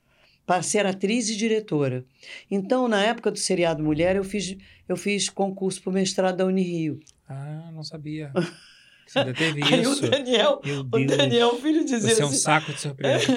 [0.46, 2.04] para ser atriz e diretora.
[2.50, 4.56] Então, na época do seriado Mulher, eu fiz,
[4.88, 6.98] eu fiz concurso para o mestrado da Unirio.
[7.28, 8.32] Ah, não sabia.
[9.06, 10.06] Você ainda teve Aí isso.
[10.06, 11.06] o Daniel, Meu o.
[11.06, 13.26] Daniel, filho, dizia Você é um assim, saco de surpresa.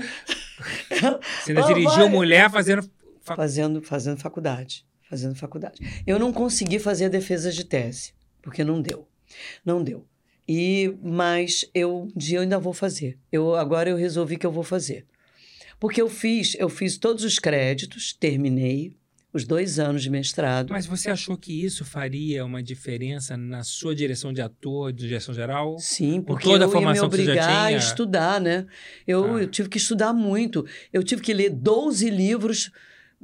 [1.44, 2.10] Você ainda dirigiu vai.
[2.10, 2.90] mulher fazendo.
[3.22, 4.86] fa- fazendo, fazendo faculdade.
[5.10, 5.82] Fazendo faculdade.
[6.08, 9.08] Eu não consegui fazer a defesa de tese, porque não deu.
[9.64, 10.06] Não deu.
[10.48, 13.18] E, mas eu um dia eu ainda vou fazer.
[13.32, 15.06] Eu, agora eu resolvi que eu vou fazer.
[15.80, 18.96] Porque eu fiz, eu fiz todos os créditos, terminei
[19.34, 20.70] os dois anos de mestrado.
[20.72, 25.36] Mas você achou que isso faria uma diferença na sua direção de ator, de direção
[25.36, 25.78] geral?
[25.78, 28.66] Sim, porque toda a eu ia me obrigar a estudar, né?
[29.06, 29.30] Eu, Tá.
[29.42, 30.66] eu tive que estudar muito.
[30.94, 32.72] Eu tive que ler 12 livros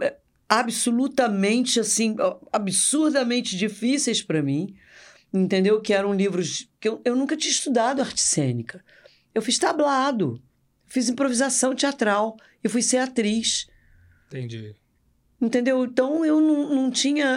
[0.02, 0.18] é,
[0.49, 2.18] absolutamente, assim,
[2.52, 4.76] absurdamente difíceis para mim,
[5.34, 5.82] entendeu?
[5.82, 8.84] Que eram livros que eu, eu nunca tinha estudado arte cênica.
[9.34, 10.41] Eu fiz tablado,
[10.88, 13.67] fiz improvisação teatral e fui ser atriz.
[14.27, 14.75] Entendi.
[15.41, 15.84] Entendeu?
[15.84, 17.36] Então eu não, não tinha.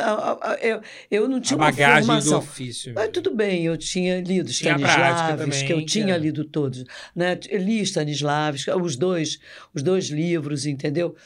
[0.60, 2.38] Eu, eu não tinha a uma bagagem do formação.
[2.38, 2.92] ofício.
[2.94, 3.12] Mas mesmo.
[3.14, 6.84] tudo bem, eu tinha lido Stanislavski, que eu tinha é- lido todos,
[7.16, 7.34] né?
[7.50, 9.38] Li Stanislavski, os dois,
[9.72, 11.16] os dois livros, entendeu?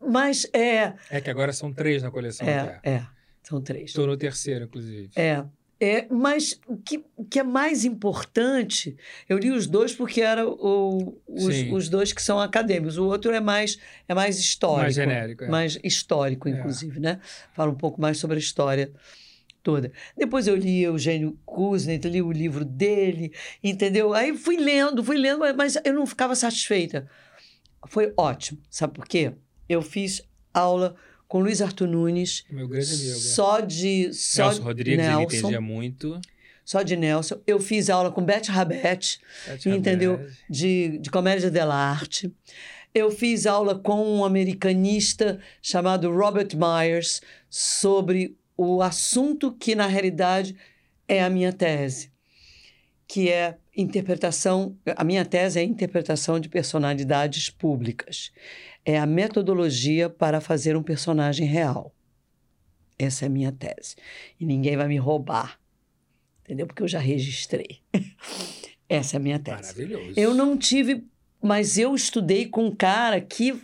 [0.00, 2.48] Mas é, É que agora são três na coleção.
[2.48, 3.06] é, é,
[3.42, 3.90] são três.
[3.90, 5.10] Estou no terceiro, inclusive.
[5.16, 5.44] É,
[5.78, 8.96] é, mas o que, que é mais importante,
[9.28, 10.56] eu li os dois porque eram
[11.26, 13.78] os, os dois que são acadêmicos, o outro é mais,
[14.08, 14.82] é mais histórico.
[14.82, 15.44] Mais genérico.
[15.44, 15.48] É.
[15.48, 16.52] mais histórico, É.
[16.52, 17.20] inclusive, né?
[17.52, 18.90] Fala um pouco mais sobre a história
[19.62, 19.92] toda.
[20.16, 23.32] Depois eu li Eugênio Kuznet, li o livro dele,
[23.62, 24.14] entendeu?
[24.14, 27.06] Aí fui lendo, fui lendo, mas eu não ficava satisfeita.
[27.88, 28.60] Foi ótimo.
[28.70, 29.32] Sabe por quê?
[29.68, 30.22] Eu fiz
[30.54, 30.96] aula
[31.28, 32.44] com Luiz Arthur Nunes.
[32.50, 33.18] Meu grande amigo.
[33.18, 34.12] Só de.
[34.12, 36.20] Só Nelson Rodrigues, Nelson, ele entendia muito.
[36.64, 37.40] Só de Nelson.
[37.46, 39.20] Eu fiz aula com Beth Rabet,
[39.64, 40.26] entendeu?
[40.50, 42.32] De, de comédia dell'arte.
[42.92, 50.56] Eu fiz aula com um americanista chamado Robert Myers sobre o assunto que, na realidade,
[51.06, 52.10] é a minha tese,
[53.06, 54.76] que é interpretação.
[54.96, 58.32] A minha tese é interpretação de personalidades públicas.
[58.88, 61.92] É a metodologia para fazer um personagem real.
[62.96, 63.96] Essa é a minha tese.
[64.38, 65.58] E ninguém vai me roubar,
[66.44, 66.68] entendeu?
[66.68, 67.80] Porque eu já registrei.
[68.88, 69.74] Essa é a minha tese.
[69.74, 70.12] Maravilhoso.
[70.16, 71.04] Eu não tive,
[71.42, 73.60] mas eu estudei com um cara que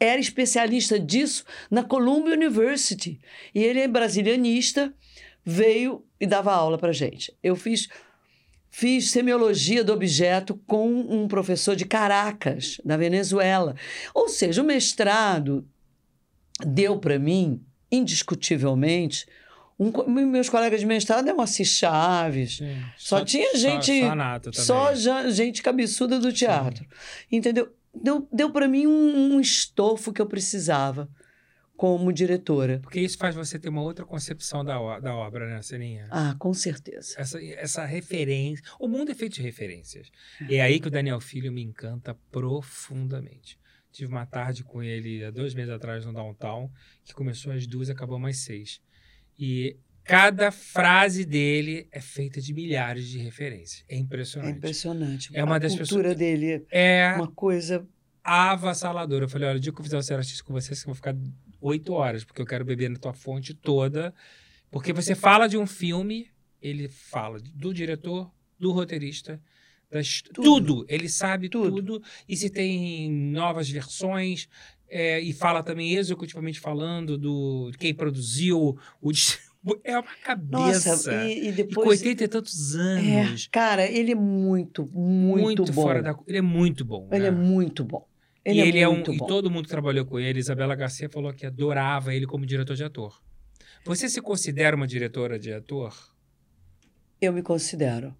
[0.00, 3.20] era especialista disso na Columbia University.
[3.54, 4.92] E ele é brasilianista,
[5.44, 7.36] veio e dava aula para gente.
[7.42, 7.88] Eu fiz
[8.76, 13.76] Fiz semiologia do objeto com um professor de Caracas, da Venezuela.
[14.12, 15.64] Ou seja, o mestrado
[16.58, 19.28] deu para mim, indiscutivelmente,
[19.78, 19.92] um,
[20.26, 22.56] meus colegas de mestrado eram Assis Chaves.
[22.56, 22.76] Sim.
[22.98, 23.92] Só, tinha gente.
[24.52, 26.84] Só, só, só ja- gente cabeçuda do teatro.
[27.30, 27.72] Entendeu?
[27.94, 31.08] Deu, deu para mim um, um estofo que eu precisava
[31.76, 32.78] como diretora.
[32.80, 36.06] Porque isso faz você ter uma outra concepção da, da obra, né, Celinha?
[36.10, 37.14] Ah, com certeza.
[37.18, 38.64] Essa, essa referência.
[38.78, 40.08] O mundo é feito de referências.
[40.48, 43.58] E é aí que o Daniel Filho me encanta profundamente.
[43.92, 46.70] Tive uma tarde com ele há dois meses atrás no Downtown,
[47.04, 48.80] que começou às duas e acabou mais seis.
[49.38, 53.84] E cada frase dele é feita de milhares de referências.
[53.88, 54.56] É É impressionante.
[54.58, 55.30] impressionante.
[55.32, 57.86] É uma a das cultura pessoas- dele É é uma coisa.
[58.22, 59.24] avassaladora.
[59.24, 60.92] Eu falei, olha, o dia que eu fizer o Ser Artista com vocês, que eu
[60.92, 61.14] vou ficar
[61.64, 64.14] oito horas, porque eu quero beber na tua fonte toda.
[64.70, 66.28] Porque você fala de um filme,
[66.60, 69.40] ele fala do diretor, do roteirista,
[69.90, 70.42] das, tudo.
[70.42, 70.86] Tudo.
[70.88, 71.76] Ele sabe tudo.
[71.76, 72.02] Tudo.
[72.28, 74.48] E se tem novas versões,
[74.88, 79.10] é, e fala também executivamente falando do de quem produziu, o
[79.82, 80.90] é uma cabeça.
[80.90, 82.00] Nossa, e, e E com depois.
[82.00, 83.48] 80 e tantos É, anos.
[83.50, 85.82] cara, ele é muito, muito, bom.
[85.82, 86.18] fora da.
[86.26, 87.08] Ele é muito bom.
[87.10, 87.28] Ele né?
[87.28, 88.06] é muito bom.
[88.44, 89.26] Ele e é ele é um, muito e bom.
[89.26, 92.84] todo mundo que trabalhou com ele, Isabela Garcia falou que adorava ele como diretor de
[92.84, 93.22] ator.
[93.84, 95.94] Você se considera uma diretora de ator?
[97.20, 98.14] Eu me considero.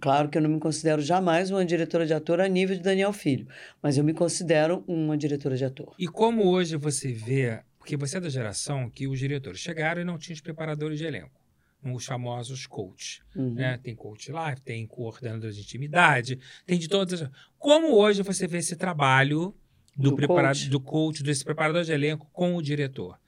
[0.00, 3.12] Claro que eu não me considero jamais uma diretora de ator a nível de Daniel
[3.12, 3.48] Filho,
[3.82, 5.94] mas eu me considero uma diretora de ator.
[5.98, 10.04] E como hoje você vê, porque você é da geração que os diretores chegaram e
[10.04, 11.40] não tinham os preparadores de elenco,
[11.82, 13.54] os famosos coach, Uhum.
[13.54, 13.78] né?
[13.82, 17.30] Tem coach live, tem coordenador de intimidade, tem de todas as...
[17.58, 19.54] Como hoje você vê esse trabalho
[19.98, 20.48] do, Do prepara...
[20.48, 20.68] coach.
[20.70, 23.18] do coach, desse preparador de elenco com o diretor?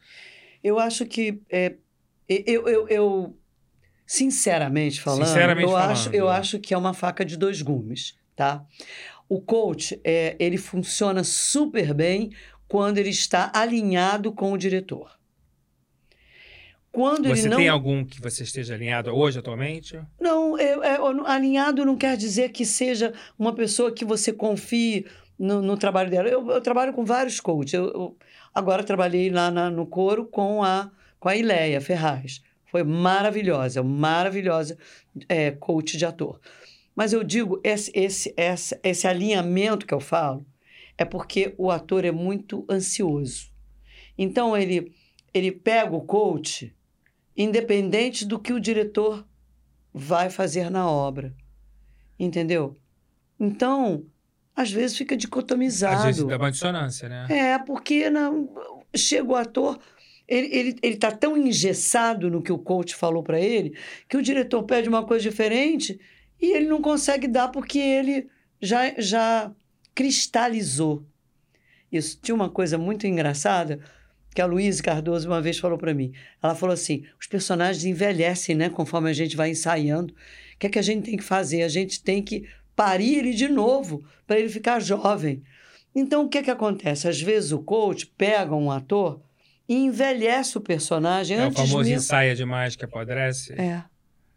[0.63, 1.75] Eu acho que é,
[2.29, 3.37] eu, eu, eu
[4.07, 5.91] sinceramente falando, Sinceramente eu falando.
[5.91, 8.65] acho eu acho que é uma faca de dois gumes, tá?
[9.29, 12.31] O coach é, ele funciona super bem
[12.69, 15.19] quando ele está alinhado com o diretor.
[16.93, 20.01] Quando Você ele não tem algum que você esteja alinhado hoje, atualmente?
[20.21, 25.07] Não, é, é, alinhado não quer dizer que seja uma pessoa que você confie
[25.41, 26.29] no, no trabalho dela.
[26.29, 27.73] Eu, eu trabalho com vários coaches.
[27.73, 28.17] Eu, eu
[28.55, 32.43] agora trabalhei lá na- no coro com a, com a Ileia Ferraz.
[32.67, 34.77] Foi maravilhosa, maravilhosa
[35.29, 36.39] é, coach de ator.
[36.95, 40.45] Mas eu digo, esse, esse, esse, esse alinhamento que eu falo
[40.99, 43.51] é porque o ator é muito ansioso.
[44.19, 44.93] Então, ele,
[45.33, 46.77] ele pega o coach
[47.35, 49.27] independente do que o diretor
[49.95, 51.35] vai fazer na obra.
[52.19, 52.77] Entendeu?
[53.39, 54.05] Então,
[54.61, 55.97] às vezes fica dicotomizado.
[55.97, 57.27] Às vezes dá uma dissonância, né?
[57.31, 58.49] É, porque não,
[58.95, 59.79] chega o ator,
[60.29, 63.75] ele está ele, ele tá tão engessado no que o coach falou para ele,
[64.07, 65.99] que o diretor pede uma coisa diferente
[66.41, 68.29] e ele não consegue dar porque ele
[68.61, 69.51] já, já
[69.95, 71.05] cristalizou.
[71.91, 72.19] Isso.
[72.23, 73.81] Tinha uma coisa muito engraçada
[74.35, 76.13] que a Luísa Cardoso uma vez falou para mim.
[76.43, 80.13] Ela falou assim: os personagens envelhecem, né, conforme a gente vai ensaiando.
[80.13, 81.63] O que é que a gente tem que fazer?
[81.63, 82.47] A gente tem que
[82.83, 85.43] parir ele de novo para ele ficar jovem.
[85.95, 87.07] Então, o que é que acontece?
[87.09, 89.21] Às vezes o coach pega um ator
[89.69, 91.97] e envelhece o personagem É o antes famoso mesmo.
[91.97, 93.53] ensaia demais que apodrece.
[93.61, 93.83] É,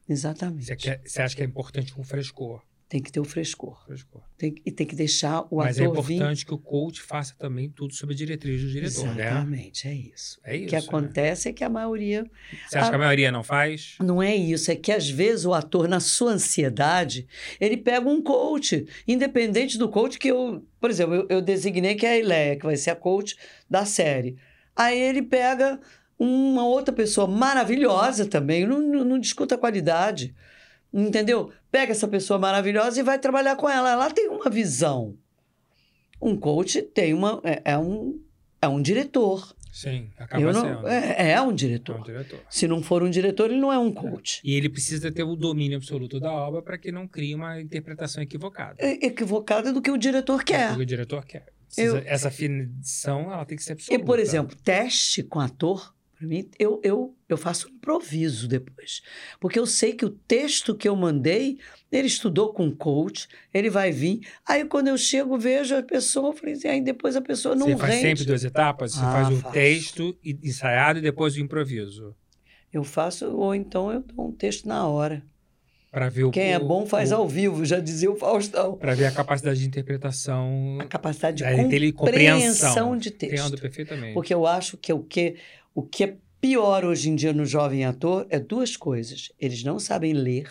[0.09, 0.65] exatamente.
[0.65, 2.61] Você, quer- você acha que é importante um frescor?
[2.93, 3.83] Tem que ter o frescor.
[3.87, 4.21] frescor.
[4.37, 6.13] Tem, e tem que deixar o Mas é ator vir.
[6.13, 9.29] importante que o coach faça também tudo sob a diretriz do diretor, né?
[9.29, 10.39] Exatamente, é isso.
[10.43, 10.65] É isso.
[10.65, 10.81] o que né?
[10.87, 12.23] acontece é que a maioria
[12.69, 13.95] Você acha que a maioria não faz?
[13.99, 17.27] Não é isso, é que às vezes o ator, na sua ansiedade,
[17.59, 20.63] ele pega um coach, independente do coach que eu.
[20.79, 23.35] Por exemplo, eu, eu designei que é a Ileia, que vai ser a coach
[23.67, 24.37] da série.
[24.75, 25.79] Aí ele pega
[26.19, 30.35] uma outra pessoa maravilhosa também, não, não, não discuta a qualidade,
[30.93, 31.51] entendeu?
[31.71, 33.91] Pega essa pessoa maravilhosa e vai trabalhar com ela.
[33.91, 35.17] Ela tem uma visão.
[36.21, 37.41] Um coach tem uma.
[37.43, 38.19] É, é um,
[38.61, 39.55] é um diretor.
[39.71, 40.87] Sim, acaba não- sendo.
[40.87, 42.03] é, é um É um diretor.
[42.03, 42.39] diretor.
[42.47, 44.39] Se não for um diretor, ele não é um coach.
[44.43, 48.21] E ele precisa ter o domínio absoluto da obra para que não crie uma interpretação
[48.21, 48.75] equivocada.
[48.77, 50.71] É equivocada do que o diretor É quer.
[50.73, 51.47] o que o diretor quer.
[51.65, 54.05] Precisa- Eu- Essa definição ela tem que ser E, absoluta.
[54.05, 55.91] por exemplo, teste com ator,
[56.23, 59.01] para mim, eu, eu, eu faço um improviso depois.
[59.39, 61.57] Porque eu sei que o texto que eu mandei,
[61.91, 64.21] ele estudou com um coach, ele vai vir.
[64.47, 67.67] Aí, quando eu chego, vejo a pessoa, eu falei assim, aí depois a pessoa não
[67.67, 68.07] Você faz rende.
[68.07, 68.93] sempre duas etapas?
[68.93, 69.53] Você Ah, faz o faço.
[69.53, 72.15] texto ensaiado e depois o improviso.
[72.71, 75.23] Eu faço, ou então eu dou um texto na hora.
[75.91, 78.75] Para ver o Quem é bom faz o, ao vivo, já dizia o Faustão.
[78.77, 80.79] Para ver a capacidade de interpretação.
[80.81, 82.97] A capacidade de É, compreensão compreensão.
[82.97, 83.61] de Entendo texto.
[83.61, 84.15] perfeitamente.
[84.15, 85.35] Porque eu acho que o que,
[85.73, 89.31] o que é pior hoje em dia no jovem ator é duas coisas.
[89.39, 90.49] Eles não sabem ler.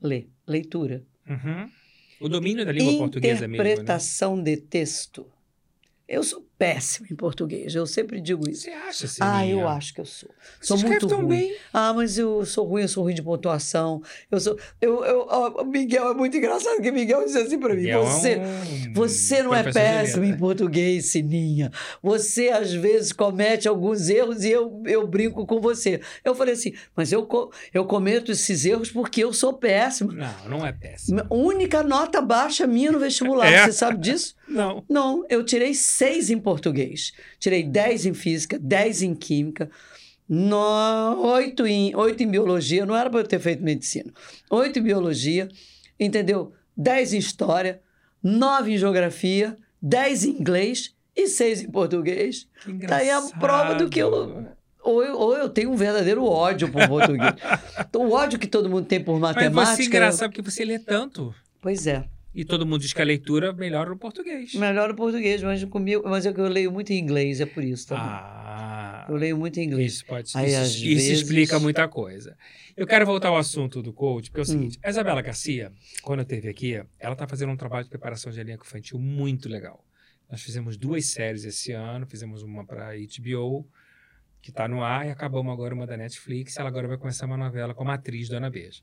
[0.00, 0.28] Ler.
[0.46, 1.04] Leitura.
[1.28, 1.70] Uhum.
[2.20, 3.62] O domínio da língua portuguesa mesmo.
[3.62, 3.70] Né?
[3.72, 5.26] Interpretação de texto.
[6.06, 7.74] Eu sou péssimo em português.
[7.74, 8.62] Eu sempre digo isso.
[8.62, 9.32] Você acha, Sininha?
[9.36, 10.30] Ah, eu acho que eu sou.
[10.60, 11.28] Você Sou escreve muito tão ruim.
[11.28, 11.56] bem.
[11.72, 14.02] Ah, mas eu sou ruim, eu sou ruim de pontuação.
[14.30, 14.58] Eu sou.
[14.80, 18.04] Eu, eu, ó, Miguel é muito engraçado, porque Miguel diz assim pra mim: Miguel é
[18.06, 18.36] você.
[18.88, 21.70] um Você não é professor de péssimo em português, Sininha.
[22.02, 26.00] Você, às vezes, comete alguns erros e eu, eu brinco com você.
[26.24, 30.12] Eu falei assim, mas eu, co- eu cometo esses erros porque eu sou péssima.
[30.12, 31.22] Não, não é péssimo.
[31.30, 33.64] Única nota baixa minha no vestibular, É?
[33.64, 34.34] você sabe disso?
[34.48, 34.84] Não.
[34.88, 37.12] Não, eu tirei seis em português.
[37.40, 39.68] Tirei dez em física, dez em química,
[40.28, 42.86] no, oito, em, oito em biologia.
[42.86, 44.12] Não era para eu ter feito medicina.
[44.50, 45.48] Oito em biologia,
[45.98, 46.52] entendeu?
[46.76, 47.80] Dez em história,
[48.22, 52.46] nove em geografia, dez em inglês e seis em português.
[52.64, 54.56] Que Tá aí a prova do que eu- engraçado.
[54.82, 57.32] Ou eu, ou eu tenho um verdadeiro ódio por português.
[57.88, 59.76] Então, o ódio que todo mundo tem por Mas matemática.
[59.76, 61.34] você é engraçado porque você lê tanto.
[61.60, 62.04] Pois é.
[62.34, 64.54] E todo mundo diz que a leitura melhora o português.
[64.54, 67.62] Melhor o português, mas comigo, mas é que eu leio muito em inglês, é por
[67.62, 68.04] isso também.
[68.06, 69.94] Ah, Eu leio muito em inglês.
[69.94, 72.36] isso pode Aí, isso, isso vezes- explica muita coisa.
[72.76, 74.58] Eu quero voltar ao assunto do coach, porque é o Hum.
[74.58, 78.32] seguinte: a Isabela Garcia, quando eu esteve aqui, ela está fazendo um trabalho de preparação
[78.32, 79.84] de elenco infantil muito legal.
[80.28, 83.64] Nós fizemos duas séries esse ano, fizemos uma para HBO,
[84.42, 86.56] que está no ar, e acabamos agora uma da Netflix.
[86.56, 88.82] Ela agora vai começar uma novela como atriz Dona Beija.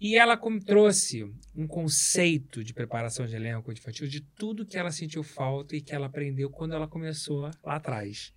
[0.00, 1.24] E ela trouxe
[1.56, 5.92] um conceito de preparação de elenco infantil de tudo que ela sentiu falta e que
[5.94, 8.32] ela aprendeu quando ela começou lá atrás.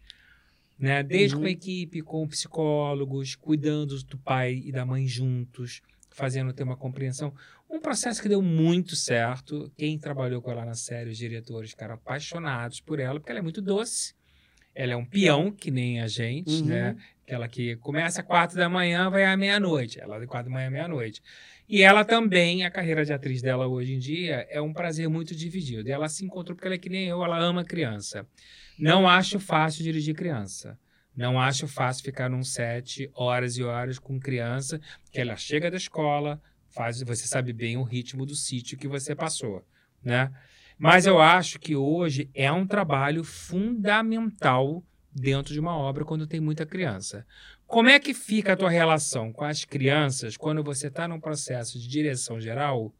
[0.79, 1.03] Né?
[1.03, 1.41] Desde Uhum.
[1.41, 6.75] com a equipe, com psicólogos, cuidando do pai e da mãe juntos, fazendo ter uma
[6.75, 7.31] compreensão.
[7.69, 9.71] Um processo que deu muito certo.
[9.77, 13.43] Quem trabalhou com ela na série, os diretores ficaram apaixonados por ela, porque ela é
[13.43, 14.15] muito doce.
[14.73, 16.65] Ela é um peão, que nem a gente, Uhum.
[16.65, 16.97] né?
[17.31, 20.01] Aquela que começa às quatro da manhã, vai à meia-noite.
[20.01, 21.23] Ela de quatro da manhã à meia-noite.
[21.67, 25.33] E ela também, a carreira de atriz dela hoje em dia, é um prazer muito
[25.33, 25.87] dividido.
[25.87, 28.27] E ela se encontrou porque ela é que nem eu, ela ama criança.
[28.77, 30.77] Não acho fácil dirigir criança.
[31.15, 35.77] Não acho fácil ficar num set horas e horas com criança, que ela chega da
[35.77, 39.65] escola, faz, você sabe bem o ritmo do sítio que você passou,
[40.03, 40.29] né?
[40.77, 46.39] Mas eu acho que hoje é um trabalho fundamental dentro de uma obra quando tem
[46.39, 47.25] muita criança.
[47.67, 51.79] Como é que fica a tua relação com as crianças quando você está num processo
[51.79, 52.93] de direção geral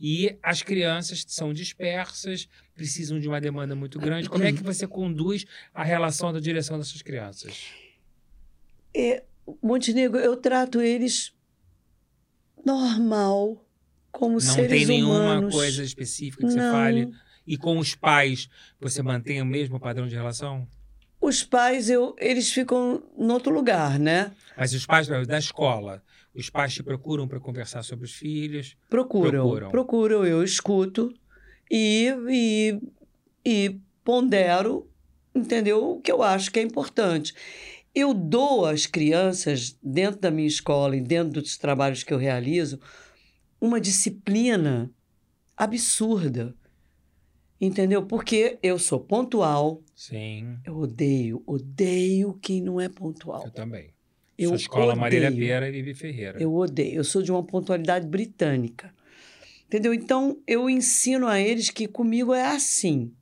[0.00, 4.28] e as crianças são dispersas, precisam de uma demanda muito grande?
[4.28, 7.66] Como é que você conduz a relação da direção dessas crianças?
[8.96, 9.22] É,
[9.62, 11.32] Montenegro, eu trato eles
[12.64, 13.64] normal,
[14.10, 15.54] como Não seres tem nenhuma humanos.
[15.54, 16.72] coisa específica que você Não.
[16.72, 17.12] fale?
[17.46, 18.48] E com os pais,
[18.80, 20.66] você mantém o mesmo padrão de relação?
[21.24, 24.30] Os pais, eu, eles ficam em outro lugar, né?
[24.54, 26.02] Mas os pais da escola,
[26.34, 28.76] os pais te procuram para conversar sobre os filhos?
[28.90, 29.70] Procuram, Procuram.
[29.70, 31.14] procuram, eu escuto
[31.70, 32.78] e, e,
[33.42, 34.86] e pondero,
[35.34, 35.92] entendeu?
[35.92, 37.34] O que eu acho que é importante.
[37.94, 42.78] Eu dou às crianças, dentro da minha escola e dentro dos trabalhos que eu realizo,
[43.58, 44.90] uma disciplina
[45.56, 46.54] absurda.
[47.58, 48.04] Entendeu?
[48.04, 53.44] Porque eu sou pontual, Sim, eu odeio, odeio quem não é pontual.
[53.44, 53.94] eu também.
[54.36, 55.46] Eu Sua escola Marília odeio.
[55.46, 56.42] Pera e Vivi Ferreira.
[56.42, 56.96] Eu odeio.
[56.96, 58.92] Eu sou de uma pontualidade britânica.
[59.66, 59.94] Entendeu?
[59.94, 63.12] Então, eu ensino a eles que comigo é assim.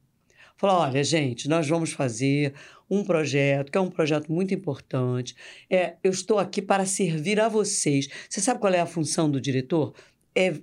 [0.56, 2.54] Falar, olha, gente, nós vamos fazer
[2.88, 5.34] um projeto, que é um projeto muito importante.
[5.68, 8.08] É, eu estou aqui para servir a vocês.
[8.28, 9.94] Você sabe qual é a função do diretor?
[10.34, 10.54] É,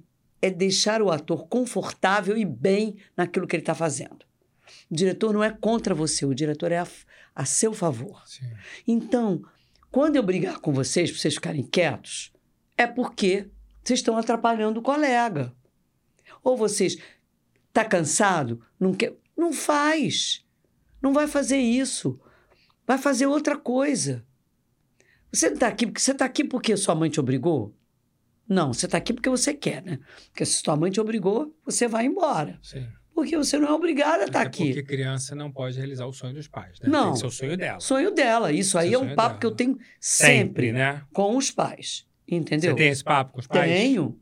[0.41, 4.28] é deixar o ator confortável e bem naquilo que ele está fazendo.
[4.89, 6.87] O diretor não é contra você, o diretor é a,
[7.35, 8.23] a seu favor.
[8.25, 8.51] Sim.
[8.87, 9.41] Então,
[9.91, 12.31] quando eu brigar com vocês, para vocês ficarem quietos,
[12.77, 13.49] é porque
[13.83, 15.53] vocês estão atrapalhando o colega.
[16.43, 16.97] Ou vocês
[17.73, 20.45] tá cansado, não quer, não faz.
[21.01, 22.19] Não vai fazer isso.
[22.85, 24.25] Vai fazer outra coisa.
[25.31, 27.75] Você não está aqui porque você está aqui porque sua mãe te obrigou?
[28.47, 29.99] Não, você está aqui porque você quer, né?
[30.31, 32.59] Porque se sua mãe te obrigou, você vai embora.
[32.63, 32.87] Sim.
[33.19, 34.65] Porque você não é obrigada a estar Até aqui.
[34.67, 36.89] Porque criança não pode realizar o sonho dos pais, né?
[36.89, 37.13] Não.
[37.13, 37.79] Que ser o sonho dela.
[37.79, 38.51] Sonho dela.
[38.51, 39.39] Isso aí Esse é é um papo dela.
[39.39, 41.01] que eu tenho sempre, né?
[41.13, 42.05] com os pais.
[42.27, 42.71] Entendeu?
[42.71, 43.69] Você tem esse papo com os pais?
[43.71, 44.19] Tenho,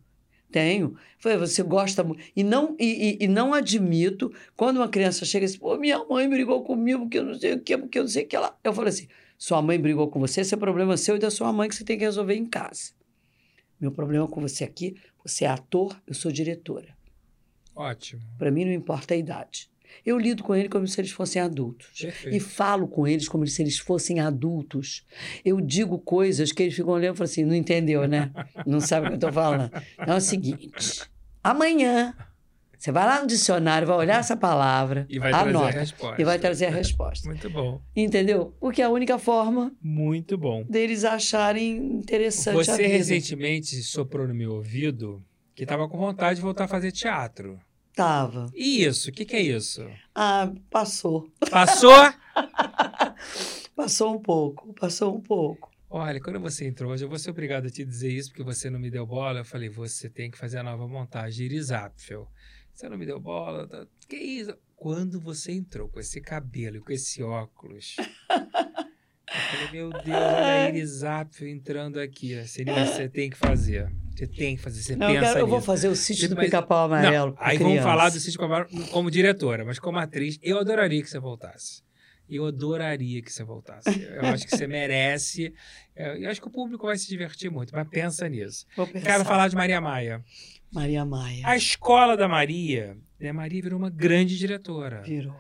[0.52, 0.96] tenho.
[1.20, 2.24] Falei, você gosta muito.
[2.36, 6.04] E não, e, e- e não admito quando uma criança chega e diz, pô, minha
[6.06, 8.36] mãe brigou comigo porque eu não sei o que, porque eu não sei o que
[8.36, 8.58] ela.
[8.64, 9.08] Eu falo assim:
[9.38, 11.84] sua mãe brigou com você, esse é problema seu e da sua mãe que você
[11.84, 12.92] tem que resolver em casa.
[13.80, 16.97] Meu problema com você aqui, você é ator, eu sou diretora.
[17.78, 18.22] Ótimo.
[18.38, 19.70] Para mim não importa a idade.
[20.06, 21.88] Eu lido com ele como se eles fossem adultos.
[22.00, 22.46] E Perfeito.
[22.46, 25.06] falo com eles como se eles fossem adultos.
[25.46, 28.32] Eu digo coisas que eles ficam olhando e falam assim: não entendeu, né?
[28.66, 29.72] Não sabe o que eu estou falando.
[30.00, 31.02] Então é o seguinte:
[31.44, 32.14] amanhã
[32.78, 36.22] você vai lá no dicionário, vai olhar essa palavra, E vai trazer a anota resposta.
[36.22, 37.28] e vai trazer a resposta.
[37.28, 37.82] Muito bom.
[37.96, 38.56] Entendeu?
[38.60, 40.64] Porque é a única forma Muito bom.
[40.70, 45.24] deles acharem interessante a Você recentemente soprou no meu ouvido
[45.56, 47.60] que estava com vontade de voltar a fazer teatro.
[47.98, 48.46] Tava.
[48.54, 49.10] E isso?
[49.10, 49.84] O que, que é isso?
[50.14, 51.32] Ah, passou.
[51.50, 51.92] Passou?
[53.76, 55.72] Passou um pouco, passou um pouco.
[55.88, 58.72] Olha, quando você entrou hoje, eu vou ser obrigado a te dizer isso porque você
[58.72, 59.40] não me deu bola.
[59.40, 62.28] Eu falei, você tem que fazer a nova montagem Iris Apfel.
[62.74, 63.68] Você não me deu bola.
[63.68, 63.88] Tá...
[64.08, 64.56] Que isso?
[64.76, 67.96] Quando você entrou com esse cabelo e com esse óculos,
[69.28, 72.36] eu falei, meu Deus, olha a Iris Apfel entrando aqui.
[72.42, 73.92] Você tem que fazer.
[74.16, 74.82] Você tem que fazer.
[74.82, 75.66] Você Não, pensa quero- eu vou nisso.
[75.66, 77.32] fazer o sítio do Mas- pica-pau amarelo.
[77.32, 77.88] Não, aí vamos criança.
[77.88, 81.84] falar do Sítio Cavalo como diretora, mas como atriz, eu adoraria que você voltasse.
[82.30, 83.90] Eu adoraria que você voltasse.
[84.02, 85.54] Eu acho que você merece.
[85.96, 88.66] Eu eu acho que o público vai se divertir muito, mas pensa nisso.
[89.04, 90.22] Quero falar de Maria Maia.
[90.72, 91.48] Maria Maia.
[91.48, 95.02] A escola da Maria, né, Maria virou uma grande diretora.
[95.04, 95.36] Virou.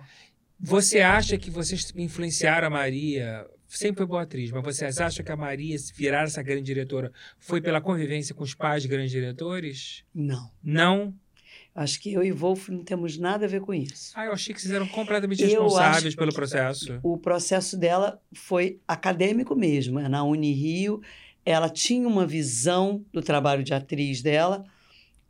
[0.59, 3.45] Você acha que vocês influenciaram a Maria?
[3.67, 7.11] Sempre foi boa atriz, mas vocês acham que a Maria se virar essa grande diretora
[7.37, 10.03] foi pela convivência com os pais de grandes diretores?
[10.13, 10.49] Não.
[10.63, 11.13] Não?
[11.75, 14.11] Acho que eu e Wolf não temos nada a ver com isso.
[14.15, 16.99] Ah, eu achei que vocês eram completamente Eu responsáveis pelo processo.
[17.03, 19.99] O processo dela foi acadêmico mesmo.
[19.99, 21.01] é Na Unirio,
[21.45, 24.65] ela tinha uma visão do trabalho de atriz dela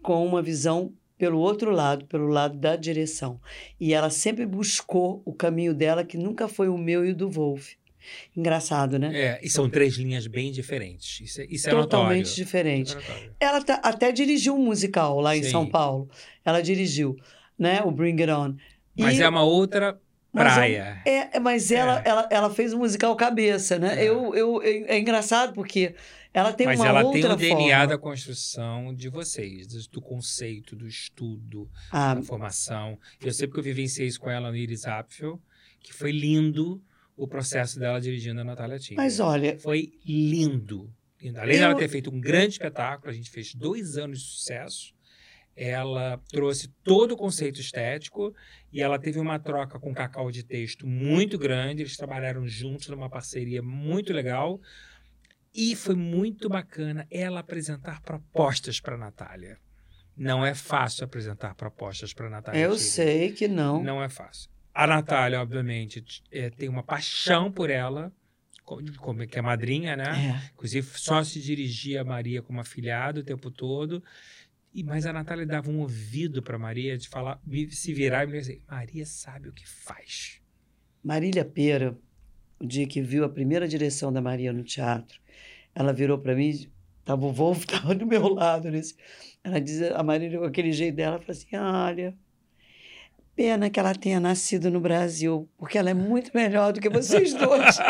[0.02, 3.42] com uma visão pelo outro lado, pelo lado da direção.
[3.78, 7.30] E ela sempre buscou o caminho dela, que nunca foi o meu e o do
[7.30, 7.74] Wolf.
[8.36, 9.12] Engraçado, né?
[9.14, 11.22] É, e são três linhas bem diferentes.
[11.22, 12.36] Isso é, isso é Totalmente notório.
[12.36, 12.88] diferente.
[12.90, 13.30] Isso é.
[13.40, 15.52] Ela tá- até dirigiu um musical lá em Sim.
[15.52, 16.10] São Paulo.
[16.46, 17.16] Ela dirigiu,
[17.58, 17.82] né?
[17.84, 18.56] O Bring It On.
[18.98, 20.00] Mas E- é uma outra
[20.34, 21.02] mas é- praia.
[21.06, 22.10] É, mas ela, É.
[22.10, 24.02] ela, ela fez um musical cabeça, né?
[24.04, 24.08] É.
[24.10, 25.96] Eu, eu, é é engraçado porque
[26.34, 30.02] ela tem Mas uma ela outra tem o DNA da construção de vocês, do, do
[30.02, 33.00] conceito, do estudo, Ah, da formação.
[33.20, 35.40] Eu sei porque eu vivenciei isso com ela no Iris Apfel,
[35.80, 36.80] que foi lindo
[37.18, 38.98] o processo dela dirigindo a Natália Timber.
[39.04, 40.94] mas olha, Foi lindo.
[41.22, 41.40] lindo.
[41.40, 44.94] Além Eu- dela ter feito um grande espetáculo, a gente fez dois anos de sucesso.
[45.56, 48.32] Ela trouxe todo o conceito estético
[48.72, 51.82] e ela teve uma troca com Cacau de Texto muito grande.
[51.82, 54.62] Eles trabalharam juntos numa parceria muito legal.
[55.56, 59.58] E foi muito bacana ela apresentar propostas para a Natália.
[60.16, 62.60] Não é fácil apresentar propostas para a Natália.
[62.62, 63.82] eu sei que não.
[63.84, 64.52] Não é fácil.
[64.78, 68.14] A Natália, obviamente, é, tem uma paixão por ela,
[68.64, 70.04] como, como que é madrinha, né?
[70.06, 70.52] É.
[70.54, 74.04] Inclusive, só se dirigia a Maria como afilhada o tempo todo.
[74.72, 77.42] E, mas a Natália dava um ouvido para Maria de falar,
[77.72, 80.40] se virar e me dizer: Maria sabe o que faz.
[81.04, 81.98] Marília Pera,
[82.60, 85.20] o dia que viu a primeira direção da Maria no teatro,
[85.74, 86.70] ela virou para mim,
[87.04, 88.96] tava o Wolf tava do meu lado nesse.
[89.44, 92.16] Ela diz, a Marília com aquele jeito dela, falou assim: "Olha,
[93.38, 97.34] pena que ela tenha nascido no Brasil, porque ela é muito melhor do que vocês
[97.36, 97.78] dois".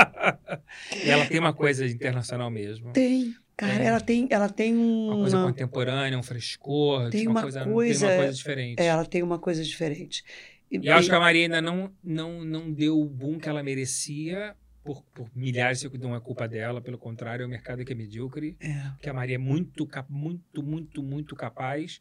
[1.03, 2.91] E ela tem uma coisa internacional mesmo.
[2.91, 7.10] tem, cara, ela tem, ela tem Uma uma, coisa contemporânea, um frescor.
[7.10, 8.80] Tem uma, uma coisa, coisa- tem uma coisa diferente.
[8.82, 10.24] é, ela tem uma coisa diferente.
[10.69, 13.64] E eu acho que a Maria ainda não, não, não deu o boom que ela
[13.64, 14.53] merecia
[14.84, 17.95] por, por milhares, isso não é culpa dela, pelo contrário, é o mercado que é
[17.95, 18.56] medíocre.
[18.60, 18.91] É.
[19.02, 21.99] que a Maria é muito, muito, muito, muito capaz,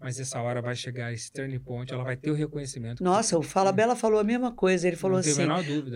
[0.00, 3.02] mas essa hora vai chegar esse turning point, ela vai ter o reconhecimento.
[3.02, 4.86] Nossa, o Fala Bela falou a mesma coisa.
[4.86, 5.44] Ele falou assim: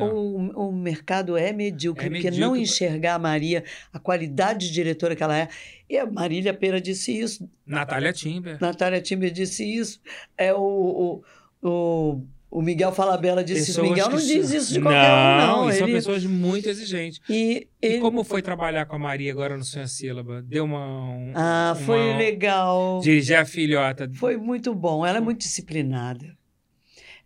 [0.00, 2.62] o, o mercado é medíocre, É porque não medíocre.
[2.62, 3.62] enxergar a Maria,
[3.92, 5.48] a qualidade de diretora que ela é.
[5.88, 8.58] E a Marília Pera disse isso, Natália Timber.
[8.60, 10.00] Natália Timber disse isso,
[10.36, 11.22] é o,
[11.62, 13.80] o, o, o Miguel Falabella disse isso.
[13.80, 15.70] Pessoas Miguel não diz são- isso de qualquer um, não.
[15.70, 17.20] e são Ele, pessoas muito exigentes.
[17.28, 20.42] e E ele, como foi trabalhar com a Maria agora no Sonho Sílaba?
[20.42, 21.08] Deu uma.
[21.10, 23.00] um- ah, foi uma- legal.
[23.02, 24.08] Dirigir a filhota.
[24.14, 25.04] Foi muito bom.
[25.04, 26.36] Ela é muito disciplinada.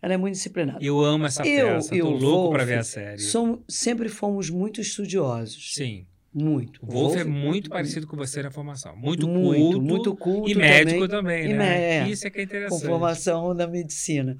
[0.01, 0.79] Ela é muito disciplinada.
[0.81, 1.95] Eu amo essa Eu peça.
[1.95, 3.19] e Tô o louco Wolf pra ver a série.
[3.19, 5.73] Som- sempre fomos muito estudiosos.
[5.75, 6.05] Sim.
[6.33, 6.79] Muito.
[6.83, 8.95] O Wolf é muito parecido com você na formação.
[8.95, 9.81] Muito, muito, culto.
[9.81, 11.57] muito culto E médico também, também, E né?
[12.03, 12.85] mé- Isso é que é com interessante.
[12.85, 14.37] formação na medicina.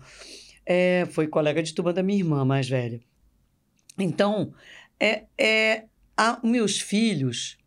[0.70, 3.00] É, foi colega de turma da minha irmã mais velha.
[3.98, 4.54] Então,
[5.00, 5.86] é, é,
[6.16, 7.58] a- meus filhos,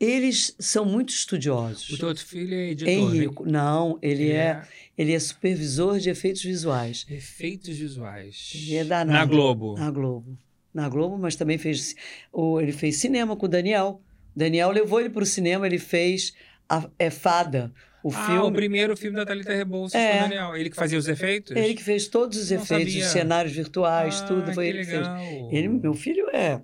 [0.00, 1.98] eles são muito O estudiosos.
[1.98, 3.16] teu outro filho é editor, né?
[3.16, 4.62] Henrico, não, ele é,
[4.96, 7.06] ele é supervisor de efeitos visuais.
[7.08, 8.52] Efeitos visuais.
[8.54, 9.18] Ele é danado.
[9.18, 9.74] Na Globo.
[9.76, 10.38] Na Globo.
[10.74, 11.94] Na Globo, mas também fez.
[12.32, 14.00] O, ele fez cinema com o Daniel.
[14.34, 16.32] Daniel levou ele para o cinema, ele fez
[16.66, 17.70] a, é Fada,
[18.02, 18.52] o ah, o filme.
[18.52, 20.12] primeiro filme da Thalita Rebouças É.
[20.12, 20.56] com o Daniel.
[20.56, 21.56] Ele que fazia os efeitos?
[21.56, 23.06] Ele que fez todos os Não efeitos, sabia.
[23.06, 24.52] os cenários virtuais, ah, tudo.
[24.52, 24.98] Foi ele que fez.
[24.98, 25.18] legal.
[25.52, 26.60] Ele, meu filho é,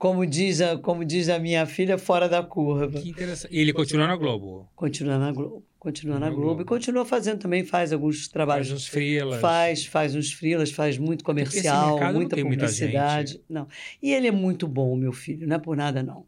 [0.00, 3.00] como diz, a, como diz a minha filha, fora da curva.
[3.00, 3.54] Que interessante.
[3.54, 4.66] E ele continua na Globo.
[4.74, 5.62] Continua na Globo.
[5.78, 6.42] Continua na Globo.
[6.42, 6.62] Globo.
[6.62, 8.68] E continua fazendo também, faz alguns trabalhos.
[8.68, 9.40] Faz uns frilas.
[9.40, 13.42] Faz, faz uns frilas, faz muito comercial, muita tem muita publicidade.
[13.48, 13.66] Não.
[14.02, 16.26] E ele é muito bom, meu filho, não é por nada, não.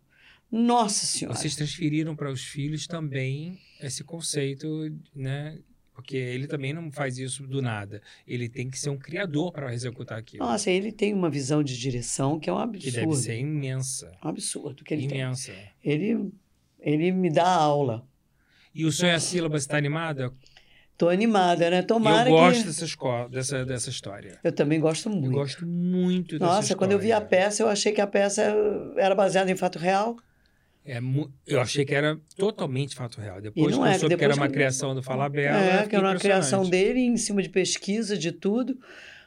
[0.51, 1.37] Nossa Senhora.
[1.37, 4.69] Vocês transferiram para os filhos também esse conceito,
[5.15, 5.59] né?
[5.95, 8.01] Porque ele também não faz isso do nada.
[8.27, 10.45] Ele tem que ser um criador para executar aquilo.
[10.45, 12.85] Nossa, ele tem uma visão de direção que é um absurdo.
[12.85, 14.11] que deve ser imensa.
[14.25, 15.21] Um absurdo que ele tem.
[15.21, 15.53] imensa.
[15.85, 16.33] Ele,
[16.81, 18.07] ele me dá aula.
[18.75, 20.33] E o Sonho a Sílabas está animada?
[20.97, 21.83] Tô animada, né?
[21.83, 22.67] Tomara eu gosto que...
[22.69, 24.39] dessa, esco- dessa, dessa história.
[24.43, 25.31] Eu também gosto Eu muito.
[25.33, 27.29] gosto muito dessa Nossa, quando eu vi a história.
[27.29, 28.43] peça, eu achei que a peça
[28.97, 30.17] era baseada em fato real.
[30.85, 30.99] É
[31.47, 33.41] eu achei que era totalmente fato real.
[33.41, 35.57] Depois que eu é, soube que era depois uma criação do Falabella.
[35.57, 38.77] é, que era uma criação dele em cima de pesquisa, de tudo.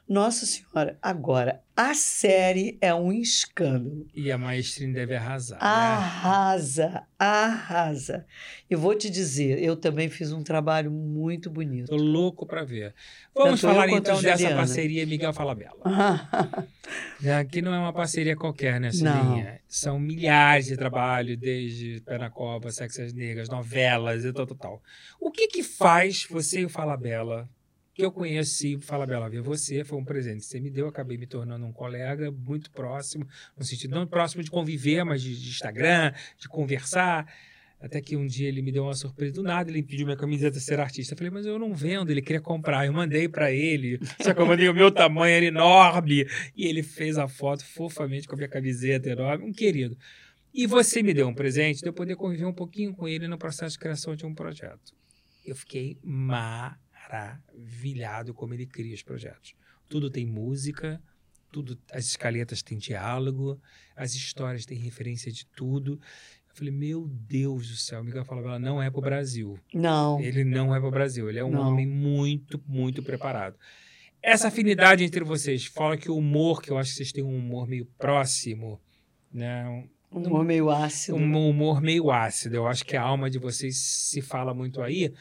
[0.08, 4.06] Nossa Senhora, agora, a série é um escândalo.
[4.14, 5.58] E a Maestrine deve arrasar.
[5.60, 5.96] Ah, né?
[5.96, 8.26] Arrasa, arrasa.
[8.70, 11.88] Eu vou te dizer, eu também fiz um trabalho muito bonito.
[11.88, 12.94] Tô louco para ver.
[13.34, 15.82] Vamos Tanto falar então dessa parceria Miguel Falabella.
[17.40, 18.92] Aqui não é uma parceria qualquer, né.
[18.92, 19.60] Silinha?
[19.68, 24.84] São milhares de trabalhos, desde Pé na Cova, Sexas Negras, novelas e tal, tal, tal.
[25.20, 27.50] O que que faz você e o Falabella,
[27.96, 31.18] que eu conheci o Falabella ver você, foi um presente que você me deu, acabei
[31.18, 33.26] me tornando um colega muito próximo,
[33.58, 37.26] no sentido não próximo de conviver, mas de, de Instagram, de conversar.
[37.80, 40.60] Até que um dia ele me deu uma surpresa do nada, ele pediu minha camiseta
[40.60, 41.14] ser artista.
[41.14, 42.86] Eu falei, mas eu não vendo, ele queria comprar.
[42.86, 46.28] Eu mandei para ele, só que eu mandei o meu tamanho, era enorme.
[46.56, 49.98] E ele fez a foto fofamente com a minha camiseta enorme, um querido.
[50.54, 53.38] E você me deu um presente de eu poder conviver um pouquinho com ele no
[53.38, 54.94] processo de criação de um projeto.
[55.46, 56.85] Eu fiquei maravilhado
[58.34, 59.54] como ele cria os projetos.
[59.90, 61.02] Tudo tem música,
[61.52, 63.60] tudo, as escaletas têm diálogo,
[63.96, 66.00] as histórias têm referência de tudo.
[66.50, 69.60] Eu falei, meu Deus do céu, o Miguel Falabella não é para o Brasil.
[69.74, 71.30] Não, Ele não é para o Brasil.
[71.30, 71.70] Ele é um Não.
[71.70, 73.58] homem muito, muito preparado.
[74.22, 77.38] Essa afinidade entre vocês, fala que o humor, que eu acho que vocês têm um
[77.38, 78.82] humor meio próximo,
[79.32, 79.68] né?
[80.12, 81.18] Um humor meio ácido.
[81.18, 82.56] um humor meio ácido.
[82.56, 85.14] Eu acho que a alma de vocês se fala muito aí.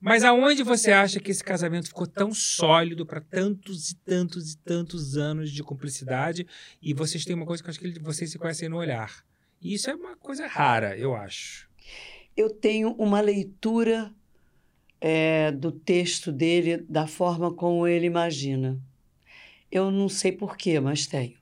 [0.00, 4.58] Mas aonde você acha que esse casamento ficou tão sólido para tantos e tantos e
[4.58, 6.46] tantos anos de cumplicidade?
[6.82, 9.24] E vocês têm uma coisa que eu acho que vocês se conhecem no olhar.
[9.60, 11.68] E isso é uma coisa rara, eu acho.
[12.36, 14.12] Eu tenho uma leitura
[15.00, 18.78] é, do texto dele da forma como ele imagina.
[19.70, 21.36] Eu não sei porquê, mas tenho.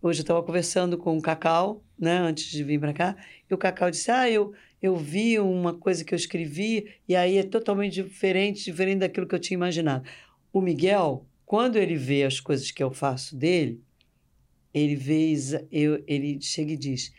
[0.00, 3.16] Hoje eu estava conversando com o Cacau, né, antes de vir para cá,
[3.48, 4.52] e o Cacau disse: Ah, eu,
[4.84, 9.34] eu vi uma coisa que eu escrevi, e aí é totalmente diferente, diferente daquilo que
[9.34, 10.06] eu tinha imaginado.
[10.52, 13.82] O Miguel, quando ele vê as coisas que eu faço dele,
[14.74, 15.32] ele vê,
[15.72, 17.14] eu, ele chega e diz: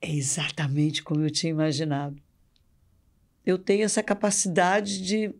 [0.00, 2.16] É exatamente como eu tinha imaginado.
[3.44, 5.34] Eu tenho essa capacidade de,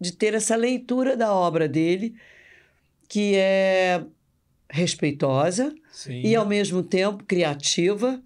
[0.00, 2.16] de ter essa leitura da obra dele,
[3.08, 4.04] que é
[4.68, 6.20] respeitosa Sim.
[6.22, 8.20] e, ao mesmo tempo, criativa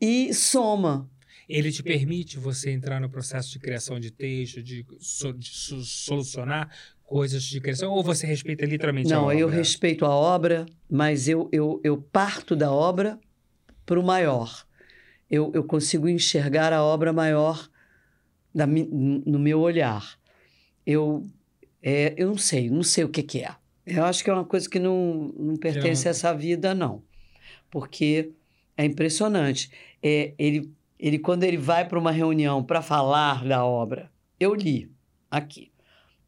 [0.00, 1.08] e soma.
[1.48, 5.82] Ele te permite você entrar no processo de criação de texto, de, so- de so-
[5.82, 6.70] solucionar
[7.04, 9.38] coisas de criação, ou você respeita literalmente a Não, obra?
[9.38, 13.18] eu respeito a obra, mas eu, eu, eu parto da obra
[13.86, 14.66] para o maior.
[15.30, 17.68] Eu, eu consigo enxergar a obra maior
[18.54, 20.18] da, no meu olhar.
[20.84, 21.26] Eu,
[21.82, 23.54] é, eu não sei, não sei o que, que é.
[23.86, 27.02] Eu acho que é uma coisa que não, não pertence não- a essa vida, não.
[27.70, 28.32] Porque
[28.76, 29.70] é impressionante.
[30.02, 34.90] É, ele, ele, quando ele vai para uma reunião para falar da obra, eu li
[35.30, 35.70] aqui.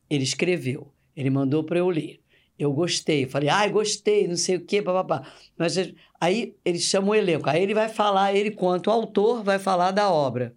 [0.09, 0.93] Ele escreveu.
[1.17, 2.21] Ele mandou para eu ler.
[2.59, 3.27] Eu gostei.
[3.27, 5.27] Falei, ai, gostei, não sei o quê, papapá.
[5.57, 5.77] Mas
[6.21, 7.49] aí ele chama o elenco.
[7.49, 10.55] Aí ele vai falar, ele, quanto autor, vai falar da obra.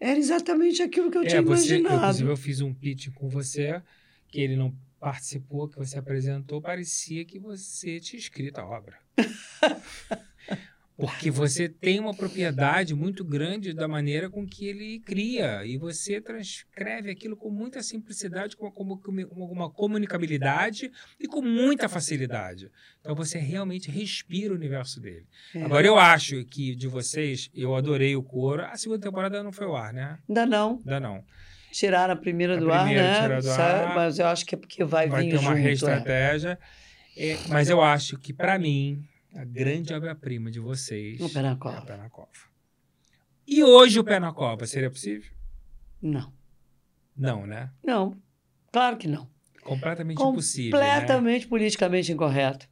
[0.00, 1.96] Era exatamente aquilo que eu É, tinha você, imaginado.
[2.02, 3.82] inclusive, eu fiz um pitch com você,
[4.28, 8.96] que ele não participou, que você apresentou, parecia que você tinha escrito a obra.
[10.98, 16.20] Porque você tem uma propriedade muito grande da maneira com que ele cria, e você
[16.20, 19.12] transcreve aquilo com muita simplicidade, com uma, com
[19.52, 22.68] uma comunicabilidade e com muita facilidade.
[23.00, 25.24] Então você realmente respira o universo dele.
[25.54, 25.62] É.
[25.62, 28.64] Agora, eu acho que de vocês, eu adorei o coro.
[28.64, 30.18] A segunda temporada não foi ao ar, né?
[30.28, 30.82] Ainda não.
[30.84, 31.24] Ainda não.
[31.70, 33.40] Tiraram a primeira A do primeira ar, né?
[33.40, 33.94] do ar.
[33.94, 35.58] Mas eu acho que é porque vai, vai vir ter uma junto.
[35.58, 35.62] é.
[35.62, 36.58] reestratégia.
[37.16, 39.04] É, mas eu acho que, para mim,
[39.34, 41.80] a grande obra-prima de vocês No pé na é cova.
[41.80, 42.28] o Pé na Cova.
[43.46, 45.30] E hoje o Pé na Cova seria possível?
[46.00, 46.32] Não.
[47.16, 47.70] Não, né?
[47.82, 48.16] Não.
[48.70, 49.28] Claro que não.
[49.62, 50.78] Completamente impossível.
[50.78, 50.86] Né?
[50.86, 52.68] Completamente politicamente incorreto.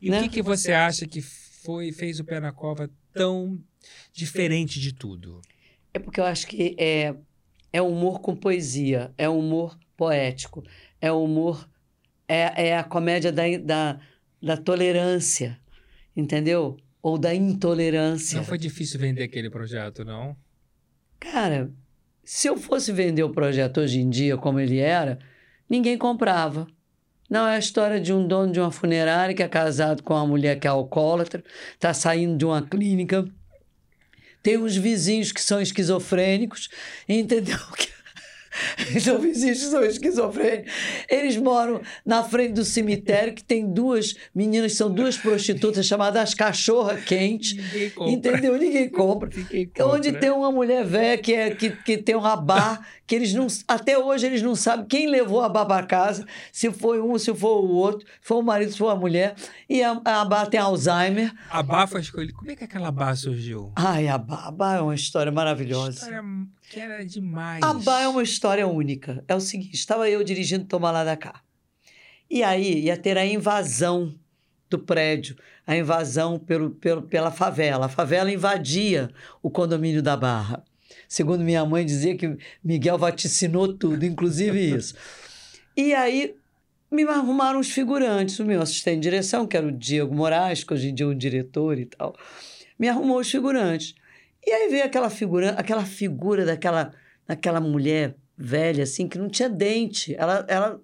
[0.00, 0.18] E né?
[0.18, 3.58] o que, que você acha que foi fez o Pé na Cova tão
[4.12, 5.40] diferente de tudo?
[5.94, 7.14] É porque eu acho que é,
[7.72, 10.62] é humor com poesia, é humor poético,
[11.00, 11.68] é humor,
[12.28, 14.00] é, é a comédia da, da,
[14.42, 15.58] da tolerância,
[16.16, 16.76] entendeu?
[17.02, 18.38] Ou da intolerância.
[18.38, 20.36] Não foi difícil vender aquele projeto, não?
[21.20, 21.70] Cara,
[22.24, 25.18] se eu fosse vender o projeto hoje em dia como ele era,
[25.68, 26.66] ninguém comprava.
[27.28, 30.26] Não, é a história de um dono de uma funerária que é casado com uma
[30.26, 31.42] mulher que é alcoólatra,
[31.74, 33.28] está saindo de uma clínica,
[34.42, 36.68] tem uns vizinhos que são esquizofrênicos,
[37.08, 37.58] entendeu?
[37.58, 37.95] São
[39.20, 40.72] vizinhos que são esquizofrênicos.
[41.08, 46.34] Eles moram na frente do cemitério, que tem duas meninas, que são duas prostitutas chamadas
[46.34, 47.56] Cachorra Quente.
[47.60, 48.12] Ninguém compra.
[48.12, 48.58] Entendeu?
[48.58, 49.30] Ninguém compra.
[49.34, 49.86] Ninguém compra.
[49.86, 53.46] Onde tem uma mulher velha que, é, que, que tem um rabá, que eles não.
[53.68, 57.34] Até hoje eles não sabem quem levou a babá para casa, se foi um, se
[57.34, 59.34] foi o outro, se foi o marido, se foi a mulher.
[59.68, 61.32] E a, a tem Alzheimer.
[61.50, 62.32] A Bá foi escolhida.
[62.32, 63.72] Como é que aquela Bá surgiu?
[63.76, 65.90] Ai, a Abá é uma história maravilhosa.
[65.90, 66.22] História
[66.70, 67.62] que era demais.
[67.62, 69.24] A Bá é uma história única.
[69.28, 71.42] É o seguinte: estava eu dirigindo Toma Lá da Cá.
[72.28, 74.14] E aí ia ter a invasão
[74.68, 75.36] do prédio,
[75.66, 77.86] a invasão pelo, pelo, pela favela.
[77.86, 79.10] A favela invadia
[79.42, 80.64] o condomínio da Barra.
[81.08, 84.94] Segundo minha mãe dizia que Miguel vaticinou tudo, inclusive isso.
[85.76, 86.34] E aí
[86.90, 90.72] me arrumaram os figurantes, o meu assistente de direção, que era o Diego Moraes, que
[90.72, 92.16] hoje em dia é um diretor e tal,
[92.78, 93.94] me arrumou os figurantes.
[94.46, 96.92] E aí veio aquela figura, aquela figura daquela,
[97.26, 100.14] daquela mulher velha, assim, que não tinha dente.
[100.16, 100.80] Ela, ela,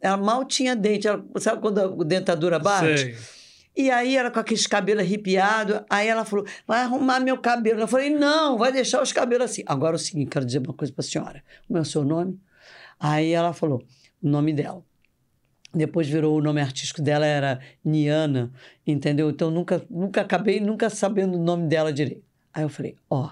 [0.00, 1.08] ela mal tinha dente.
[1.08, 2.98] Ela, sabe quando a dentadura bate?
[2.98, 3.16] Sei.
[3.74, 7.80] E aí ela com aqueles cabelos arrepiados, aí ela falou, vai arrumar meu cabelo.
[7.80, 9.62] Eu falei, não, vai deixar os cabelos assim.
[9.66, 11.44] Agora o seguinte, quero dizer uma coisa para a senhora.
[11.66, 12.40] Como é o seu nome?
[12.98, 13.80] Aí ela falou
[14.20, 14.82] o nome dela.
[15.72, 18.50] Depois virou o nome artístico dela, era Niana,
[18.84, 19.30] entendeu?
[19.30, 22.27] Então nunca, nunca acabei nunca sabendo o nome dela direito.
[22.58, 23.30] Aí eu falei, ó,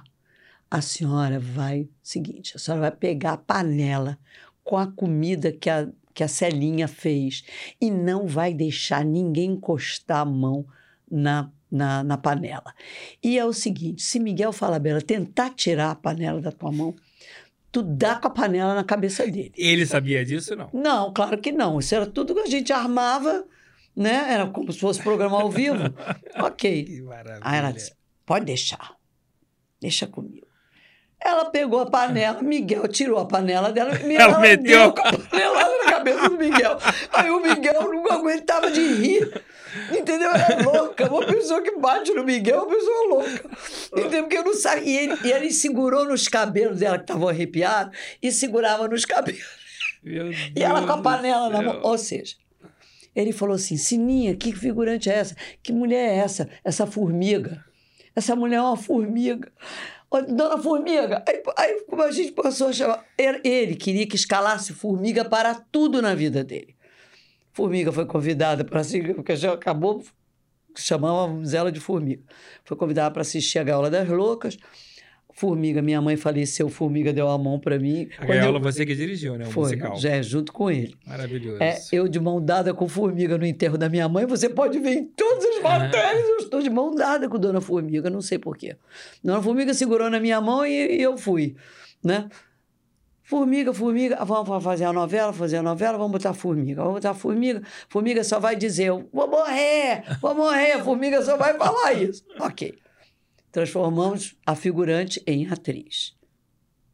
[0.70, 4.16] a senhora vai, seguinte, a senhora vai pegar a panela
[4.62, 7.42] com a comida que a, que a Celinha fez
[7.80, 10.64] e não vai deixar ninguém encostar a mão
[11.10, 12.72] na, na, na panela.
[13.20, 16.94] E é o seguinte, se Miguel Falabella tentar tirar a panela da tua mão,
[17.72, 19.54] tu dá com a panela na cabeça dele.
[19.56, 20.70] Ele sabia disso, não?
[20.72, 21.80] Não, claro que não.
[21.80, 23.44] Isso era tudo que a gente armava,
[23.96, 24.32] né?
[24.32, 25.82] Era como se fosse programa ao vivo.
[26.38, 26.84] ok.
[26.84, 27.40] Que maravilha.
[27.42, 27.92] Aí ela disse:
[28.24, 28.95] pode deixar.
[29.80, 30.46] Deixa comigo.
[31.18, 34.92] Ela pegou a panela, Miguel tirou a panela dela e Ela meteu.
[34.92, 36.78] com a panelada na cabeça do Miguel.
[37.12, 39.42] Aí o Miguel não aguentava de rir.
[39.90, 40.30] Entendeu?
[40.30, 41.06] Ela é louca.
[41.12, 43.50] Uma pessoa que bate no Miguel é uma pessoa louca.
[43.96, 44.22] Entendeu?
[44.22, 44.84] Porque eu não sabia.
[44.84, 49.42] E ele, e ele segurou nos cabelos dela, que estavam arrepiados, e segurava nos cabelos.
[50.04, 51.80] E ela com a panela na mão.
[51.82, 52.36] Ou seja,
[53.14, 55.36] ele falou assim: Sininha, que figurante é essa?
[55.62, 56.48] Que mulher é essa?
[56.64, 57.64] Essa formiga.
[58.16, 59.52] Essa mulher é uma formiga.
[60.28, 63.04] Dona Formiga, aí, aí a gente passou a chamar.
[63.18, 66.74] Ele, queria que escalasse formiga para tudo na vida dele.
[67.52, 70.02] Formiga foi convidada para assistir, porque já acabou,
[70.76, 72.22] chamávamos ela de Formiga.
[72.64, 74.56] Foi convidada para assistir a Gaiola das Loucas.
[75.38, 78.08] Formiga, minha mãe faleceu, Formiga deu a mão para mim.
[78.18, 79.46] A Gaiola eu- você que dirigiu, né?
[79.46, 79.94] O foi, musical.
[79.96, 80.96] já é junto com ele.
[81.06, 81.62] Maravilhoso.
[81.62, 84.94] É, eu de mão dada com Formiga no enterro da minha mãe, você pode ver
[84.94, 88.76] em todas as matérias, eu estou de mão dada com Dona Formiga, não sei porquê.
[89.22, 91.54] Dona Formiga segurou na minha mão e, e eu fui,
[92.02, 92.30] né?
[93.22, 97.60] Formiga, formiga, vamos fazer a novela, fazer a novela, vamos botar formiga, vamos botar formiga.
[97.90, 102.24] Formiga só vai dizer, eu vou morrer, vou morrer, formiga só vai falar isso.
[102.40, 102.74] Ok.
[103.56, 106.14] Transformamos a figurante em atriz,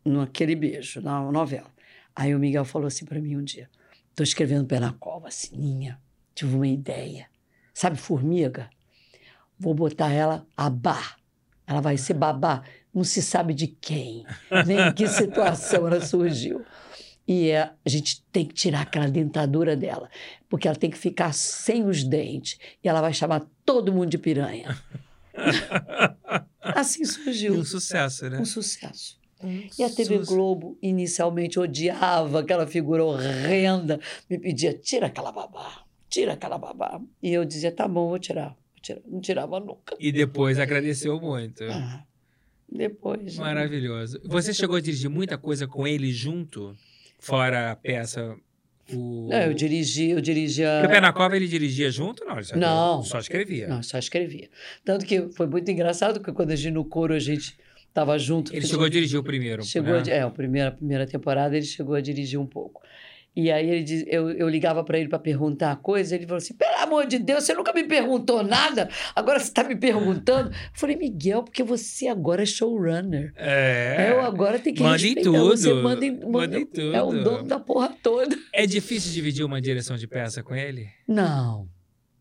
[0.05, 1.67] naquele beijo, na novela.
[2.15, 3.69] Aí o Miguel falou assim para mim um dia:
[4.15, 6.01] Tô escrevendo pé na cova, Sininha.
[6.37, 7.27] Tive uma ideia.
[7.75, 8.71] Sabe formiga?
[9.59, 11.17] Vou botar ela a bar.
[11.67, 12.63] Ela vai ser babá.
[12.95, 14.25] Não se sabe de quem,
[14.65, 16.65] nem em que situação ela surgiu.
[17.27, 20.09] E é, a gente tem que tirar aquela dentadura dela,
[20.49, 22.57] porque ela tem que ficar sem os dentes.
[22.85, 24.81] E ela vai chamar todo mundo de piranha.
[26.61, 27.55] assim surgiu.
[27.55, 28.39] Um sucesso, né?
[28.39, 29.21] Um sucesso.
[29.79, 33.99] E a TV Globo inicialmente odiava aquela figura horrenda,
[34.31, 37.01] me pedia: tira aquela babá, tira aquela babá.
[37.21, 38.51] E eu dizia: tá bom, vou tirar.
[38.51, 39.01] Vou tirar.
[39.07, 39.97] Não tirava nunca.
[39.99, 41.65] E depois agradeceu muito.
[41.65, 42.05] Ah,
[42.69, 43.37] depois.
[43.37, 43.45] né?
[43.45, 44.21] Maravilhoso.
[44.25, 46.77] Você chegou a dirigir muita coisa com ele junto?
[47.19, 48.37] Fora a peça.
[48.93, 49.29] O...
[49.31, 50.69] Não, eu dirigi, eu dirigia.
[50.81, 52.25] Porque o Pé na Cova ele dirigia junto?
[52.25, 53.03] Não, ele só, Não.
[53.03, 53.69] só escrevia.
[53.69, 54.49] Não, só escrevia.
[54.85, 57.57] Tanto que foi muito engraçado, porque quando a gente no coro a gente
[57.89, 58.55] estava junto.
[58.55, 59.63] Ele chegou a dirigir o primeiro.
[59.63, 60.03] Chegou né?
[60.07, 62.83] a, é, a primeira, a primeira temporada ele chegou a dirigir um pouco.
[63.35, 66.55] E aí ele diz, eu, eu ligava para ele para perguntar coisa, ele falou assim:
[66.55, 70.51] pelo amor de Deus, você nunca me perguntou nada, agora você está me perguntando.
[70.51, 73.33] Eu falei, Miguel, porque você agora é showrunner.
[73.37, 74.11] É.
[74.11, 75.31] Eu agora tenho que Manda em respeitar.
[75.31, 75.83] Você tudo.
[75.83, 76.95] manda em, Manda em tudo.
[76.95, 78.37] É o dono da porra toda.
[78.53, 80.89] É difícil dividir uma direção de peça com ele?
[81.09, 81.67] Não,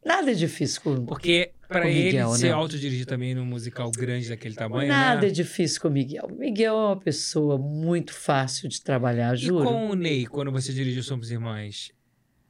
[0.06, 2.52] nada é difícil com Porque para ele Miguel, se né?
[2.52, 5.28] autodirigir também num musical grande daquele tamanho, Nada né?
[5.28, 6.28] é difícil com o Miguel.
[6.30, 9.64] O Miguel é uma pessoa muito fácil de trabalhar, E juro.
[9.66, 11.92] com o Ney, quando você dirigiu Somos Irmãs?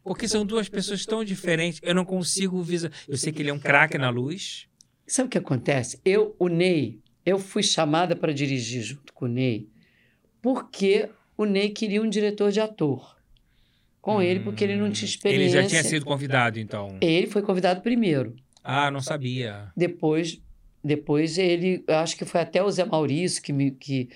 [0.03, 1.79] Porque são duas pessoas tão diferentes.
[1.83, 3.03] Eu não consigo visualizar.
[3.07, 4.67] Eu sei que ele é um craque na luz.
[5.05, 5.99] Sabe o que acontece?
[6.03, 9.69] Eu, o Ney, eu fui chamada para dirigir junto com o Ney
[10.41, 11.07] porque
[11.37, 13.15] o Ney queria um diretor de ator
[14.01, 15.57] com ele, porque ele não tinha experiência.
[15.57, 16.97] Ele já tinha sido convidado, então.
[16.99, 18.35] Ele foi convidado primeiro.
[18.63, 19.71] Ah, não sabia.
[19.77, 20.41] Depois,
[20.83, 24.09] depois ele, acho que foi até o Zé Maurício que me, que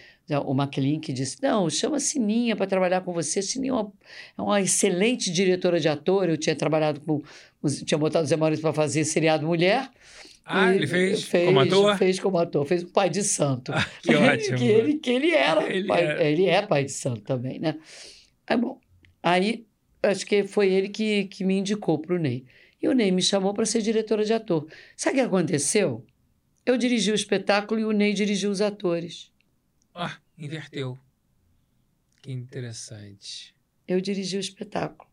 [0.46, 3.42] o McLean que disse, não, chama Sininha para trabalhar com você.
[3.42, 3.94] Sininha é uma,
[4.38, 6.28] é uma excelente diretora de ator.
[6.28, 7.22] Eu tinha trabalhado com,
[7.86, 9.90] tinha botado o Zé Maurício para fazer seriado Mulher.
[10.44, 11.98] Ah, ele fez, como ator?
[11.98, 13.72] Fez como ator, fez o pai de santo.
[13.74, 14.58] Ah, que ótimo.
[14.60, 15.68] que, ele, que ele era.
[15.68, 16.32] Ele pai, é.
[16.32, 17.76] ele é pai de santo também, né?
[18.46, 18.80] Aí, bom,
[19.24, 19.65] aí
[20.06, 22.46] acho que foi ele que, que me indicou para o Ney.
[22.82, 24.68] E o Ney me chamou para ser diretora de ator.
[24.96, 26.06] Sabe o que aconteceu?
[26.66, 29.32] Eu dirigi o espetáculo e o Ney dirigiu os atores.
[29.94, 30.98] Ah, inverteu.
[32.22, 33.56] Que interessante.
[33.88, 35.10] Eu dirigi o espetáculo.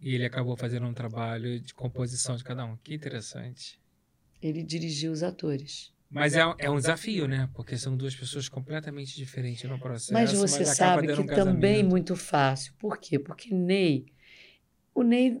[0.00, 2.76] E ele acabou fazendo um trabalho de composição de cada um.
[2.76, 3.80] Que interessante.
[4.42, 5.94] Ele dirigiu os atores.
[6.10, 7.48] Mas é, é um desafio, né?
[7.54, 10.12] Porque são duas pessoas completamente diferentes no processo.
[10.12, 12.72] Mas você acaba sabe que um também é muito fácil.
[12.78, 13.18] Por quê?
[13.18, 14.06] Porque Ney,
[14.94, 15.36] o Ney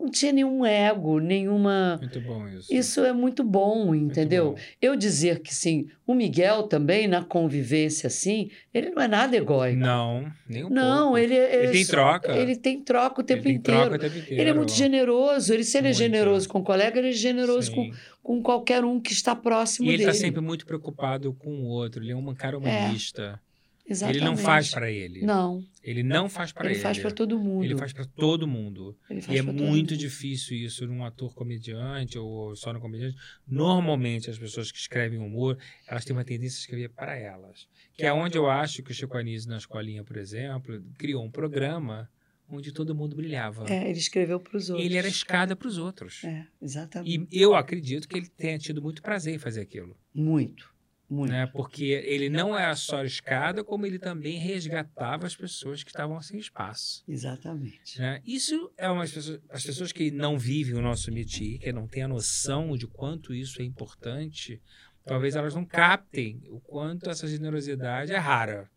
[0.00, 1.98] não tinha nenhum ego, nenhuma.
[2.00, 2.72] Muito bom isso.
[2.72, 4.52] Isso é muito bom, Muito entendeu?
[4.52, 4.58] bom.
[4.80, 9.76] Eu dizer que sim, o Miguel também, na convivência assim, ele não é nada egóico.
[9.80, 11.18] Não, nem um Não, pouco.
[11.18, 12.32] ele, ele, Ele tem só- troca.
[12.36, 13.80] Ele tem troca o tempo Ele inteiro.
[13.80, 14.40] troca o tempo inteiro.
[14.40, 15.52] Ele é muito generoso.
[15.52, 15.98] Ele, se ele é Muito.
[15.98, 17.92] generoso com o colega, ele é generoso com, Sim.
[18.22, 20.10] com qualquer um que está próximo E ele dele.
[20.10, 22.04] está sempre muito preocupado com o outro.
[22.04, 23.40] Ele é um cara humanista.
[23.88, 24.18] Exatamente.
[24.18, 25.22] Ele não faz para ele.
[25.22, 26.82] Não, Ele não faz para ele, ele.
[26.82, 27.64] faz para todo mundo.
[27.64, 28.94] Ele faz para todo mundo.
[29.28, 29.96] E é muito mundo.
[29.96, 33.16] difícil isso num ator comediante ou só no comediante.
[33.46, 37.66] Normalmente, as pessoas que escrevem humor, elas têm uma tendência a escrever para elas.
[37.94, 41.30] Que é onde eu acho que o Chico Anísio, na escolinha, por exemplo, criou um
[41.30, 42.10] programa
[42.50, 43.66] onde todo mundo brilhava.
[43.70, 44.84] É, ele escreveu para os outros.
[44.86, 46.24] Ele era escada para os outros.
[46.24, 47.26] É, exatamente.
[47.30, 49.96] E eu acredito que ele tenha tido muito prazer em fazer aquilo.
[50.14, 50.70] Muito,
[51.08, 51.30] muito.
[51.30, 51.46] Né?
[51.46, 56.38] Porque ele não era só escada, como ele também resgatava as pessoas que estavam sem
[56.38, 57.02] espaço.
[57.08, 57.98] Exatamente.
[57.98, 58.20] né?
[58.26, 62.02] Isso é umas pessoas, as pessoas que não vivem o nosso métier, que não têm
[62.02, 64.60] a noção de quanto isso é importante,
[65.04, 68.70] talvez elas não captem o quanto essa generosidade é rara.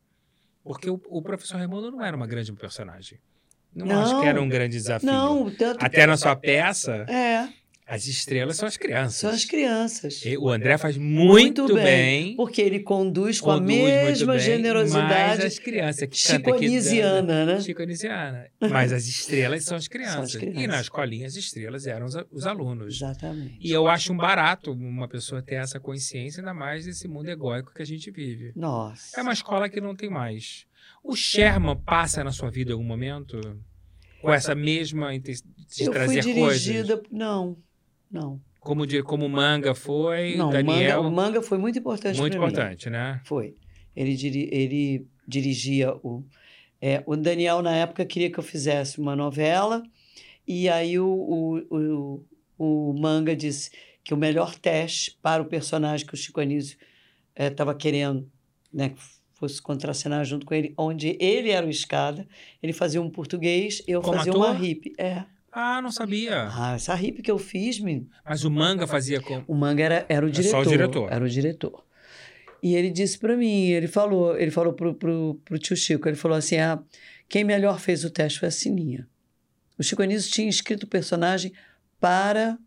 [0.63, 3.19] Porque o, o professor Raimundo não era uma grande personagem.
[3.73, 4.01] Não, Não.
[4.01, 5.07] acho que era um grande desafio.
[5.09, 7.49] Não, tanto Até na sua peça, É,
[7.93, 9.15] as estrelas são as crianças.
[9.17, 10.23] são as crianças.
[10.25, 12.35] E o André faz muito, Muito bem, bem.
[12.37, 17.59] Porque ele conduz com conduz a mesma bem, generosidade Mas as crianças que chiconisiana, né?
[17.59, 18.47] Chiconisiana.
[18.61, 20.37] Mas as estrelas são as crianças.
[20.37, 20.63] crianças.
[20.63, 22.95] E na escolinha as estrelas eram os, os alunos.
[22.95, 23.57] Exatamente.
[23.59, 27.73] E eu acho um barato uma pessoa ter essa consciência, ainda mais desse mundo egóico
[27.73, 28.53] que a gente vive.
[28.55, 29.19] Nossa.
[29.19, 30.65] É uma escola que não tem mais.
[31.03, 33.37] O Sherman passa na sua vida em algum momento?
[34.21, 36.61] Com essa mesma intenção de Eu fui trazer coisas?
[36.61, 37.01] dirigida.
[37.11, 37.57] Não,
[38.11, 38.39] não.
[38.59, 41.01] Como, de, como Manga foi, não, Daniel...
[41.03, 42.51] manga, manga foi muito importante muito pra mim.
[42.51, 43.19] importante, né?
[43.25, 43.55] Foi.
[43.95, 46.23] Ele, diri- ele dirigia o.
[46.79, 49.81] é, o Daniel, na época, queria que eu fizesse uma novela,
[50.47, 52.23] e aí o, o,
[52.59, 53.71] o, o Manga disse
[54.03, 56.77] que o melhor teste para o personagem que o Chico Anísio
[57.35, 58.29] estava querendo,
[58.71, 59.01] né, que
[59.33, 62.27] fosse contracenar junto com ele, onde ele era o escada,
[62.61, 64.45] ele fazia um português, eu Como fazia ator?
[64.45, 64.93] uma hippie.
[64.99, 65.23] É.
[65.51, 66.47] Ah, não sabia.
[66.49, 68.07] Ah, essa hippie que eu fiz, me...
[68.25, 69.43] Mas o manga fazia como.
[69.47, 70.69] o manga era, era o É só o diretor.
[70.69, 71.11] diretor.
[71.11, 71.85] Era o diretor.
[72.63, 76.15] E ele disse pra mim, ele falou, ele falou pro, pro, pro tio Chico, ele
[76.15, 76.79] falou assim, ah,
[77.27, 79.07] quem melhor fez o teste foi a Sininha.
[79.79, 81.51] O Chico Anísio tinha escrito o personagem
[81.99, 82.57] para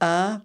[0.00, 0.42] a,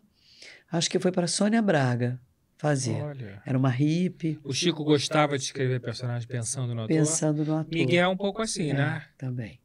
[0.71, 2.19] acho que foi para a Sônia Braga
[2.57, 3.01] fazer.
[3.01, 3.41] Olha.
[3.43, 6.95] Era uma hippie, O Chico gostava de escrever personagens pensando no ator.
[6.95, 7.73] pensando no ator.
[7.73, 9.05] Miguel é um pouco assim, É, né?
[9.17, 9.59] Também.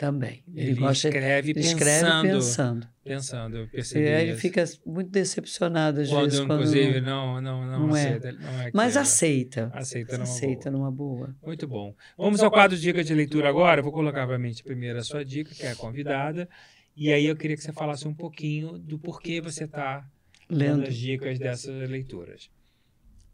[0.00, 0.42] Também.
[0.56, 2.88] Ele, Ele, gosta, escreve, ele escreve pensando, pensando.
[3.04, 3.56] pensando.
[3.58, 7.66] Eu E percebi aí ele fica muito decepcionado às quando, vezes quando inclusive, não, não,
[7.66, 8.06] não, não é.
[8.06, 8.32] aceita.
[8.32, 9.02] Não é mas aquilo.
[9.02, 9.70] aceita.
[9.74, 11.36] Aceita numa aceita numa boa.
[11.44, 11.94] Muito bom.
[12.16, 13.80] Vamos ao quadro Dica de Leitura agora.
[13.80, 16.48] Eu vou colocar, obviamente, primeiro a sua dica, que é a convidada.
[16.96, 20.08] E aí eu queria que você falasse um pouquinho do porquê você está
[20.48, 20.84] Lendo.
[20.84, 22.48] as dicas dessas leituras.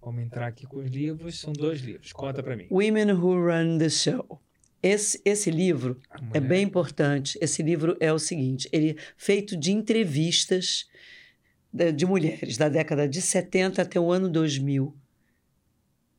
[0.02, 1.38] Vamos entrar aqui com os livros.
[1.38, 2.12] São dois livros.
[2.12, 2.66] Conta para mim.
[2.72, 4.40] Women Who Run the Show.
[4.86, 6.00] Esse, esse livro
[6.32, 7.38] é bem importante.
[7.40, 10.86] Esse livro é o seguinte: ele é feito de entrevistas
[11.72, 14.94] de, de mulheres da década de 70 até o ano 2000.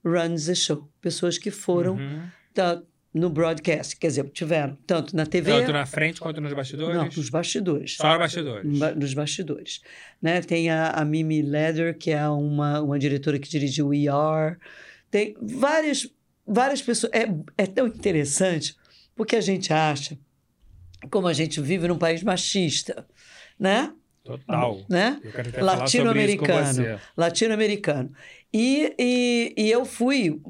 [0.05, 0.89] Runs the show.
[1.01, 2.27] Pessoas que foram Uhum.
[2.53, 2.81] tá,
[3.13, 6.95] no broadcast, quer dizer, tiveram tanto na TV, Tanto na frente quanto nos bastidores?
[6.95, 7.95] não, nos bastidores.
[7.95, 8.77] Só nos bastidores.
[8.79, 9.81] Ba- Nos bastidores.
[10.21, 10.41] Né?
[10.41, 14.57] Tem a, a Mimi Leder, que é uma, uma diretora que dirigiu o ER.
[15.09, 16.07] Tem várias,
[16.47, 17.11] várias pessoas.
[17.13, 18.75] É, é tão interessante
[19.15, 20.17] porque a gente acha,
[21.09, 23.05] como a gente vive num país machista,
[23.59, 23.93] né?
[24.23, 24.85] Total.
[24.89, 25.21] né?
[25.57, 26.99] Latino-americano.
[27.15, 28.11] Latino-americano.
[28.53, 30.41] E, e, e eu fui.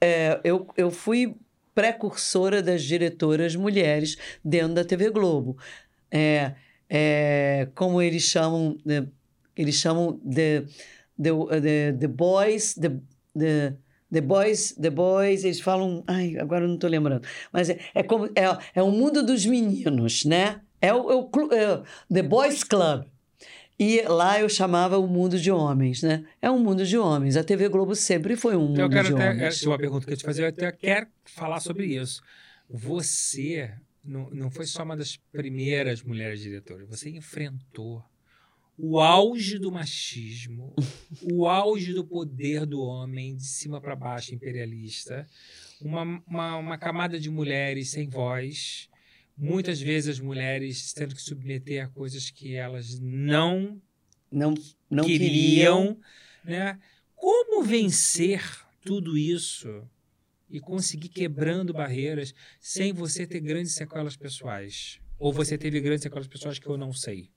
[0.00, 1.36] é, eu, eu fui
[1.74, 5.56] precursora das diretoras mulheres dentro da TV Globo.
[6.10, 6.54] É,
[6.88, 9.06] é, como eles chamam, né,
[9.56, 10.64] eles chamam the,
[11.18, 12.90] the, the, the boys, the,
[13.34, 13.74] the,
[14.12, 18.02] the boys, the boys, eles falam, ai, agora eu não estou lembrando, mas é, é
[18.02, 20.60] como é, é o mundo dos meninos, né?
[20.80, 21.82] É o, é o é,
[22.12, 23.04] The Boys Club.
[23.78, 26.24] E lá eu chamava o mundo de homens, né?
[26.40, 27.36] É um mundo de homens.
[27.36, 29.30] A TV Globo sempre foi um Então, eu mundo quero de até.
[29.30, 29.62] homens.
[29.64, 30.42] É uma pergunta que eu te fazer.
[30.42, 32.22] Eu até quero falar sobre isso.
[32.68, 33.72] Você
[34.04, 36.88] não, não foi só uma das primeiras mulheres diretoras.
[36.88, 38.04] Você enfrentou
[38.78, 40.74] o auge do machismo,
[41.22, 45.26] o auge do poder do homem de cima para baixo, imperialista,
[45.80, 48.88] uma, uma, uma camada de mulheres sem voz.
[49.36, 53.80] Muitas vezes as mulheres tendo que submeter a coisas que elas não
[54.30, 54.54] Não,
[54.90, 55.98] não queriam,
[56.44, 56.78] né?
[57.14, 58.42] Como vencer
[58.84, 59.88] tudo isso
[60.50, 65.00] e conseguir quebrando barreiras sem você ter grandes sequelas pessoais?
[65.18, 67.30] Ou você teve grandes sequelas pessoais que eu não sei?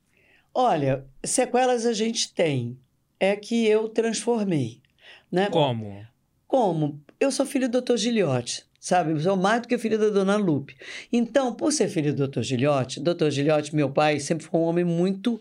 [0.58, 2.80] Olha, sequelas a gente tem.
[3.20, 4.82] É que eu transformei,
[5.30, 5.50] né?
[5.50, 6.06] Como?
[6.48, 7.02] Como?
[7.20, 7.98] Eu sou filho do Dr.
[7.98, 9.12] Gilhote, sabe?
[9.12, 10.76] Eu sou mais do que filho da Dona Lupe.
[11.12, 12.42] Então, por ser filho do Dr.
[12.42, 13.30] Gilhote, Dr.
[13.30, 15.40] Gilhote, meu pai, sempre foi um homem muito,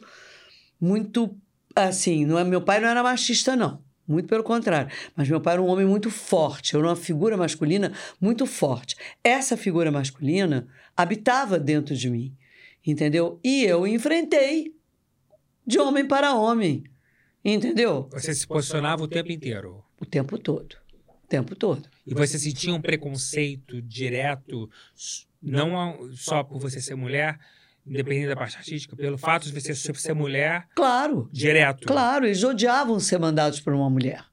[0.81, 1.37] muito,
[1.75, 3.83] assim, não é, meu pai não era machista, não.
[4.07, 4.91] Muito pelo contrário.
[5.17, 8.97] Mas meu pai era um homem muito forte, era uma figura masculina muito forte.
[9.23, 10.67] Essa figura masculina
[10.97, 12.37] habitava dentro de mim,
[12.87, 13.39] entendeu?
[13.43, 14.75] E eu enfrentei
[15.67, 16.85] de homem para homem,
[17.45, 18.09] entendeu?
[18.13, 19.85] Você se posicionava o tempo inteiro.
[20.01, 20.77] O tempo todo.
[21.09, 21.89] O tempo todo.
[22.07, 24.71] E você sentia um preconceito direto,
[25.43, 27.39] não só por você ser mulher,
[27.87, 31.87] independente da parte artística, pelo fato de você ser mulher Claro, direto.
[31.87, 34.25] claro, eles odiavam ser mandados por uma mulher.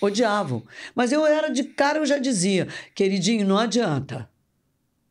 [0.00, 0.62] Odiavam.
[0.94, 4.28] Mas eu era de cara, eu já dizia, queridinho, não adianta.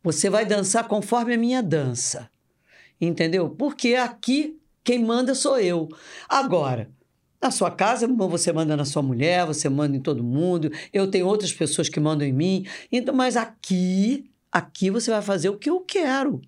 [0.03, 2.29] Você vai dançar conforme a minha dança.
[3.01, 3.49] Entendeu?
[3.49, 5.89] Porque aqui quem manda sou eu.
[6.27, 6.89] Agora,
[7.41, 10.71] na sua casa, você manda na sua mulher, você manda em todo mundo.
[10.91, 12.65] Eu tenho outras pessoas que mandam em mim.
[12.91, 16.41] Então, mas aqui, aqui você vai fazer o que eu quero.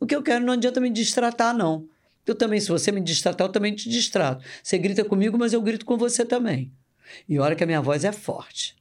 [0.00, 1.88] O que eu quero não adianta me distratar, não.
[2.24, 4.44] Eu também, se você me distratar, eu também te distrato.
[4.62, 6.72] Você grita comigo, mas eu grito com você também.
[7.28, 8.76] E olha que a minha voz é forte.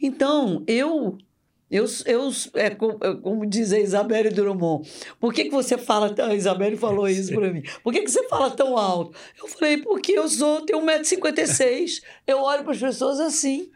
[0.00, 1.18] Então, eu.
[1.72, 4.86] Eu, eu é, como, é, como diz a Isabelle Drummond,
[5.18, 6.26] por que, que você fala tão.
[6.30, 7.62] A Isabelle falou isso para mim.
[7.82, 9.16] Por que, que você fala tão alto?
[9.40, 12.02] Eu falei, porque eu sou, tenho 1,56m.
[12.26, 13.70] Eu olho para as pessoas assim.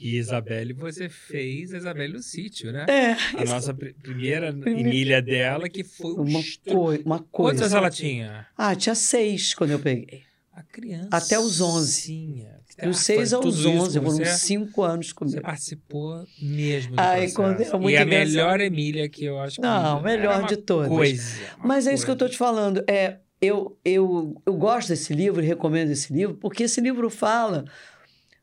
[0.00, 2.86] E Isabelle, você fez a Isabelle no sítio, né?
[2.88, 3.12] É.
[3.40, 7.58] A nossa pr- primeira Primeira- Emília dela, que foi um Uma, coi uma coisa.
[7.60, 8.46] Quantas ela tinha?
[8.56, 10.22] Ah, tinha seis quando eu peguei.
[10.54, 11.08] A criança.
[11.12, 12.46] Até os 11.
[12.82, 15.40] Dos seis aos 11, foram Você, cinco anos você comigo.
[15.42, 17.34] participou mesmo do Ai, processo.
[17.36, 19.62] quando é muito E a melhor Emília que eu acho que...
[19.62, 20.88] Não, era melhor de todas.
[20.88, 22.84] Coisa, uma Mas é isso que eu estou te falando.
[22.88, 27.64] É, eu, eu, eu gosto desse livro e recomendo esse livro, porque esse livro fala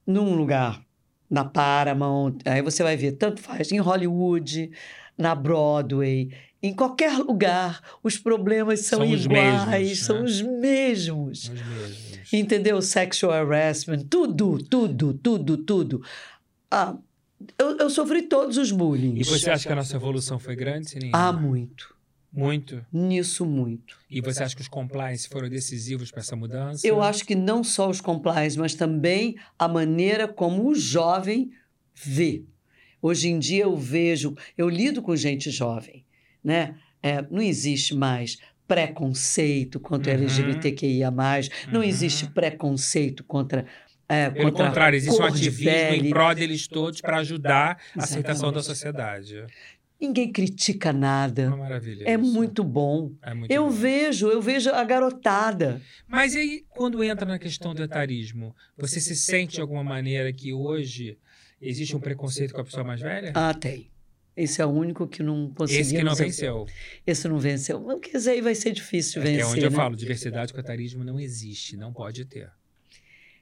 [0.05, 0.81] num lugar
[1.29, 4.71] na Paramount, aí você vai ver, tanto faz, em Hollywood,
[5.15, 10.23] na Broadway, em qualquer lugar, os problemas são, São os iguais, mesmos, são né?
[10.23, 11.43] os mesmos.
[11.43, 11.78] Os mesmos.
[12.31, 12.81] Entendeu?
[12.81, 16.03] Sexual harassment, tudo, tudo, tudo, tudo.
[16.69, 16.95] Ah,
[17.57, 19.15] eu, eu sofri todos os bullying.
[19.17, 21.15] E você acha que a nossa evolução foi grande, Sininho?
[21.15, 21.97] Ah, muito.
[22.31, 22.85] Muito.
[22.93, 23.97] Nisso, muito.
[24.09, 26.85] E você acha que os compliance foram decisivos para essa mudança?
[26.85, 31.51] Eu acho que não só os compliance, mas também a maneira como o jovem
[31.95, 32.43] vê.
[33.01, 36.05] Hoje em dia eu vejo, eu lido com gente jovem,
[36.43, 36.75] né?
[37.01, 38.37] É, não existe mais
[38.69, 40.19] preconceito contra Uhum.
[40.19, 41.11] LGBTQIA+,
[41.71, 41.83] não Uhum.
[41.83, 43.65] existe preconceito contra
[44.11, 48.53] é, Pelo contrário, existe um ativismo em prol deles todos para ajudar a aceitação Exatamente.
[48.55, 49.45] da sociedade.
[50.01, 51.55] Ninguém critica Uma nada.
[51.55, 52.05] maravilha.
[52.07, 52.23] É isso.
[52.23, 53.11] muito bom.
[53.21, 53.69] É muito Eu bom.
[53.69, 55.79] vejo, eu vejo a garotada.
[56.07, 60.33] Mas e aí, quando entra na questão do etarismo, você se sente de alguma maneira
[60.33, 61.15] que hoje
[61.61, 63.31] existe um preconceito com a pessoa mais velha?
[63.35, 63.91] Ah, tem.
[64.41, 65.81] Esse é o único que não conseguiu.
[65.81, 66.65] Esse que não venceu.
[67.05, 67.81] Esse não venceu.
[67.81, 69.41] Porque esse aí vai ser difícil É, vencer.
[69.41, 69.75] é onde eu né?
[69.75, 72.49] falo, diversidade com etarismo não existe, não pode ter.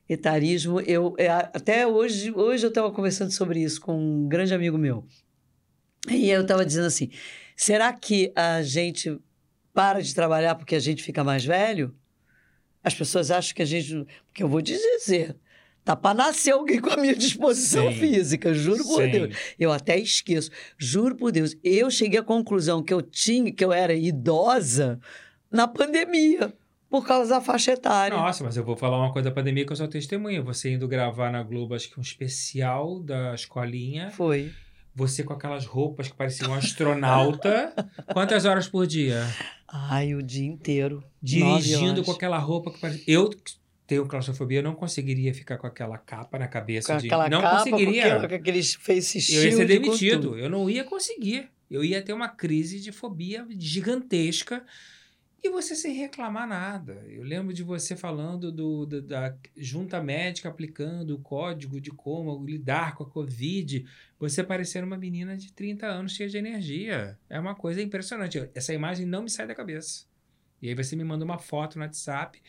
[0.09, 4.77] Etarismo, eu é, até hoje, hoje eu estava conversando sobre isso com um grande amigo
[4.77, 5.05] meu.
[6.09, 7.09] E eu estava dizendo assim:
[7.55, 9.19] será que a gente
[9.73, 11.93] para de trabalhar porque a gente fica mais velho?
[12.83, 14.05] As pessoas acham que a gente.
[14.25, 15.35] Porque eu vou te dizer.
[15.88, 17.97] Tá para nascer alguém com a minha disposição Sim.
[17.97, 19.09] física, juro por Sim.
[19.09, 19.38] Deus.
[19.57, 20.51] Eu até esqueço.
[20.77, 21.55] Juro por Deus.
[21.64, 24.99] Eu cheguei à conclusão que eu tinha, que eu era idosa
[25.49, 26.53] na pandemia,
[26.89, 28.18] por causa da faixa etária.
[28.18, 30.41] Nossa, mas eu vou falar uma coisa da pandemia que eu sou testemunha.
[30.41, 34.51] Você indo gravar na Globo, acho que um especial da escolinha, Foi.
[34.93, 37.73] você com aquelas roupas que pareciam um astronauta.
[38.11, 39.23] Quantas horas por dia?
[39.65, 41.01] Ai, o dia inteiro.
[41.22, 43.05] Dirigindo com aquela roupa que parecia.
[43.07, 43.30] Eu
[43.88, 46.93] tenho claustrofobia, eu não conseguiria ficar com aquela capa na cabeça.
[46.93, 47.07] Com de...
[47.07, 48.27] aquela não capa, conseguiria.
[48.27, 49.45] Com, aqueles face Eu shield.
[49.47, 50.38] ia ser demitido.
[50.38, 51.49] Eu não ia conseguir.
[51.72, 54.64] Eu ia ter uma crise de fobia gigantesca
[55.43, 57.03] e você sem reclamar nada.
[57.07, 62.43] Eu lembro de você falando do, do- da junta médica aplicando o código de como
[62.45, 63.85] lidar com a Covid.
[64.19, 67.18] Você parecendo uma menina de 30 anos cheia de energia.
[67.30, 68.49] É uma coisa impressionante.
[68.53, 70.05] Essa imagem não me sai da cabeça.
[70.61, 72.41] E aí você me manda uma foto no WhatsApp,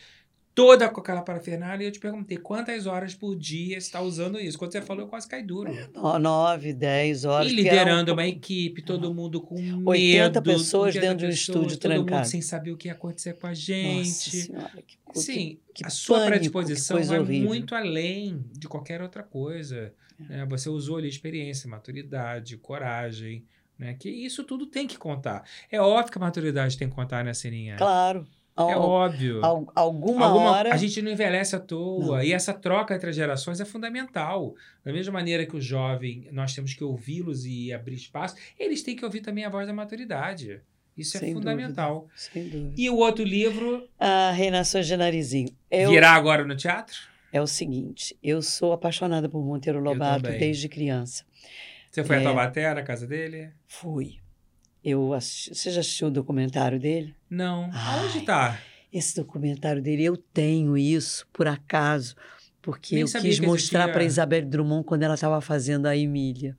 [0.58, 4.40] toda com aquela parafernália, e eu te perguntei quantas horas por dia você está usando
[4.40, 4.58] isso.
[4.58, 5.72] Quando você falou, eu quase caí duro.
[5.94, 7.50] No- Nove, dez horas.
[7.50, 9.88] E liderando um- uma equipe, todo mundo com medo.
[9.88, 12.28] 80 pessoas 80 dentro de um estúdio todo mundo trancado.
[12.28, 14.30] sem saber o que ia acontecer com a Nossa gente.
[14.30, 17.48] senhora, que, Sim, que a sua pânico, que predisposição vai horrível.
[17.48, 19.92] muito além de qualquer outra coisa.
[20.28, 20.44] né?
[20.50, 23.44] Você usou ali experiência, maturidade, coragem.
[23.78, 23.94] Né?
[23.94, 25.44] Que isso tudo tem que contar.
[25.70, 27.76] É óbvio que a maturidade tem que contar nessa linha.
[27.76, 28.26] Claro.
[28.58, 29.44] É Al- óbvio.
[29.44, 30.74] al- alguma, Alguma- hora.
[30.74, 32.16] A gente não envelhece à toa.
[32.18, 32.22] Não.
[32.22, 34.54] E essa troca entre as gerações é fundamental.
[34.84, 38.96] Da mesma maneira que o jovem, nós temos que ouvi-los e abrir espaço, eles têm
[38.96, 40.60] que ouvir também a voz da maturidade.
[40.96, 42.08] Isso é Sem fundamental.
[42.16, 42.74] Sem dúvida.
[42.76, 45.50] E o outro livro, A Reinações de Narizinho.
[45.70, 46.96] Eu, virá agora no teatro?
[47.32, 51.24] É o seguinte, eu sou apaixonada por Monteiro Lobato desde criança.
[51.90, 52.18] Você foi É.
[52.20, 53.50] a Taubaté, na casa dele?
[53.66, 54.16] Fui.
[54.84, 57.14] Eu assisti, você já assistiu o documentário dele?
[57.28, 57.68] Não.
[57.72, 58.00] Ai.
[58.00, 58.58] Aonde tá?
[58.92, 62.14] Esse documentário dele, eu tenho isso, por acaso,
[62.62, 66.56] porque Nem eu quis mostrar para Isabelle Drummond quando ela estava fazendo a Emília.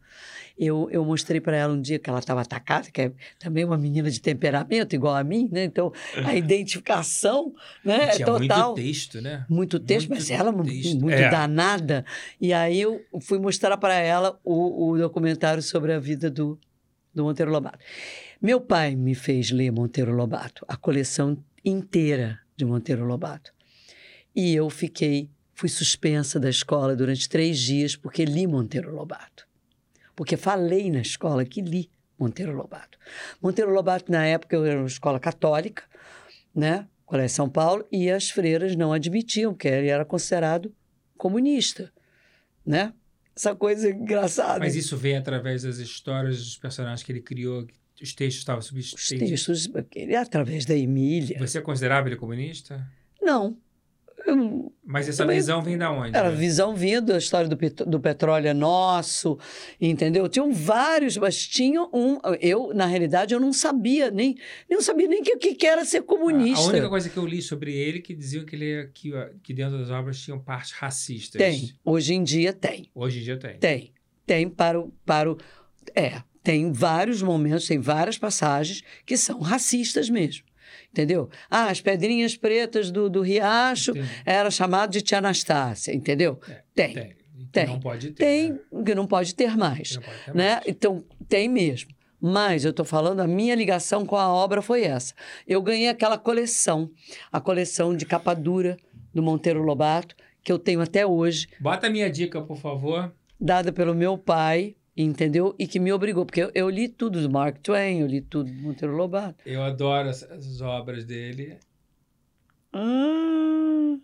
[0.57, 3.77] Eu, eu mostrei para ela um dia que ela estava atacada, que é também uma
[3.77, 5.63] menina de temperamento, igual a mim, né?
[5.63, 5.91] Então,
[6.25, 8.75] a identificação né, é total.
[8.75, 9.45] muito texto, né?
[9.49, 10.99] Muito texto, Muito mas ela texto.
[10.99, 11.29] muito É.
[11.29, 12.05] danada.
[12.41, 16.59] E aí eu fui mostrar para ela o, o documentário sobre a vida do,
[17.13, 17.79] do Monteiro Lobato.
[18.41, 23.53] Meu pai me fez ler Monteiro Lobato, a coleção inteira de Monteiro Lobato.
[24.35, 29.47] E eu fiquei, fui suspensa da escola durante três dias porque li Monteiro Lobato.
[30.15, 32.97] Porque falei na escola que li Monteiro Lobato.
[33.41, 35.83] Monteiro Lobato, na época, eu era uma escola católica,
[36.53, 36.87] né?
[37.05, 40.75] Colégio São Paulo, e as freiras não admitiam, porque ele era considerado
[41.17, 41.91] comunista,
[42.65, 42.93] né?
[43.39, 44.59] Essa coisa engraçada.
[44.59, 48.59] Mas isso vem através das histórias dos personagens que ele criou, que os textos estavam
[48.59, 49.29] Os substituídos.
[49.29, 51.39] textos, ele, através da Emília.
[51.39, 52.85] Você considerava ele comunista?
[53.21, 53.55] Não.
[54.25, 56.15] Eu, Mas essa Também- visão vem da onde?
[56.15, 56.37] Era a né?
[56.37, 57.55] visão vindo, a história do,
[57.85, 59.37] do petróleo é nosso,
[59.79, 60.27] entendeu?
[60.27, 62.19] Tinham vários, mas tinha um.
[62.41, 64.35] Eu, na realidade, eu não sabia nem.
[64.69, 66.63] Não sabia nem que o que, era ser comunista.
[66.63, 69.11] A única coisa que eu li sobre ele que diziam que ele que,
[69.43, 71.39] que dentro das obras tinham partes racistas.
[71.39, 71.73] Tem.
[71.83, 72.89] Hoje em dia tem.
[72.93, 73.57] Hoje em dia tem.
[73.57, 73.93] Tem.
[74.25, 74.91] Tem para o.
[75.05, 75.37] Para o
[75.95, 80.48] é, tem vários momentos, tem várias passagens que são racistas mesmo.
[80.91, 81.29] Entendeu?
[81.49, 84.03] Ah, as pedrinhas pretas do, do riacho Tem.
[84.25, 86.39] era chamado de Tia Anastácia, entendeu?
[86.49, 86.93] É, Tem.
[86.93, 87.09] Tem.
[87.09, 87.67] Que Tem.
[87.67, 88.23] não pode ter.
[88.25, 88.59] Tem, né?
[88.85, 89.89] que não pode ter mais.
[89.89, 90.53] Que não pode ter né?
[90.55, 90.63] mais.
[90.67, 91.91] Então, tem mesmo.
[92.21, 95.13] Mas eu estou falando, a minha ligação com a obra foi essa.
[95.47, 96.91] Eu ganhei aquela coleção,
[97.31, 98.75] a coleção de capa dura
[99.13, 103.13] do Monteiro Lobato, que eu tenho até hoje, Bota a minha dica, por favor.
[103.39, 105.55] dada pelo meu pai, entendeu?
[105.57, 108.51] E que me obrigou, porque eu, eu li tudo do Mark Twain, eu li tudo
[108.51, 109.37] do Monteiro Lobato.
[109.45, 111.57] Eu adoro as, as obras dele.
[112.73, 113.97] Ah,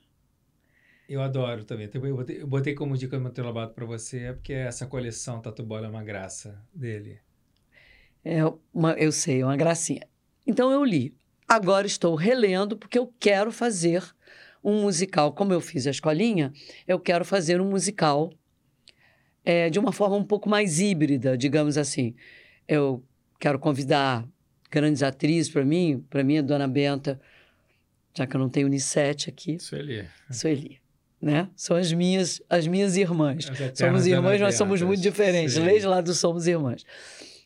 [1.07, 1.89] Eu adoro também.
[1.93, 5.63] Eu botei, eu botei como dica do Monteiro Lobato pra você, porque essa coleção Tatu
[5.63, 7.19] Bola é uma graça dele.
[8.23, 8.39] é
[8.73, 10.07] uma, eu sei, é uma gracinha.
[10.47, 11.13] Então eu li.
[11.47, 14.03] Agora estou relendo, porque eu quero fazer
[14.63, 15.31] um musical.
[15.34, 16.51] Como eu fiz a escolinha,
[16.88, 18.31] eu quero fazer um musical
[19.45, 22.15] é, de uma forma um pouco mais híbrida, digamos assim.
[22.67, 23.03] Eu
[23.39, 24.27] quero convidar
[24.72, 27.22] grandes atrizes para mim, para mim a Dona Benta,
[28.13, 30.07] já que eu não tenho Unicete aqui, ali.
[30.31, 30.81] Sueli,
[31.22, 31.49] né?
[31.55, 33.49] São as minhas, as minhas irmãs.
[33.49, 35.55] As Somos irmãs, mas somos muito diferentes.
[35.55, 36.84] Desde lá do Somos Irmãs.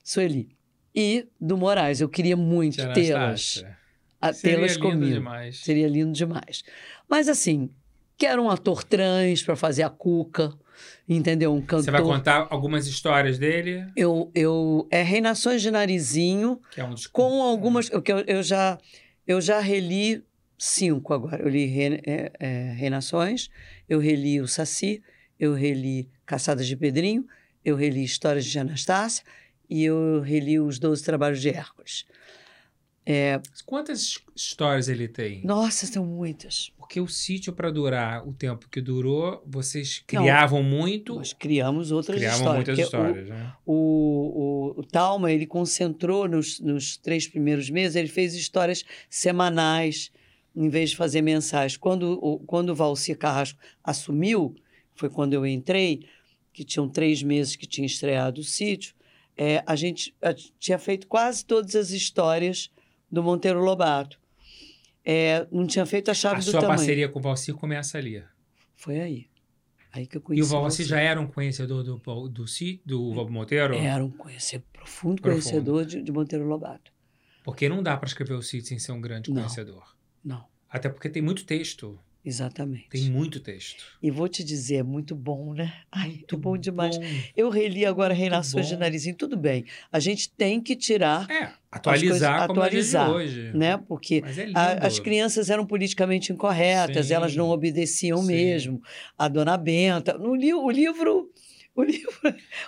[0.03, 0.49] Sueli.
[0.95, 3.63] E do Moraes, eu queria muito tê-las,
[4.41, 5.13] tê-las lindo comigo.
[5.13, 5.59] demais.
[5.59, 6.63] Seria lindo demais.
[7.07, 7.69] Mas assim,
[8.17, 10.51] quero um ator trans para fazer a Cuca,
[11.07, 11.53] entendeu?
[11.53, 11.83] Um cantor.
[11.83, 16.91] Você vai contar algumas histórias dele, Eu, eu, é Reinações de Narizinho, que é um
[16.91, 17.07] dos...
[17.07, 17.89] com algumas.
[17.89, 18.77] Eu, que eu, eu já,
[19.27, 20.23] eu já reli
[20.57, 21.41] cinco agora.
[21.41, 23.49] Eu li Re, é, é, Reinações,
[23.87, 25.01] eu reli o Saci,
[25.39, 27.25] eu reli Caçadas de Pedrinho,
[27.63, 29.23] eu reli Histórias de Anastácia
[29.69, 32.05] e eu reli Os Doze Trabalhos de Hércules.
[33.65, 35.43] Quantas histórias ele tem?
[35.43, 36.71] Nossa, são muitas.
[36.77, 40.21] Porque o sítio, para durar o tempo que durou, vocês Não.
[40.21, 42.65] criavam muito, Nós criamos outras criavam histórias.
[42.67, 43.53] muitas histórias, né?
[43.65, 48.83] O, o, o, o Talma, ele concentrou nos, nos três primeiros meses, ele fez histórias
[49.09, 50.11] semanais,
[50.55, 51.77] em vez de fazer mensais.
[51.77, 54.55] Quando o, quando o Valcir Carrasco assumiu,
[54.95, 56.05] foi quando eu entrei,
[56.51, 58.93] que tinham três meses que tinha estreado o sítio,
[59.37, 62.69] é, a gente a- tinha feito quase todas as histórias
[63.11, 64.19] do Monteiro Lobato.
[65.03, 66.77] É, não tinha feito a chave A do sua tamanho.
[66.77, 68.23] parceria com o Valci começa ali.
[68.75, 69.27] Foi aí.
[69.91, 73.29] Aí que eu E conheci o Valci já era um conhecedor do, do, do, do
[73.29, 73.73] Monteiro?
[73.75, 75.41] Era um conhecer, profundo Profundo.
[75.41, 76.91] conhecedor de, de Monteiro Lobato.
[77.43, 79.37] Porque não dá para escrever o sítio sem ser um grande Não.
[79.41, 79.95] conhecedor.
[80.23, 81.99] Não, Até porque tem muito texto.
[82.25, 82.89] Exatamente.
[82.89, 83.83] Tem muito texto.
[84.01, 85.73] E vou te dizer, é muito bom, né?
[85.91, 86.97] Ai, é bom demais.
[86.97, 87.03] Bom.
[87.35, 88.75] Eu reli agora Reinações de.
[88.77, 89.65] Narizinho, tudo bem.
[89.91, 93.51] A gente tem que tirar, É, atualizar coisas- como atualizar, é de hoje.
[93.57, 93.77] né?
[93.77, 97.13] Porque é a- as crianças eram politicamente incorretas, Sim.
[97.13, 98.27] elas não obedeciam Sim.
[98.27, 98.81] mesmo.
[99.17, 100.17] A dona Benta.
[100.17, 101.31] No li o livro.
[101.75, 102.11] O livro,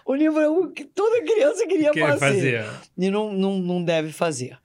[0.06, 2.65] o livro é o que toda criança queria Quer fazer.
[2.98, 4.57] E não, não, não deve fazer.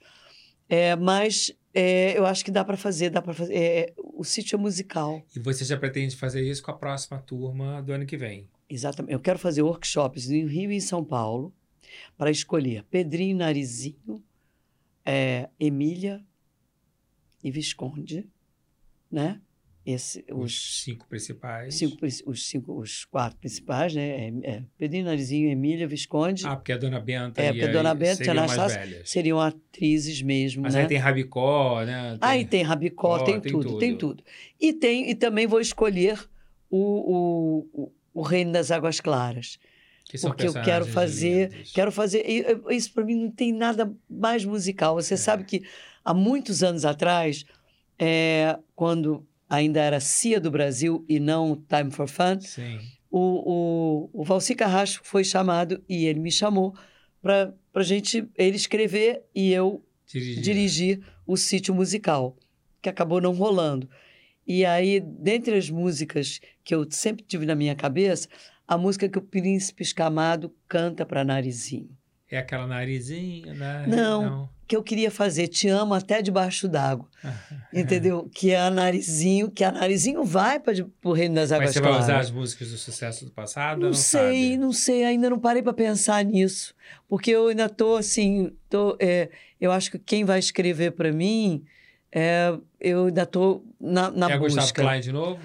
[0.69, 3.55] É, mas é, eu acho que dá para fazer, dá para fazer.
[3.55, 5.23] É, o sítio é musical.
[5.35, 8.49] E você já pretende fazer isso com a próxima turma do ano que vem.
[8.69, 9.13] Exatamente.
[9.13, 11.55] Eu quero fazer workshops em Rio e em São Paulo
[12.17, 14.25] para escolher Pedrinho Narizinho,
[15.05, 16.25] é, Emília
[17.45, 18.29] e Visconde,
[19.11, 19.41] né?
[19.87, 21.77] Esse, Os, os, cinco principais.
[21.77, 24.03] cinco, os, cinco, os quatro principais, né?
[24.27, 27.95] É, é, Pedrinho Narizinho, Emília, Visconde, Ah, porque a Dona Benta É, e a Dona
[27.95, 29.09] Benta a seriam Anastácia velhas.
[29.09, 30.81] seriam atrizes mesmo, Mas né?
[30.83, 32.19] aí tem Rabicó, né?
[32.21, 33.79] Aí tem Rabicó, Ó, tem, tem tudo, tudo.
[33.79, 34.25] tem tudo.
[34.61, 36.19] E, tem, e também vou escolher
[36.69, 39.57] o, o, o, Reino das Águas Claras.
[40.05, 41.73] que são porque eu quero fazer- lindos.
[41.73, 42.25] Quero fazer.
[42.71, 44.97] Isso para mim não tem nada mais musical.
[44.97, 45.63] Você sabe que
[46.05, 47.45] há muitos anos atrás,
[47.97, 52.79] é, quando ainda era CIA do Brasil e não Time for Fun, Sim.
[53.11, 53.21] o,
[54.15, 56.75] o, o Valci Carrasco foi chamado e ele me chamou
[57.23, 60.43] para a gente ele escrever e eu Dirigir.
[60.43, 62.37] dirigir o sítio musical,
[62.81, 63.89] que acabou não rolando.
[64.47, 68.29] E aí, dentre as músicas que eu sempre tive na minha cabeça,
[68.67, 71.91] a música que o Príncipe Escamado canta para Narizinho,
[72.31, 73.87] É aquela narizinha, né?
[73.89, 74.49] Não.
[74.67, 77.07] Que eu queria fazer Te Amo Até Debaixo d'Água,
[77.73, 78.29] entendeu?
[78.35, 80.75] Que é a Narizinho, que a Narizinho vai para
[81.05, 82.07] o Reino das Águas Mas você vai Claras.
[82.07, 83.81] usar as músicas do sucesso do passado?
[83.81, 84.57] Não, não sei, sabe?
[84.57, 86.75] não sei, ainda não parei para pensar nisso,
[87.09, 89.31] porque eu ainda tô assim, tô, é,
[89.61, 91.65] eu acho que quem vai escrever para mim,
[92.11, 94.61] é, eu ainda tô na, na é busca.
[94.61, 95.41] Gustavo Klein de novo?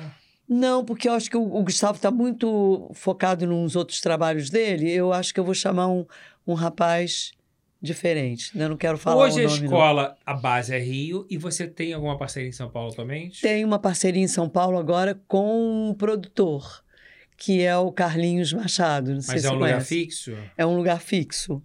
[0.48, 4.91] Não, porque eu acho que o, o Gustavo está muito focado nos outros trabalhos dele.
[4.91, 6.06] Eu acho que eu vou chamar um,
[6.45, 7.31] um rapaz
[7.82, 8.52] diferente.
[8.58, 9.66] Eu não quero falar Hoje a nome, não.
[9.66, 13.32] escola, a base é Rio, e você tem alguma parceria em São Paulo também?
[13.41, 16.84] Tem uma parceria em São Paulo agora com um produtor,
[17.36, 19.14] que é o Carlinhos Machado.
[19.16, 19.88] Não sei Mas se é um você lugar conhece.
[19.95, 20.38] fixo?
[20.56, 21.64] É um lugar fixo.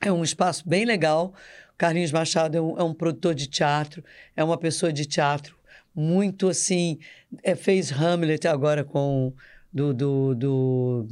[0.00, 1.34] É um espaço bem legal.
[1.74, 4.02] O Carlinhos Machado é um, é um produtor de teatro,
[4.34, 5.56] é uma pessoa de teatro
[5.94, 6.98] muito assim.
[7.42, 9.34] é, fez Hamlet agora com,
[9.70, 11.06] do, do, do,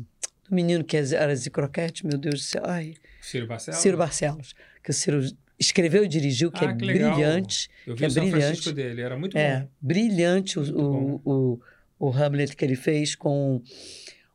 [0.48, 2.62] do menino que era de croquete, meu Deus do céu.
[2.64, 2.94] Ai,
[3.30, 3.80] Ciro Barcelos?
[3.80, 4.54] Ciro Barcelos.
[4.82, 5.20] Que o Ciro
[5.58, 7.68] escreveu e dirigiu, que Ah, é que brilhante.
[7.86, 8.44] Eu vi que é o São brilhante.
[8.46, 9.70] Francisco dele, era muito É, bom.
[9.80, 10.80] brilhante o, Muito
[11.24, 11.60] o,
[11.98, 13.62] o, o Hamlet que ele fez com,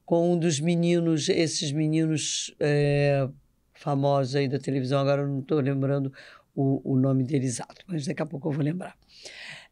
[0.05, 3.27] com um dos meninos, esses meninos é,
[3.73, 4.99] famosos aí da televisão.
[4.99, 6.13] Agora eu não estou lembrando
[6.55, 8.95] o, o nome dele exato, mas daqui a pouco eu vou lembrar.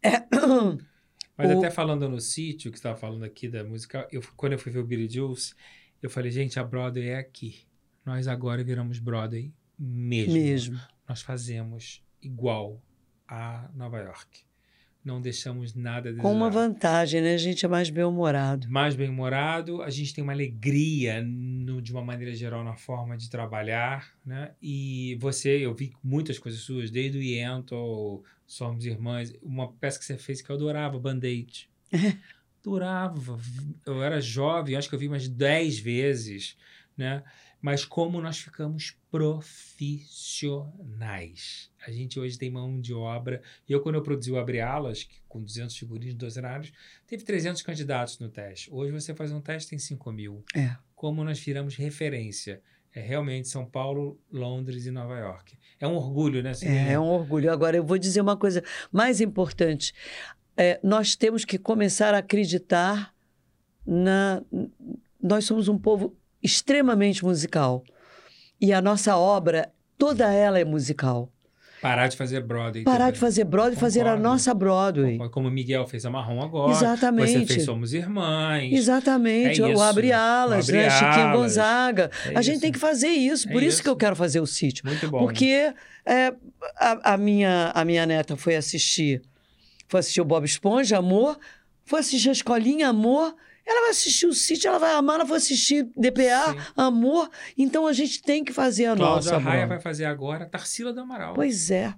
[0.01, 0.23] É,
[1.37, 4.53] Mas O- até falando no sítio, que você estava falando aqui da música, eu, quando
[4.53, 5.55] eu fui ver o Billy Jules,
[6.01, 7.65] eu falei, gente, a Broadway é aqui.
[8.05, 10.33] Nós agora viramos Broadway mesmo.
[10.33, 10.79] mesmo.
[11.07, 12.81] Nós fazemos igual
[13.27, 14.41] a Nova York.
[15.03, 17.33] Não deixamos nada a Com uma vantagem, né?
[17.33, 18.69] A gente é mais bem-humorado.
[18.69, 23.29] mais bem-humorado, a gente tem uma alegria no- de uma maneira geral na forma de
[23.29, 24.51] trabalhar, né?
[24.61, 30.05] E você, eu vi muitas coisas suas, desde o Yentl, Somos Irmãs, uma peça que
[30.05, 31.69] você fez que eu adorava, Band-Aid.
[32.61, 33.37] adorava.
[33.85, 36.55] Eu era jovem, acho que eu vi umas 10 vezes,
[36.95, 37.23] né?
[37.63, 41.71] Mas como nós ficamos profissionais.
[41.87, 43.41] A gente hoje tem mão de obra.
[43.69, 46.73] Eu, quando eu produzi o Abre Alas, que, com 200 figurinos, 12 cenários,
[47.07, 48.69] teve 300 candidatos no teste.
[48.69, 50.43] Hoje você faz um teste tem 5 mil.
[50.53, 50.75] É.
[50.93, 52.61] Como nós viramos referência.
[52.93, 55.57] É realmente São Paulo, Londres e Nova York.
[55.79, 56.51] É um orgulho, né?
[56.63, 57.49] É, é um orgulho.
[57.49, 58.61] Agora, eu vou dizer uma coisa
[58.91, 59.93] mais importante.
[60.57, 63.15] É, nós temos que começar a acreditar
[63.87, 64.43] na.
[65.21, 66.13] Nós somos um povo
[66.43, 67.83] extremamente musical.
[68.59, 71.29] E a nossa obra, toda ela é musical.
[71.81, 72.85] Parar de fazer Broadway.
[72.85, 73.11] Parar também.
[73.11, 75.17] de fazer Broadway e fazer a nossa Broadway.
[75.31, 76.71] Como o Miguel fez a Marrom agora.
[76.71, 77.31] Exatamente.
[77.39, 78.71] Você fez Somos Irmãs.
[78.71, 79.81] Exatamente, É o.
[79.81, 80.89] Abre Alas, né?
[80.89, 81.33] Chiquinho.
[81.33, 82.09] Gonzaga.
[82.31, 83.83] É a gente tem que fazer isso, É por isso, isso.
[83.83, 84.85] que eu quero fazer o sítio.
[84.85, 85.19] Muito bom.
[85.19, 85.73] Porque
[86.05, 86.33] é,
[86.77, 89.21] a, a minha, a minha neta foi assistir,
[89.89, 91.37] foi assistir o Bob Esponja, amor,
[91.83, 95.37] foi assistir a Escolinha, amor, ela vai assistir o sítio, ela vai amar, ela vai
[95.37, 96.57] assistir DPA, Sim.
[96.75, 97.29] amor.
[97.57, 99.37] Então a gente tem que fazer a Cláudia nossa.
[99.43, 99.67] Raia Bruno.
[99.69, 101.33] vai fazer agora Tarsila do Amaral.
[101.33, 101.93] Pois é.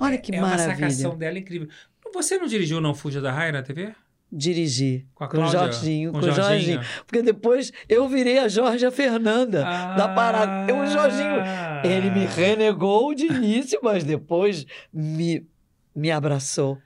[0.00, 0.74] Olha que é uma maravilha.
[0.90, 1.68] sacação dela incrível.
[2.14, 3.94] Você não dirigiu Não Fuja da Raia na TV?
[4.34, 5.04] Dirigir.
[5.14, 5.60] Com a Com o Cláudia?
[5.60, 6.80] Jorginho, com com o Jorginho?
[7.06, 9.62] Porque depois eu virei a Jorge Fernanda
[9.94, 10.74] da parada.
[10.74, 11.82] O Jorginho, Ah.
[11.84, 15.46] ele me renegou de início, mas depois me,
[15.94, 16.78] me abraçou.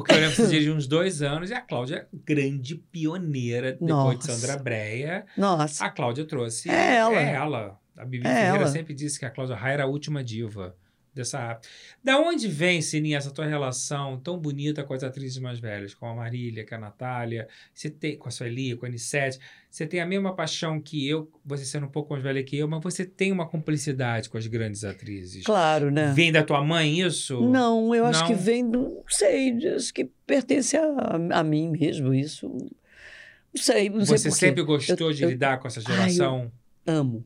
[0.00, 4.28] Porque eu lembro você dirigiu uns dois anos e a Cláudia, grande pioneira, depois de
[4.28, 4.32] Nossa.
[4.32, 5.84] Sandra Breia, Nossa.
[5.84, 6.70] a Cláudia trouxe.
[6.70, 7.14] É ela.
[7.16, 7.78] É ela.
[7.96, 8.66] A Bibi É Ferreira ela.
[8.68, 10.76] sempre disse que a Cláudia Raia era a última diva
[11.18, 11.60] dessa.
[12.02, 16.06] Da onde vem, Sininha, essa tua relação tão bonita com as atrizes mais velhas, com
[16.06, 19.38] a Marília, com a Natália, você tem, com a Sueli, com a Anissete?
[19.70, 22.66] Você tem a mesma paixão que eu, você sendo um pouco mais velha que eu,
[22.66, 25.44] mas você tem uma cumplicidade com as grandes atrizes.
[25.44, 26.12] Claro, né?
[26.16, 27.40] Vem da tua mãe isso?
[27.48, 28.26] Não, eu acho Não?
[28.28, 28.80] que vem do.
[28.80, 32.48] Não sei, acho que pertence a, a mim mesmo, isso.
[32.48, 34.46] Não sei, não sei Você por quê.
[34.46, 36.50] sempre gostou Eu- de eu- lidar com essa Ai, geração?
[36.86, 37.24] Amo,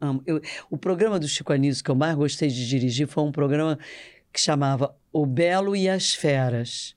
[0.00, 0.22] amo.
[0.26, 0.40] Eu-
[0.70, 3.78] o programa do Chico Anísio que eu mais gostei de dirigir foi um programa
[4.32, 6.94] que chamava O Belo e as Feras.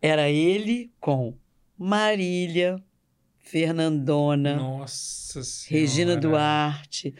[0.00, 1.34] Era ele com
[1.78, 2.76] Marília,
[3.38, 5.80] Fernandona, Nossa Senhora.
[5.86, 7.14] Regina Duarte,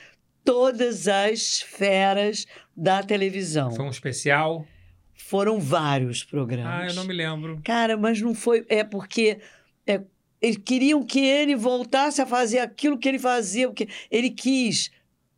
[0.44, 3.70] todas as feras da televisão.
[3.72, 4.66] Foi um especial?
[5.14, 6.72] Foram vários programas.
[6.84, 7.60] Ah, eu não me lembro.
[7.62, 8.64] Cara, mas não foi.
[8.68, 9.39] É porque
[9.86, 10.01] é,
[10.40, 14.90] eles queriam que ele voltasse a fazer aquilo que ele fazia, porque ele quis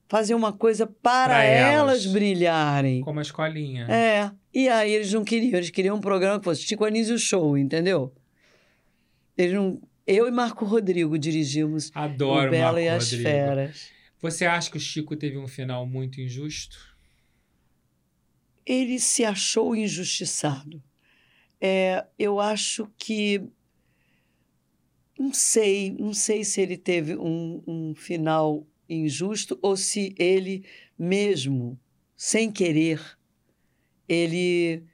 [0.09, 2.05] fazer uma coisa para elas.
[2.05, 2.06] elas.
[2.06, 3.01] brilharem.
[3.02, 3.86] Como a escolinha.
[3.90, 4.31] É.
[4.52, 8.12] E aí eles não queriam, eles queriam um programa que fosse Chico Anísio Show, entendeu?
[9.36, 9.81] Eles não.
[10.06, 13.31] Eu e Marco Rodrigo dirigimos Adoro o Bela Marco e as Rodrigo.
[13.31, 13.89] Feras.
[14.20, 16.94] Você acha que o Chico teve um final muito injusto?
[18.66, 20.82] ele se achou injustiçado.
[21.60, 23.43] É, eu acho que.
[25.18, 30.65] Não sei, não sei se ele teve um, um final injusto ou se ele
[30.98, 31.78] mesmo,
[32.16, 33.01] sem querer,
[34.09, 34.85] ele.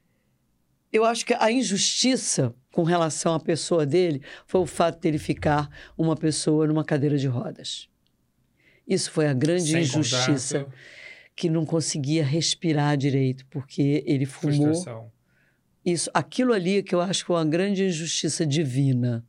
[0.92, 5.68] Eu acho que a injustiça com relação à pessoa dele foi o fato dele ficar
[5.96, 7.88] uma pessoa numa cadeira de rodas.
[8.86, 10.76] Isso foi a grande Sem injustiça contato,
[11.36, 14.74] que não conseguia respirar direito, porque ele fumou.
[14.74, 15.12] frustração.
[15.84, 19.24] Isso, aquilo ali que eu acho que foi uma grande injustiça divina.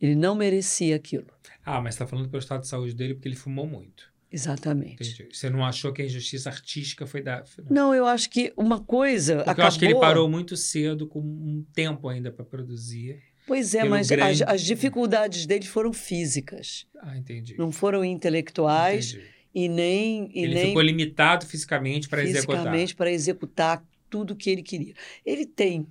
[0.00, 1.26] Ele não merecia aquilo.
[1.64, 4.10] Ah, mas você tá falando pelo estado de saúde dele porque ele fumou muito.
[4.32, 4.94] Exatamente.
[5.02, 5.28] Entendi.
[5.32, 7.42] Você não achou que a injustiça artística foi da.
[7.68, 9.64] Não, eu acho que uma coisa Porque acabou...
[9.64, 13.20] eu acho que ele parou muito cedo, com um tempo ainda para produzir.
[13.46, 17.56] Pois é, mas grande- as, as dificuldades dele foram físicas, Ah, entendi.
[17.58, 19.26] não foram intelectuais Entendi.
[19.52, 22.56] e nem e Ele nem ficou limitado fisicamente para executar.
[22.58, 24.94] fisicamente para executar tudo que ele queria.
[25.26, 25.88] Ele tem,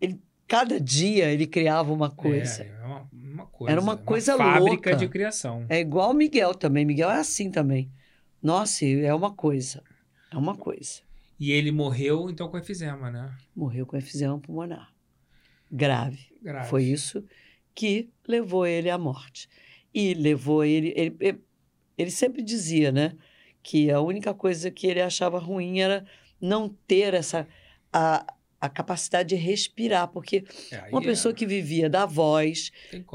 [0.00, 2.62] ele cada dia ele criava uma coisa.
[2.62, 2.77] É,
[3.58, 3.72] uma coisa.
[3.72, 4.60] Era uma coisa fábrica
[4.90, 4.96] louca.
[4.96, 5.66] de criação.
[5.68, 6.84] É igual o Miguel também.
[6.84, 7.90] Miguel é assim também.
[8.42, 9.82] Nossa, é uma coisa.
[10.32, 11.00] É uma coisa.
[11.40, 13.32] E ele morreu, então, com efizema, né?
[13.54, 14.92] Morreu com efizema pulmonar.
[15.70, 16.26] Grave.
[16.42, 16.68] Grave.
[16.68, 17.24] Foi isso
[17.74, 19.48] que levou ele à morte.
[19.94, 21.16] E levou ele, ele.
[21.20, 21.40] ele-
[21.96, 23.16] Ele sempre dizia, né?
[23.60, 26.04] Que a única coisa que ele achava ruim era
[26.40, 27.46] não ter essa.
[27.92, 28.24] A,
[28.60, 32.72] a capacidade de respirar, porque É, uma é, pessoa que vivia da voz,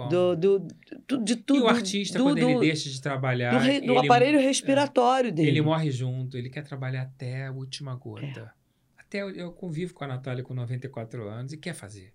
[0.10, 0.68] do, do,
[1.08, 1.60] do- de tudo.
[1.60, 3.52] e o artista, do, quando ele deixa de trabalhar.
[3.52, 5.50] do, re- ele- aparelho respiratório dele.
[5.50, 8.54] Ele morre junto, ele quer trabalhar até a última gota.
[8.98, 9.02] É.
[9.02, 12.14] Até eu, eu convivo com a Natália com 94 anos e quer fazer.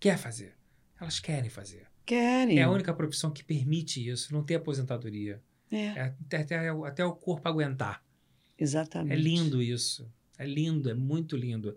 [0.00, 0.54] Quer fazer.
[1.00, 1.86] Elas querem fazer.
[2.06, 2.58] Querem.
[2.58, 5.40] É a única profissão que permite isso, não ter aposentadoria.
[5.70, 8.02] É, É até, até, até o corpo aguentar.
[8.58, 9.12] exatamente.
[9.12, 10.10] É lindo isso.
[10.38, 11.76] É lindo, é muito lindo.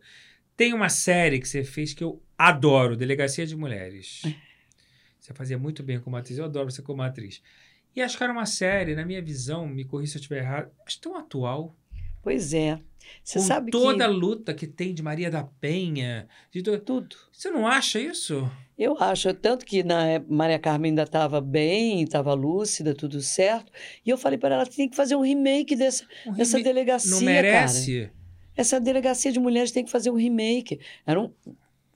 [0.57, 4.22] Tem uma série que você fez que eu adoro, Delegacia de Mulheres.
[4.26, 4.34] É.
[5.19, 7.41] Você fazia muito bem como atriz, eu adoro você como atriz.
[7.95, 10.69] E acho que era uma série, na minha visão, me corri se eu estiver errado,
[10.86, 11.76] acho tão atual.
[12.22, 12.80] Pois é.
[13.23, 14.14] Você com sabe toda a que.
[14.14, 16.27] luta que tem de Maria da Penha.
[16.52, 17.15] De to- Tudo.
[17.32, 18.49] Você não acha isso?
[18.77, 23.72] Eu acho, tanto que na época, Maria Carmen ainda estava bem, estava lúcida, tudo certo.
[24.06, 27.19] E eu falei para ela, tem que fazer um remake dessa, Um dessa delegacia, não
[27.19, 28.11] cara.
[28.56, 30.80] Essa delegacia de mulheres tem que fazer um remake.
[31.06, 31.32] Era um,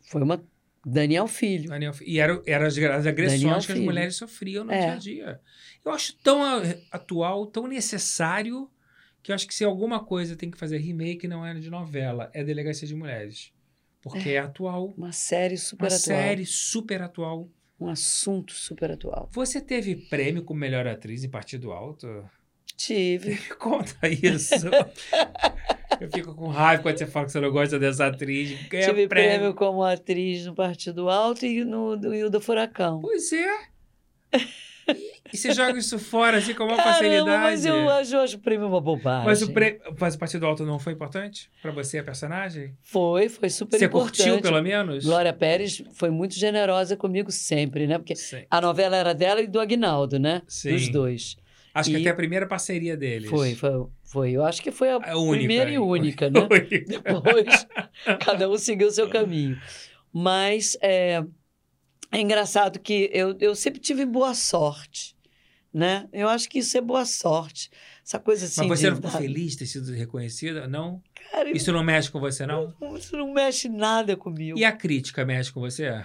[0.01, 0.43] foi uma
[0.85, 1.69] Daniel Filho.
[1.69, 4.79] Daniel, e eram era as, as agressões Daniel que as mulheres sofriam no É.
[4.81, 5.41] dia a dia.
[5.85, 6.61] Eu acho tão a-
[6.91, 8.69] atual, tão necessário,
[9.21, 12.29] que eu acho que se alguma coisa tem que fazer remake, não é de novela,
[12.33, 13.51] é Delegacia de Mulheres.
[14.01, 14.93] Porque é, atual.
[14.97, 15.99] Uma série super Uma atual.
[15.99, 17.49] série super atual.
[17.79, 19.29] Um assunto super atual.
[19.33, 22.29] Você teve prêmio como melhor atriz em Partido Alto?
[22.77, 23.31] Tive.
[23.31, 24.55] Me conta isso.
[26.05, 28.67] eu fico com raiva quando você fala que você não gosta dessa atriz.
[28.67, 29.37] Ganha Tive prêmio.
[29.37, 29.53] prêmio.
[29.53, 32.99] como atriz no Partido Alto e no do Hilda Furacão.
[33.01, 33.69] Pois é.
[35.31, 37.43] E, você joga isso fora assim com uma Caramba, facilidade.
[37.43, 39.25] mas eu eu acho o prêmio uma bobagem.
[39.25, 39.79] Mas o, prê...
[39.99, 42.75] mas o Partido Alto não foi importante pra você, a personagem?
[42.81, 44.17] Foi, foi super você importante.
[44.17, 45.05] curtiu, pelo menos?
[45.05, 47.97] Glória Pérez foi muito generosa comigo sempre, né?
[47.99, 48.43] Porque Sim.
[48.49, 50.41] a novela era dela e do Agnaldo, né?
[50.47, 50.71] Sim.
[50.71, 51.37] Dos dois.
[51.79, 53.29] Acho que E- até a primeira parceria deles.
[53.29, 53.71] Foi, foi,
[54.03, 54.31] foi.
[54.31, 55.37] Eu acho que foi a, A única.
[55.37, 56.39] primeira e única, né?
[56.41, 56.79] Única.
[56.85, 57.67] Depois,
[58.25, 59.59] cada um seguiu o seu caminho.
[60.13, 61.23] Mas é,
[62.11, 65.15] é engraçado que eu, eu sempre tive boa sorte,
[65.73, 66.07] né?
[66.11, 67.69] Eu acho que isso é boa sorte.
[68.05, 68.67] Essa coisa assim.
[68.67, 70.67] Mas você de- não ficou feliz de ter sido reconhecida?
[70.67, 71.01] Não?
[71.31, 72.73] Cara, Isso não mexe com você, não?
[72.97, 74.57] isso não mexe nada comigo.
[74.57, 76.03] E a crítica mexe com você?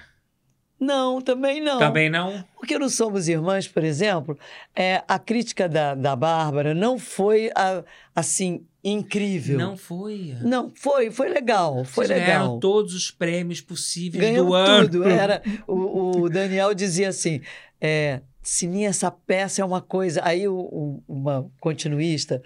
[0.78, 1.78] Não, também não.
[1.78, 2.44] Também não?
[2.56, 4.38] Porque não somos irmãs, por exemplo,
[4.74, 7.82] é, a crítica da, da Bárbara não foi a-
[8.14, 9.58] assim incrível.
[9.58, 10.36] Não foi.
[10.42, 12.60] Não, foi, foi legal, foi Vocês ganharam legal.
[12.60, 14.88] todos os prêmios possíveis do ano.
[14.88, 15.04] tudo.
[15.08, 17.40] Era, o, o Daniel dizia assim:
[17.80, 20.20] é, Sininha, essa peça é uma coisa.
[20.24, 22.42] Aí o, o- uma continuista,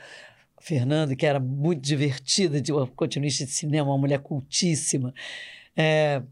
[0.60, 5.12] Fernanda, que era muito divertida, de uma continuista de cinema, uma mulher cultíssima.
[5.76, 6.22] é,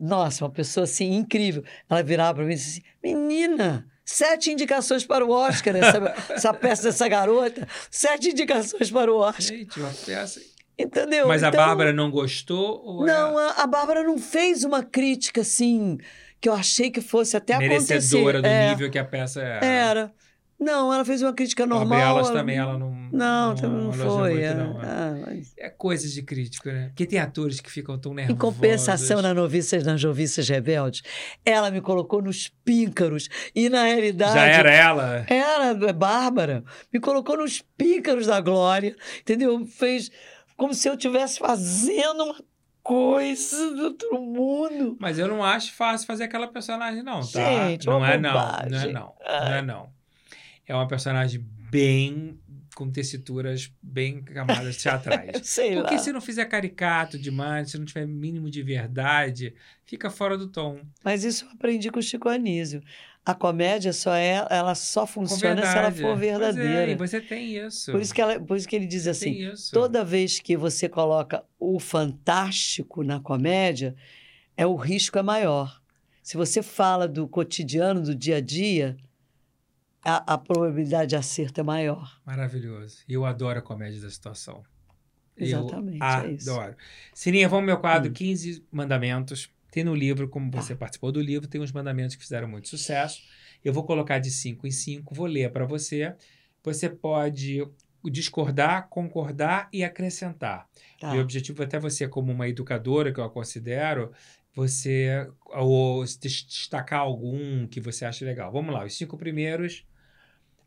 [0.00, 1.62] nossa, uma pessoa assim incrível.
[1.88, 2.82] Ela virava para mim e disse assim:
[3.14, 9.16] Menina, sete indicações para o Oscar, essa, essa peça dessa garota, sete indicações para o
[9.18, 9.40] Oscar.
[9.42, 10.40] Gente, uma peça.
[10.78, 11.28] Entendeu?
[11.28, 12.82] Mas a Então- Bárbara não gostou?
[12.82, 15.98] Ou não, é a, a Bárbara não fez uma crítica assim
[16.40, 18.42] que eu achei que fosse até merecedora acontecer.
[18.42, 19.66] do É, nível que a peça era?
[19.66, 20.12] Era.
[20.60, 21.88] Não, ela fez uma crítica normal.
[21.98, 22.90] Normal, elas ela- também, ela não.
[23.10, 24.30] Não, também não foi.
[24.34, 24.54] muito, é.
[24.54, 24.84] não, é.
[24.86, 26.88] Ah, mas- É coisas de crítico, né?
[26.88, 28.36] Porque tem atores que ficam tão nervosos.
[28.36, 31.02] Em compensação, na Noviças, nas Noviças Rebeldes,
[31.46, 33.28] ela me colocou nos píncaros.
[33.54, 34.34] E, na realidade...
[34.34, 35.24] Já era ela?
[35.28, 36.62] Era, é Bárbara.
[36.92, 39.64] Me colocou nos píncaros da glória, entendeu?
[39.66, 40.10] Fez
[40.58, 42.36] como se eu estivesse fazendo uma
[42.82, 44.96] coisa do outro mundo.
[45.00, 47.68] Mas eu não acho fácil fazer aquela personagem, não, tá?
[47.68, 48.32] Gente, não é não.
[48.34, 49.14] Não é não.
[49.26, 49.99] Não é não.
[50.70, 52.38] É uma personagem bem.
[52.76, 55.32] com tessituras bem camadas teatrais.
[55.42, 56.00] Sei Porque lá.
[56.00, 59.52] se não fizer caricato demais, se não tiver mínimo de verdade,
[59.84, 60.80] fica fora do tom.
[61.04, 62.80] Mas isso eu aprendi com o Chico Anísio.
[63.26, 66.92] A comédia só é, ela só funciona se ela for é, verdadeira.
[66.92, 67.90] e você tem isso.
[67.90, 70.88] por, isso que ela, por isso que ele diz Você assim: toda vez que você
[70.88, 73.94] coloca o fantástico na comédia,
[74.56, 75.82] é o risco é maior.
[76.22, 78.96] Se você fala do cotidiano, do dia a dia,
[80.04, 82.20] a, a probabilidade de acerto é maior.
[82.24, 82.98] Maravilhoso.
[83.08, 84.62] E eu adoro a comédia da situação.
[85.36, 86.50] Exatamente, Eu é isso.
[86.50, 86.76] adoro.
[87.14, 88.14] Sininha, vamos ao meu quadro Hum.
[88.14, 89.50] 15 Mandamentos.
[89.70, 90.60] Tem no livro, como Tá.
[90.60, 93.22] você participou do livro, tem uns mandamentos que fizeram muito sucesso.
[93.64, 96.14] Eu vou colocar de 5 em 5, vou ler para você.
[96.62, 97.64] Você pode
[98.04, 100.66] discordar, concordar e acrescentar.
[100.98, 101.12] Tá.
[101.12, 104.10] Meu objetivo até você, como uma educadora, que eu a considero,
[104.54, 108.50] você ou destacar algum que você acha legal.
[108.50, 109.86] Vamos lá, os cinco primeiros.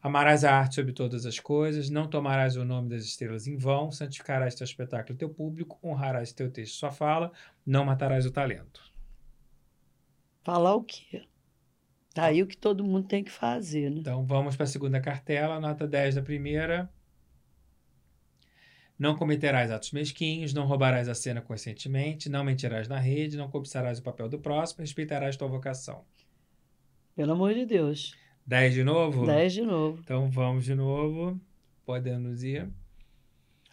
[0.04, 3.90] Amarás a arte sobre todas as coisas, não tomarás o nome das estrelas em vão,
[3.90, 7.32] santificarás teu espetáculo e teu público, honrarás teu texto e sua fala,
[7.66, 8.84] não matarás o talento.
[10.44, 11.24] Falar o quê?
[12.14, 14.00] Tá aí o que todo mundo tem que fazer, né?
[14.02, 16.92] Então vamos para a segunda cartela, nota 10 da primeira.
[19.00, 24.00] Não cometerás atos mesquinhos, não roubarás a cena conscientemente, não mentirás na rede, não cobiçarás
[24.00, 26.04] o papel do próximo, respeitarás tua vocação.
[27.16, 28.22] Pelo amor de Deus.
[28.46, 29.26] 10 de novo?
[29.26, 30.00] 10 de novo.
[30.04, 31.40] Então vamos de novo.
[31.86, 32.68] Podemos ir.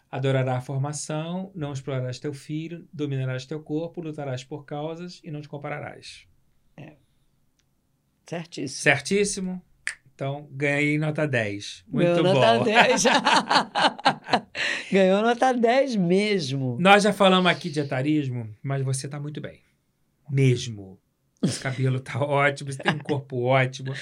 [0.09, 5.39] Adorará a formação, não explorarás teu filho, dominarás teu corpo, lutarás por causas e não
[5.41, 6.25] te compararás.
[6.75, 6.95] É.
[8.25, 8.81] Certíssimo.
[8.83, 9.61] Certíssimo?
[10.13, 11.85] Então, ganhei nota 10.
[11.87, 12.33] Muito Ganhou bom.
[12.33, 13.03] nota 10.
[14.91, 16.77] Ganhou nota 10 mesmo.
[16.79, 19.61] Nós já falamos aqui de etarismo, mas você tá muito bem.
[20.29, 20.99] Mesmo.
[21.41, 23.93] Esse cabelo tá ótimo, você tem um corpo ótimo.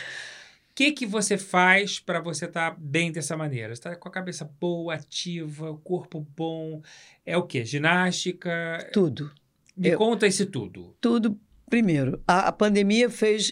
[0.80, 3.76] O que, que você faz para você estar tá bem dessa maneira?
[3.76, 6.82] Você tá com a cabeça boa, ativa, o corpo bom.
[7.26, 7.66] É o quê?
[7.66, 8.90] Ginástica?
[8.94, 9.30] Tudo.
[9.76, 10.96] Me Eu- conta isso tudo.
[11.02, 11.38] Tudo.
[11.70, 13.52] Primeiro, a, a pandemia fez,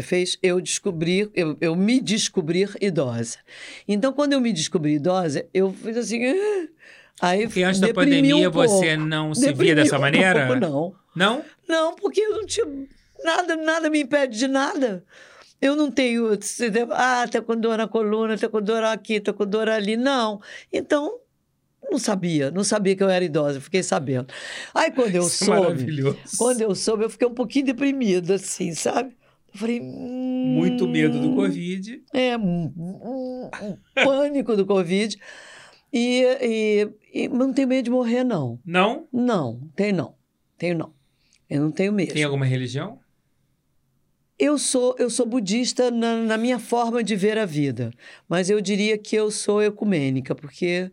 [0.00, 3.38] fez eu descobrir, eu, eu me descobrir idosa.
[3.86, 6.26] Então, quando eu me descobri idosa, eu fiz assim.
[6.26, 6.68] "Ah".
[7.20, 10.46] Aí Porque antes da pandemia um você não se Deprimi via dessa um maneira?
[10.48, 10.94] pouco, não.
[11.14, 11.44] Não?
[11.68, 12.66] Não, porque eu não tinha
[13.22, 15.04] nada, nada me impede de nada.
[15.62, 16.28] Eu não tenho,
[16.90, 19.96] ah, tá com dor na coluna, tá com dor aqui, tá com dor ali.
[19.96, 20.40] Não.
[20.72, 21.20] Então,
[21.88, 24.26] não sabia, não sabia que eu era idosa, fiquei sabendo.
[24.74, 26.18] Aí quando eu Isso é soube, maravilhoso.
[26.36, 29.16] quando eu soube, eu fiquei um pouquinho deprimida, assim, sabe?
[29.54, 29.80] Eu falei.
[29.80, 32.02] hum, Muito medo do Covid.
[32.12, 33.48] É, um,
[33.94, 35.16] pânico do Covid.
[35.92, 38.58] E, e, e não tenho medo de morrer, não.
[38.64, 39.06] Não?
[39.12, 40.14] Não, tenho não.
[40.58, 40.92] Tenho não.
[41.48, 42.14] Eu não tenho mesmo.
[42.14, 42.98] Tem alguma religião?
[44.44, 47.90] Eu sou, eu sou budista na, na minha forma de ver a vida,
[48.28, 50.90] mas eu diria que eu sou ecumênica, porque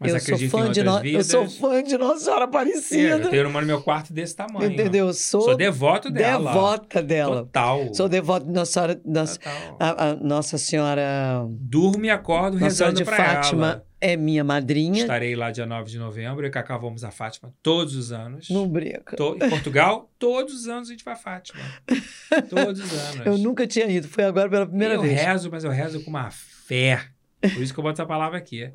[0.00, 3.08] Mas eu sou fã de no- eu sou fã de Nossa Senhora É, Aparecida.
[3.18, 4.72] eu tenho uma no meu quarto desse tamanho.
[4.72, 5.06] entendeu?
[5.08, 6.52] Eu sou, Sou devoto dela.
[6.52, 7.36] devota dela.
[7.44, 7.94] Total.
[7.94, 9.38] Sou devota de Nossa Senhora, Nossa,
[9.78, 13.84] a, a Nossa Senhora, Durmo e acordo Nossa rezando de pra Fátima ela.
[14.00, 15.00] É minha madrinha.
[15.02, 16.44] Estarei lá dia 9 de novembro.
[16.44, 18.48] Eu e Cacá vamos a Fátima todos os anos.
[18.50, 19.16] Não brinca.
[19.16, 21.60] Em Portugal, todos os anos a gente vai a Fátima.
[22.48, 23.26] Todos os anos.
[23.26, 25.20] Eu nunca tinha ido, foi agora pela primeira eu vez.
[25.20, 27.06] rezo, mas eu rezo com uma fé.
[27.40, 28.70] Por isso que eu boto essa palavra aqui.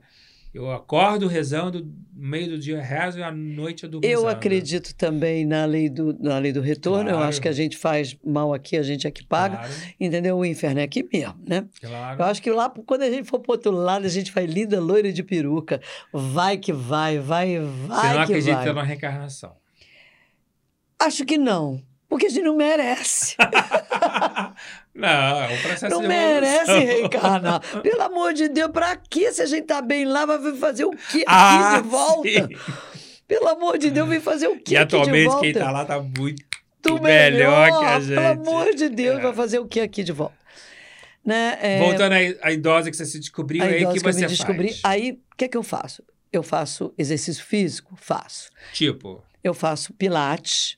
[0.53, 1.83] Eu acordo rezando,
[2.15, 4.35] no meio do dia eu rezo e à noite eu durmo Eu rezando.
[4.37, 7.09] acredito também na lei do, na lei do retorno.
[7.09, 7.27] Eu Claro.
[7.29, 9.57] acho que a gente faz mal aqui, a gente é que paga.
[9.57, 10.37] Claro, Entendeu?
[10.37, 11.65] O inferno é aqui mesmo, né?
[11.81, 12.21] claro.
[12.21, 14.79] Eu acho que lá, quando a gente for pro outro lado, a gente vai linda,
[14.79, 15.81] loira de peruca.
[16.13, 18.73] Vai que vai, vai, vai Você não acredita vai.
[18.73, 19.55] na reencarnação.
[20.99, 21.81] Acho que não.
[22.13, 23.35] Porque a gente não merece.
[24.93, 27.59] não, é um processo não de merece reencarnar.
[27.81, 30.91] Pelo amor de Deus, pra que se a gente tá bem lá, vai fazer o
[30.91, 32.29] quê aqui Ah, de volta?
[32.29, 32.47] sim.
[33.27, 35.41] Pelo amor de Deus, vem fazer o quê E aqui de atualmente volta?
[35.41, 36.43] quem tá lá tá muito
[36.83, 38.09] Tu melhor, que a gente.
[38.13, 39.21] Pelo amor de Deus, É.
[39.23, 40.35] vai fazer o que aqui de volta?
[41.25, 41.57] Né?
[41.61, 42.13] É, Voltando
[42.43, 44.67] à idosa que você se descobriu, aí que que você descobri.
[44.67, 44.81] faz.
[44.83, 46.03] Aí, o que é que eu faço?
[46.31, 47.95] Eu faço exercício físico?
[47.99, 48.51] Faço.
[48.71, 50.75] Tipo, Eu faço pilates,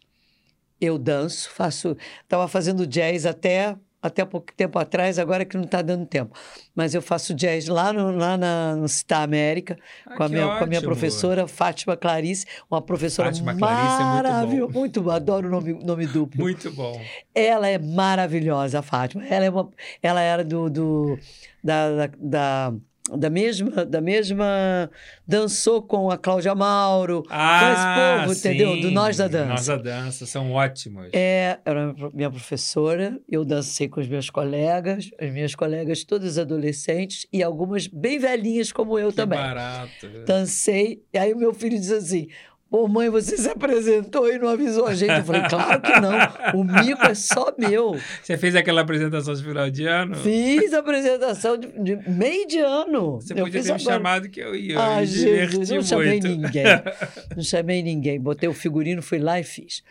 [0.80, 1.96] eu danço, faço.
[2.24, 6.38] Estava fazendo jazz até, até pouco tempo atrás, agora que não está dando tempo.
[6.76, 10.48] Mas eu faço jazz lá no, lá na, no Citar América, ah, com, a minha,
[10.58, 14.74] com a minha professora Fátima Clarice, uma professora Fátima Clarice é muito maravilhosa.
[14.74, 16.42] Muito adoro o nome, nome duplo.
[16.42, 17.02] Muito bom.
[17.34, 19.26] Ela é maravilhosa, a Fátima.
[19.26, 19.70] Ela, é uma,
[20.02, 21.20] ela era do, do
[21.64, 22.74] da, da, da,
[23.12, 24.90] da mesma, da mesma.
[25.28, 27.24] Dançou com a Cláudia Mauro.
[27.30, 28.74] Ah, povo, entendeu?
[28.74, 28.82] sim.
[28.82, 29.50] Do Nós da Dança.
[29.50, 31.10] Nós da Dança, são ótimos.
[31.14, 33.20] É, era minha professora.
[33.30, 38.72] Eu dancei com os meus colegas, as minhas colegas todas adolescentes e algumas bem velhinhas
[38.72, 39.38] como eu que também.
[39.38, 40.08] barato.
[40.26, 41.04] Dancei.
[41.14, 42.28] E aí o meu filho diz assim.
[42.76, 45.14] Pô, mãe, você se apresentou e não avisou a gente.
[45.14, 46.60] Eu falei, claro que não.
[46.60, 47.98] O mico é só meu.
[48.22, 50.14] Você fez aquela apresentação de final de ano?
[50.16, 53.22] Fiz a apresentação de, de meio de ano.
[53.22, 53.80] Você Eu podia ter me agora.
[53.80, 54.78] chamado que eu ia.
[54.78, 56.28] Ah, Jesus, não chamei muito.
[56.28, 56.66] ninguém.
[57.34, 58.20] Não chamei ninguém.
[58.20, 59.82] Botei o figurino, fui lá e fiz.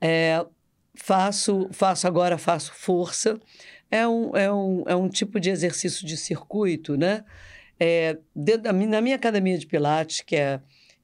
[0.00, 0.42] É,
[0.94, 3.38] faço, faço agora, faço força.
[3.90, 7.22] É um, é, um, é um tipo de exercício de circuito, né?
[7.78, 10.58] É, dentro da, na minha academia de Pilates, que é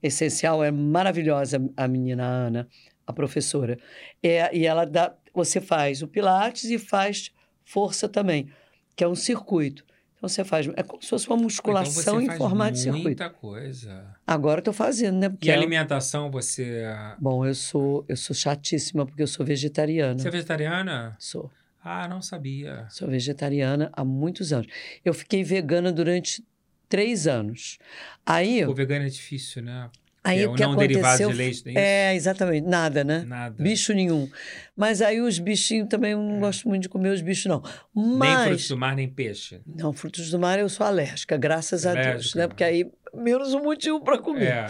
[0.06, 2.68] essencial, é maravilhosa a menina Ana,
[3.06, 3.78] a professora.
[4.22, 7.30] É, e ela dá, você faz o Pilates e faz
[7.64, 8.48] força também,
[8.94, 9.84] que é um circuito.
[10.16, 10.66] Então você faz.
[10.76, 13.04] É como se fosse uma musculação então em formato de circuito.
[13.04, 14.16] muita coisa.
[14.26, 15.28] Agora eu tô fazendo, né?
[15.28, 16.84] Porque E ela- alimentação, você...
[17.18, 20.18] Bom, eu sou, eu sou chatíssima porque eu sou vegetariana.
[20.18, 21.14] Você é vegetariana?
[21.18, 21.50] Sou.
[21.84, 22.86] Ah, não sabia.
[22.88, 24.66] Sou vegetariana há muitos anos.
[25.04, 26.42] Eu fiquei vegana durante
[26.88, 27.78] três anos.
[28.24, 29.90] Aí, O vegano é difícil, né?
[30.26, 31.30] aí é o que não derivado aconteceu...
[31.30, 32.10] de leite, é?
[32.10, 32.66] É, exatamente.
[32.66, 33.24] Nada, né?
[33.26, 33.62] Nada.
[33.62, 34.28] Bicho nenhum.
[34.76, 37.62] Mas aí os bichinhos também eu não gosto muito de comer os bichos, não.
[37.94, 38.48] Nem Mas.
[38.48, 39.60] frutos do mar, nem peixe.
[39.64, 42.38] Não, frutos do mar eu sou alérgica, graças a Deus, Alérgica.
[42.40, 42.48] né?
[42.48, 44.48] Porque aí menos um motivo para comer.
[44.48, 44.66] É.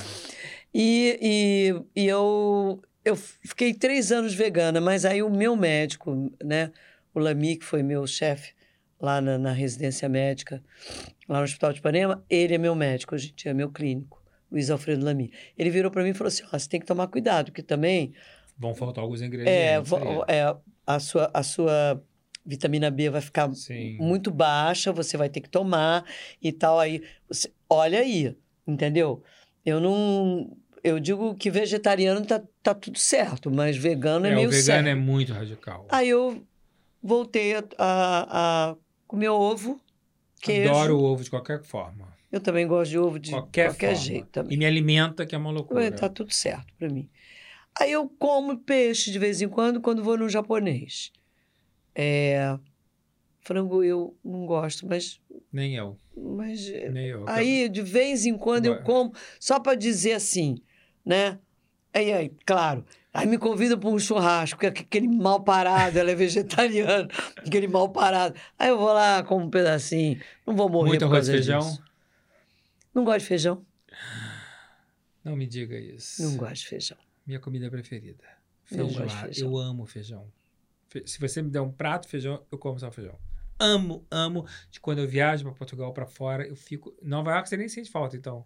[0.75, 6.71] E, e, e eu, eu fiquei três anos vegana, mas aí o meu médico, né?
[7.15, 8.56] O Lami, que foi meu chefe
[9.01, 10.63] lá na, na residência médica,
[11.29, 14.23] lá no Hospital de Ipanema, ele é meu médico hoje em dia, é meu clínico,
[14.51, 15.33] Luiz Alfredo Lami.
[15.59, 18.13] Ele virou para mim e falou assim: você tem que tomar cuidado, porque também
[18.59, 19.89] Vão faltar alguns é, ingredientes.
[19.91, 20.37] vo- aí.
[20.37, 20.57] é,
[20.87, 22.03] a, sua, a sua
[22.45, 23.99] vitamina B vai ficar Sim.
[24.01, 26.05] muito baixa, você vai ter que tomar
[26.41, 26.79] e tal.
[26.81, 28.35] Aí, você, olha aí,
[28.67, 29.23] entendeu?
[29.65, 30.57] Eu não.
[30.83, 34.87] Eu digo que vegetariano tá, tá tudo certo, mas vegano é, É, meio o vegano
[34.87, 34.89] certo.
[34.89, 35.85] é muito radical.
[35.91, 36.47] Aí eu
[37.03, 38.77] voltei a, a, a
[39.07, 39.81] comer ovo,
[40.41, 40.71] queijo.
[40.71, 42.15] Adoro o ovo de qualquer forma.
[42.31, 44.55] Eu também gosto de ovo de qualquer, qualquer, jeito também.
[44.55, 45.91] E me alimenta, que é uma loucura.
[45.93, 47.09] Tá tudo certo pra mim.
[47.79, 51.13] Aí eu como peixe de vez em quando, quando vou no japonês.
[51.95, 52.59] É,
[53.41, 55.21] frango eu não gosto, mas,
[55.53, 55.97] Nem eu.
[56.17, 57.25] mas Nem eu.
[57.29, 60.57] aí de vez em quando eu como, só para dizer assim,
[61.05, 61.39] né?
[61.93, 62.85] Aí, aí, claro,
[63.17, 67.89] aí me convida para um churrasco, que aquele mal parado, ela é vegetariana, aquele mal
[67.89, 68.39] parado.
[68.59, 71.61] Aí eu vou lá, como um pedacinho, não vou morrer Muito por causa e feijão?
[71.61, 71.83] disso.
[72.95, 73.67] Não gosto de feijão,
[75.25, 76.23] Não me diga isso.
[76.23, 76.99] não gosto de feijão.
[77.27, 78.25] Minha comida preferida.
[78.71, 79.49] Não gosto de feijão.
[79.51, 80.27] Eu amo feijão.
[80.89, 83.19] Fe- Se você me der um prato de feijão, eu como só feijão.
[83.59, 84.47] Amo, amo.
[84.71, 86.95] De quando eu viajo para Portugal, para fora, eu fico.
[87.03, 88.45] Nova York você nem sente falta, então.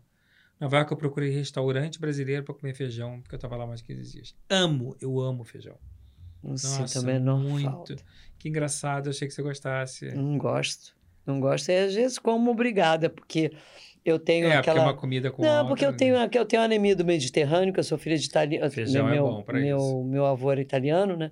[0.60, 3.86] Nova York eu procurei restaurante brasileiro para comer feijão, porque eu tava lá mais de
[3.86, 4.36] 15 dias.
[4.48, 5.76] Amo, eu amo feijão.
[6.42, 7.70] Não Nossa, sinto a menor muito.
[7.70, 7.96] falta.
[8.38, 10.14] Que engraçado, eu achei que você gostasse.
[10.14, 10.94] Não gosto.
[11.26, 11.70] Não gosto.
[11.70, 13.52] E às vezes como obrigada, porque
[14.04, 14.86] eu tenho é, porque é aquela.
[14.86, 15.96] uma comida com Não, outra, porque eu né?
[15.96, 18.70] tenho, eu tenho anemia do Mediterrâneo, que eu sou filha de italiano.
[18.70, 20.04] Feijão é meu, bom pra meu, isso.
[20.04, 21.30] meu avô era italiano, né?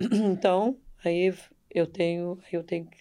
[0.00, 1.32] Então, aí
[1.70, 2.98] eu tenho, eu tenho que.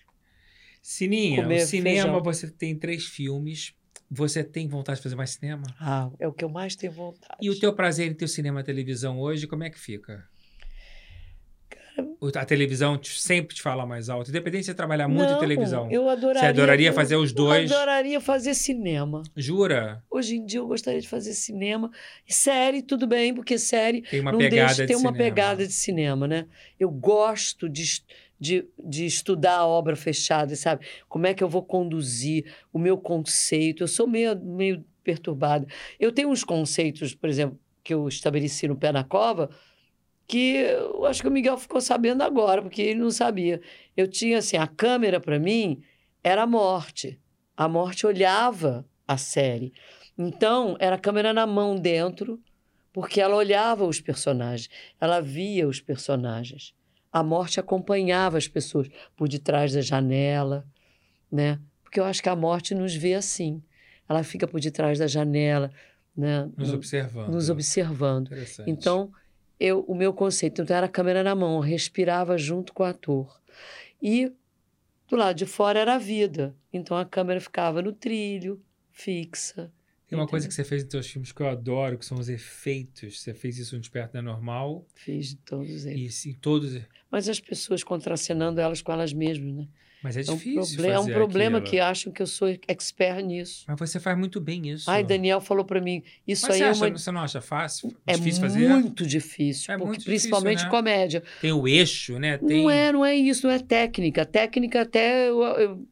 [0.81, 2.23] Sininha, o cinema feijão.
[2.23, 3.73] você tem três filmes.
[4.15, 5.63] Você tem vontade de fazer mais cinema?
[5.79, 7.35] Ah, é o que eu mais tenho vontade.
[7.41, 9.79] E o teu prazer em ter o cinema e a televisão hoje, como é que
[9.79, 10.23] fica?
[12.35, 15.39] A televisão te- sempre te fala mais alto, independente de você trabalhar muito em Não,
[15.39, 15.91] televisão.
[15.91, 16.39] Eu adoraria.
[16.41, 17.69] Você adoraria eu- fazer os dois?
[17.69, 19.21] Eu adoraria fazer cinema.
[19.35, 20.03] Jura?
[20.09, 21.91] Hoje em dia eu gostaria de fazer cinema.
[22.27, 25.17] E série, tudo bem, porque série Tem uma não pegada deixa de ter uma cinema.
[25.17, 26.45] pegada de cinema, né?
[26.79, 27.83] Eu gosto de,
[28.43, 30.85] de, de estudar a obra fechada, sabe?
[31.07, 33.83] Como é que eu vou conduzir o meu conceito.
[33.83, 35.65] Eu sou meio, meio perturbada.
[35.97, 39.49] Eu tenho uns conceitos, por exemplo, que eu estabeleci no Pé na Cova,
[40.27, 43.61] que eu acho que o Miguel ficou sabendo agora, porque ele não sabia.
[43.95, 45.81] Eu tinha, assim, a câmera para mim
[46.21, 47.17] era a morte.
[47.55, 49.71] A morte olhava a série.
[50.17, 52.41] Então, era a câmera na mão dentro,
[52.91, 56.73] porque ela olhava os personagens, ela via os personagens.
[57.13, 60.65] A morte acompanhava as pessoas por detrás da janela,
[61.31, 61.59] né?
[61.83, 63.61] Porque eu acho que a morte nos vê assim.
[64.09, 65.71] Ela fica por detrás da janela,
[66.17, 66.49] né?
[66.57, 67.29] Nos observando.
[67.31, 68.31] nos observando.
[68.65, 69.11] Então,
[69.59, 73.39] eu, o meu conceito então, era a câmera na mão, respirava junto com o ator.
[74.01, 74.31] E
[75.07, 76.55] do lado de fora era a vida.
[76.71, 78.61] Então a câmera ficava no trilho,
[78.91, 79.71] fixa.
[80.13, 80.27] Tem uma entendeu?
[80.29, 83.19] coisa que você fez nos seus filmes que eu adoro, que são os efeitos.
[83.21, 85.99] Você fez isso no Desperto da Normal Fiz de todos eles.
[86.13, 86.79] e sim, todos.
[87.11, 89.67] Mas as pessoas contracenando elas com elas mesmas, né?
[90.03, 91.71] Mas é É um, difícil proble- é um problema aquilo.
[91.71, 93.63] que acham que eu sou expert nisso.
[93.67, 94.91] Mas você faz muito bem isso.
[94.91, 96.97] Ai, Daniel falou para mim, isso Mas aí você, é acha, uma...
[96.97, 97.95] você não acha fácil?
[98.05, 98.67] É difícil fazer?
[98.67, 100.69] muito difícil, É porque muito difícil, principalmente né?
[100.69, 101.23] comédia.
[101.39, 102.37] Tem o eixo, né?
[102.37, 102.63] Tem...
[102.63, 104.25] Não é, não é isso, não é técnica.
[104.25, 105.87] Técnica até eu- eu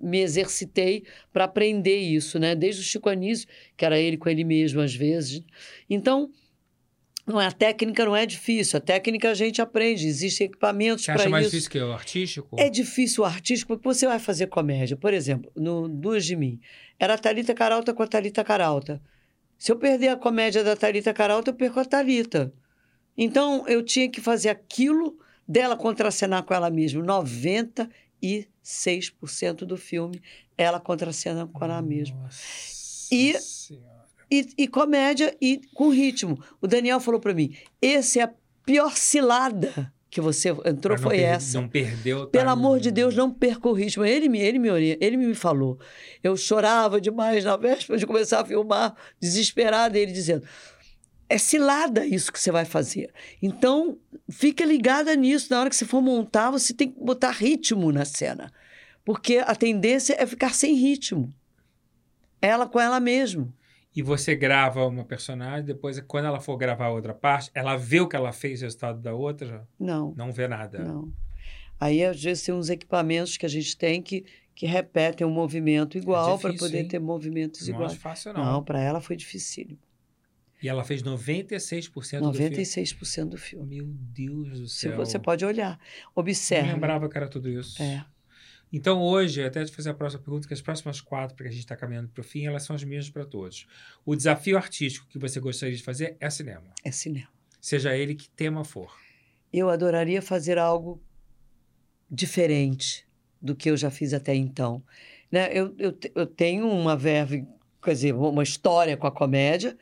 [0.00, 2.54] me exercitei para aprender isso, né?
[2.54, 5.42] Desde o Chico Anísio, que era ele com ele mesmo às vezes.
[5.88, 6.30] Então,
[7.26, 8.76] não é a técnica não é difícil.
[8.76, 11.52] A técnica a gente aprende, existem equipamentos Você acha para mais isso.
[11.52, 12.56] difícil que o artístico?
[12.58, 14.96] É difícil o artístico, porque você vai fazer comédia.
[14.96, 16.60] Por exemplo, no Duas de Mim,
[16.98, 19.00] era a Thalita Caralta com a Thalita Caralta.
[19.56, 22.52] Se eu perder a comédia da Thalita Caralta, eu perco a Thalita.
[23.16, 25.16] Então, eu tinha que fazer aquilo
[25.48, 27.02] dela contracenar com ela mesma.
[28.22, 30.22] 96% do filme,
[30.56, 32.28] ela contracena com ela mesma.
[33.10, 33.36] E-.
[34.30, 36.42] E, e comédia e com ritmo.
[36.60, 38.34] O Daniel falou para mim: esse é a
[38.64, 41.60] pior cilada que você entrou foi essa.
[41.60, 42.26] Não perdeu.
[42.26, 42.30] tá?
[42.30, 44.04] Pelo amor de Deus, não perca o ritmo.
[44.04, 44.68] Ele me, ele me,
[45.00, 45.76] ele me falou.
[46.22, 50.46] Eu chorava demais na véspera de começar a filmar, desesperada, ele dizendo:
[51.34, 53.12] é cilada isso que você vai fazer.
[53.42, 53.98] Então,
[54.30, 55.48] fica ligada nisso.
[55.50, 58.52] Na hora que você for montar, você tem que botar ritmo na cena.
[59.04, 61.34] Porque a tendência é ficar sem ritmo.
[62.40, 63.52] Ela com ela mesma.
[63.96, 68.08] E você grava uma personagem, depois, quando ela for gravar outra parte, ela vê o
[68.08, 70.12] que ela fez, o resultado da outra, Não.
[70.16, 70.78] não vê nada.
[70.80, 71.12] Não.
[71.80, 74.24] Aí, às vezes, tem uns equipamentos que a gente tem que,
[74.54, 76.88] que repetem um movimento igual para difícil, poder hein?
[76.88, 77.92] ter movimentos Não iguais.
[77.92, 78.44] acho fácil, não.
[78.44, 79.78] Não, para ela foi dificílimo.
[80.64, 82.56] E ela fez 96% do filme.
[82.56, 83.76] 96% do filme.
[83.76, 84.96] Meu Deus do Se céu.
[84.96, 85.78] você pode olhar,
[86.14, 86.72] observe.
[86.72, 87.82] lembrava que era tudo isso.
[87.82, 88.02] É.
[88.72, 91.60] Então, hoje, até te fazer a próxima pergunta, que as próximas quatro, porque a gente
[91.64, 93.66] está caminhando para o fim, elas são as mesmas para todos.
[94.06, 96.72] O desafio artístico que você gostaria de fazer é cinema.
[96.82, 97.28] É cinema.
[97.60, 98.96] Seja ele que tema for.
[99.52, 100.98] Eu adoraria fazer algo
[102.10, 103.06] diferente
[103.38, 104.82] do que eu já fiz até então.
[105.30, 105.50] Né?
[105.52, 107.46] Eu, eu, eu tenho uma verve,
[107.82, 109.76] quer dizer, uma história com a comédia,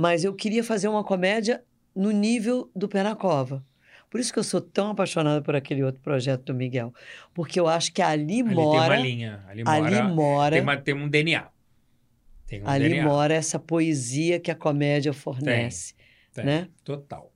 [0.00, 1.62] mas eu queria fazer uma comédia
[1.94, 3.64] no nível do Pé na Cova.
[4.08, 6.92] Por isso que eu sou tão apaixonada por aquele outro projeto do Miguel.
[7.32, 8.94] Porque eu acho que ali, Ali mora.
[8.96, 9.44] tem uma linha.
[9.46, 9.78] Ali mora.
[9.86, 10.52] ali mora.
[10.56, 11.48] Tem, uma- tem um DNA.
[12.46, 13.04] Tem um ali DNA.
[13.04, 15.94] mora essa poesia que a comédia fornece.
[16.32, 16.44] Tem.
[16.44, 16.68] né?
[16.82, 17.32] Total.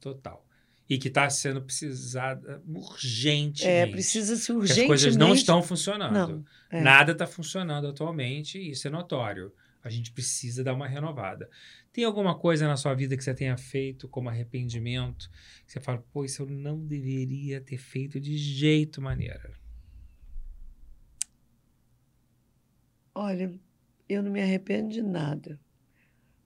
[0.00, 0.44] Total.
[0.88, 3.66] E que está sendo precisada urgentemente.
[3.66, 4.80] É, precisa-se Porque urgentemente.
[4.82, 6.12] as coisas não estão funcionando.
[6.12, 6.80] Não, é.
[6.82, 9.52] Nada está funcionando atualmente e isso é notório.
[9.82, 11.48] A gente precisa dar uma renovada.
[11.92, 15.28] Tem alguma coisa na sua vida que você tenha feito como arrependimento?
[15.66, 19.52] Que você fala, pô, isso eu não deveria ter feito de jeito maneira.
[23.12, 23.52] Olha,
[24.08, 25.58] eu não me arrependo de nada.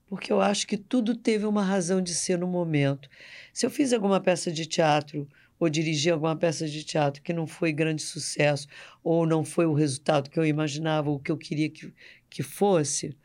[0.07, 3.07] Porque eu acho que tudo teve uma razão de ser no momento.
[3.53, 5.27] Se eu fiz alguma peça de teatro
[5.59, 8.67] ou dirigi alguma peça de teatro que não foi grande sucesso
[9.03, 11.93] ou não foi o resultado que eu imaginava ou que eu queria que,
[12.29, 13.15] que fosse,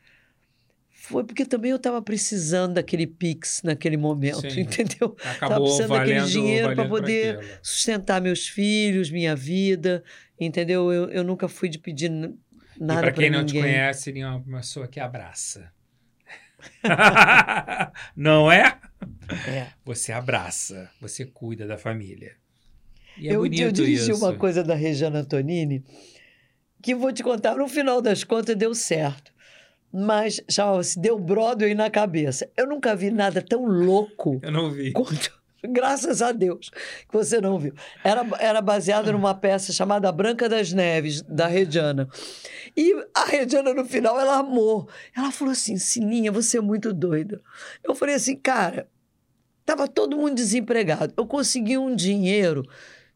[1.01, 4.61] foi porque também eu estava precisando daquele pix naquele momento, Sim.
[4.61, 5.15] entendeu?
[5.23, 7.59] Acabou precisando daquele valendo, dinheiro pra valendo pra poder.
[7.61, 10.03] Sustentar meus filhos, minha vida,
[10.39, 10.91] entendeu?
[10.91, 12.09] Eu, eu nunca fui de pedir
[12.79, 15.71] nada para quem não te conhece, ele é uma pessoa que abraça.
[18.15, 18.79] não é?
[19.47, 19.67] É.
[19.83, 22.35] Você abraça, você cuida da família.
[23.17, 24.23] E é eu, bonito eu dirigi isso.
[24.23, 25.83] uma coisa da Regiana Antonini
[26.81, 29.30] que vou te contar, no final das contas deu certo.
[29.93, 32.49] Mas chamava-se Deu Broadway na cabeça.
[32.55, 34.91] Eu nunca vi nada tão louco Eu não vi.
[34.91, 35.39] quanto.
[35.63, 37.73] Graças a Deus que você não viu.
[38.03, 42.09] Era, era baseado numa peça chamada Branca das Neves, da Rediana.
[42.75, 44.89] E a Rediana, no final, ela amou.
[45.15, 47.41] Ela falou assim: Sininha, você é muito doida.
[47.83, 48.87] Eu falei assim, cara,
[49.63, 51.13] tava todo mundo desempregado.
[51.15, 52.63] Eu consegui um dinheiro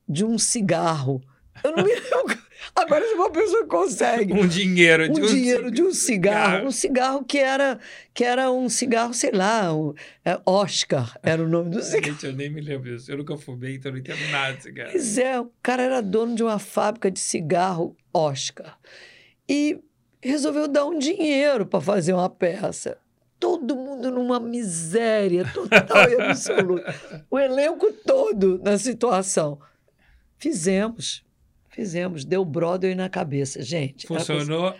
[0.07, 1.23] de um cigarro.
[1.63, 2.44] Eu não me lembro.
[2.75, 6.67] Agora, se uma pessoa consegue Um dinheiro de um dinheiro de um cigarro, cigarro.
[6.67, 7.79] um cigarro que era
[8.13, 9.93] que era um cigarro, sei lá, um,
[10.25, 12.13] é, Oscar era o nome do cigarro.
[12.13, 13.09] Gente, eu nem me lembro disso.
[13.09, 14.91] Eu nunca fumei, então não entendo nada de cigarro.
[14.91, 18.77] Pois é, o cara era dono de uma fábrica de cigarro Oscar
[19.47, 19.79] e
[20.21, 22.97] resolveu dar um dinheiro para fazer uma peça.
[23.39, 26.95] Todo mundo numa miséria total e absoluta.
[27.29, 29.59] O elenco todo na situação.
[30.37, 31.24] Fizemos.
[31.75, 32.23] Fizemos.
[32.23, 33.61] Deu Broadway na cabeça.
[33.61, 34.73] Gente, era Funcionou.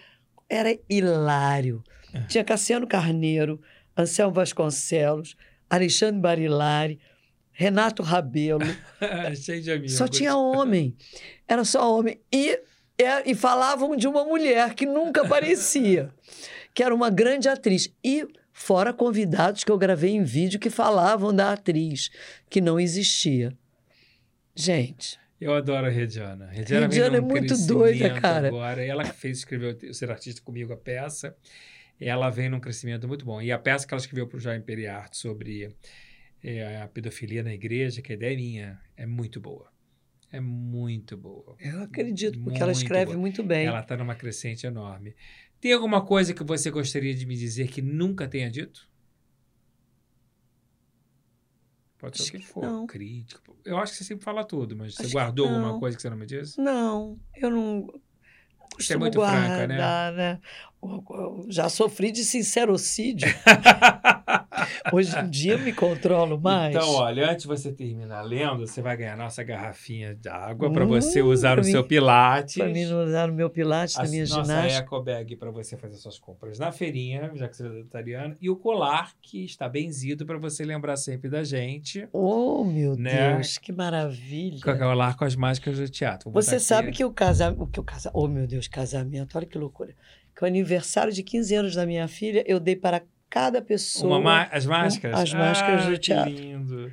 [0.50, 1.84] era hilário.
[2.14, 2.22] É.
[2.22, 3.62] Tinha Cassiano Carneiro,
[3.98, 5.36] Anselmo Vasconcelos,
[5.70, 7.00] Alexandre Barilari,
[7.52, 8.62] Renato Rabelo.
[9.36, 9.94] Cheio de amigos.
[9.94, 10.96] Só tinha homem.
[11.46, 12.18] Era só homem.
[12.32, 12.52] E,
[12.98, 16.10] é- e falavam de uma mulher que nunca aparecia,
[16.74, 17.94] que era uma grande atriz.
[18.02, 22.10] E fora convidados que eu gravei em vídeo que falavam da atriz,
[22.50, 23.52] que não existia.
[24.56, 26.46] Gente, Eu adoro a Rediana.
[26.46, 28.48] A Rediana, Rediana é muito doida, cara.
[28.48, 28.84] Agora.
[28.84, 31.36] Ela que fez escrever o Ser Artista comigo a peça.
[32.00, 33.42] Ela vem num crescimento muito bom.
[33.42, 35.70] E a peça que ela escreveu para o Jaime Periarte sobre
[36.44, 39.70] é, a pedofilia na igreja, que a ideia é minha, é muito boa.
[40.32, 41.56] É muito boa.
[41.60, 43.18] eu acredito, porque ela Muito escreve boa.
[43.18, 43.68] muito bem.
[43.68, 45.16] Ela está numa crescente enorme.
[45.62, 48.88] Tem alguma coisa que você gostaria de me dizer que nunca tenha dito?
[52.06, 52.62] Pode ser o Acho que que for.
[52.64, 52.86] não.
[52.86, 53.58] Crítico.
[53.66, 56.10] Eu acho que você sempre fala tudo, mas Acho você guardou alguma coisa que você
[56.10, 56.62] não me disse?
[56.62, 57.88] Não, eu não
[58.78, 59.76] Você é muito franca, né?
[59.76, 60.40] guardar, né?
[60.84, 63.28] Eu Já sofri de sincerocídio.
[64.92, 66.76] Hoje em dia eu me controlo mais.
[66.76, 71.22] Então, olha, antes de você terminar lendo, você vai ganhar nossa garrafinha d'água para você
[71.22, 72.56] usar no pra seu mim- pilates.
[72.58, 74.84] Para mim usar no meu pilates, a na minha nossa ginástica.
[74.84, 78.50] eco bag para você fazer suas compras na feirinha, já que você é vegetariana, e
[78.50, 82.08] o colar que está benzido para você lembrar sempre da gente.
[82.12, 83.34] Oh, meu Né?
[83.36, 84.60] Deus, que maravilha.
[84.64, 86.30] Com o colar com as mágicas do teatro.
[86.32, 86.64] Vou Você aqui.
[86.64, 89.94] sabe que o casamento, que o casa, oh meu Deus, casamento, olha que loucura.
[90.36, 94.18] Que o aniversário de 15 anos da minha filha, eu dei para cada pessoa.
[94.18, 95.20] Uma ma- as máscaras?
[95.20, 96.34] as máscaras ah, do teatro.
[96.34, 96.92] Que lindo.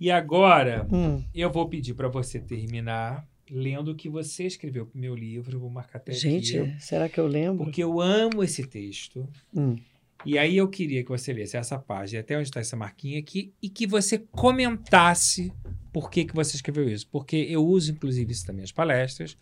[0.00, 4.96] E agora, Hum, eu vou pedir para você terminar lendo o que você escreveu para
[4.96, 5.58] o meu livro.
[5.58, 6.80] Vou marcar até gente, aqui.
[6.80, 7.64] será que eu lembro?
[7.64, 9.28] Porque eu amo esse texto.
[9.54, 9.76] Hum,
[10.24, 13.52] E aí eu queria que você lesse essa página, até onde está essa marquinha aqui,
[13.62, 15.52] e que você comentasse
[15.92, 17.08] por que, que você escreveu isso.
[17.10, 19.36] Porque eu uso, inclusive, isso nas minhas palestras,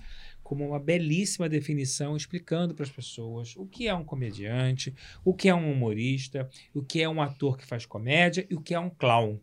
[0.47, 4.95] como uma belíssima definição, explicando para as pessoas o que é um comediante,
[5.25, 8.61] o que é um humorista, o que é um ator que faz comédia e o
[8.61, 9.41] que é um clown.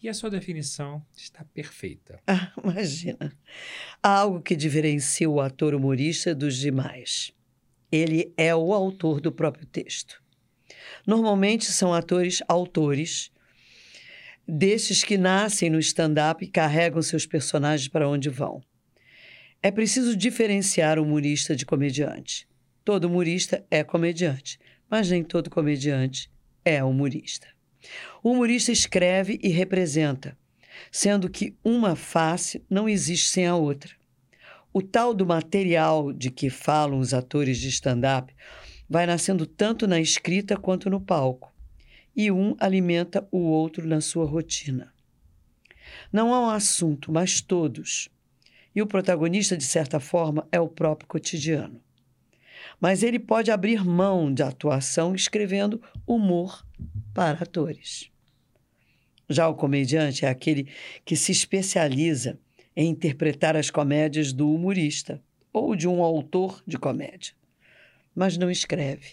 [0.00, 2.20] E a sua definição está perfeita.
[2.28, 3.36] ah, imagina.
[4.00, 7.32] Algo que diferencia o ator humorista dos demais.
[7.90, 10.22] Ele é o autor do próprio texto.
[11.04, 13.32] Normalmente são atores autores,
[14.46, 18.62] destes que nascem no stand-up e carregam seus personagens para onde vão.
[19.66, 22.46] É preciso diferenciar humorista de comediante.
[22.84, 24.60] Todo humorista é comediante,
[24.90, 26.30] mas nem todo comediante
[26.62, 27.48] é humorista.
[28.22, 30.36] O humorista escreve e representa,
[30.92, 33.90] sendo que uma face não existe sem a outra.
[34.70, 38.34] O tal do material de que falam os atores de stand-up
[38.86, 41.50] vai nascendo tanto na escrita quanto no palco,
[42.14, 44.92] e um alimenta o outro na sua rotina.
[46.12, 48.12] Não há um assunto, mas todos.
[48.74, 51.80] E o protagonista, de certa forma, é o próprio cotidiano.
[52.80, 56.66] Mas ele pode abrir mão de atuação escrevendo humor
[57.12, 58.10] para atores.
[59.28, 60.68] Já o comediante é aquele
[61.04, 62.38] que se especializa
[62.76, 65.22] em interpretar as comédias do humorista
[65.52, 67.32] ou de um autor de comédia,
[68.14, 69.12] mas não escreve.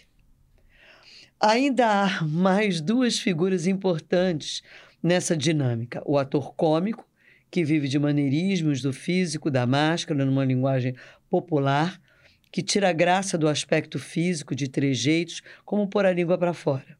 [1.39, 4.61] Ainda há mais duas figuras importantes
[5.01, 7.07] nessa dinâmica: o ator cômico,
[7.51, 10.95] que vive de maneirismos do físico, da máscara, numa linguagem
[11.29, 12.01] popular,
[12.49, 16.97] que tira a graça do aspecto físico de trejeitos, como pôr a língua para fora.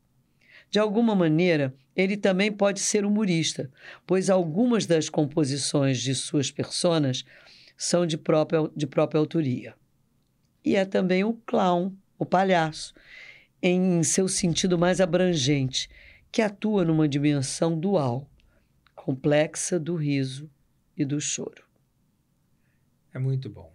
[0.70, 3.70] De alguma maneira, ele também pode ser humorista,
[4.06, 7.26] pois algumas das composições de suas personas
[7.78, 9.74] são de própria, de própria autoria.
[10.64, 12.94] E é também o clown, o palhaço,
[13.62, 15.90] em seu sentido mais abrangente,
[16.32, 18.31] que atua numa dimensão dual,
[19.02, 20.48] complexa do riso
[20.96, 21.66] e do choro.
[23.12, 23.74] É muito bom.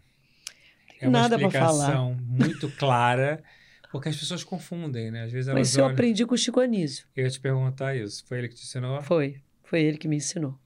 [1.01, 3.43] É uma nada explicação muito clara,
[3.91, 5.25] porque as pessoas confundem, né?
[5.25, 5.95] Às vezes elas Mas isso eu olham...
[5.95, 7.09] aprendi com o Chico Anísio.
[7.15, 8.25] Eu ia te perguntar isso.
[8.25, 9.03] Foi ele que te ensinou?
[9.03, 9.43] Foi.
[9.65, 10.57] Foi ele que me ensinou.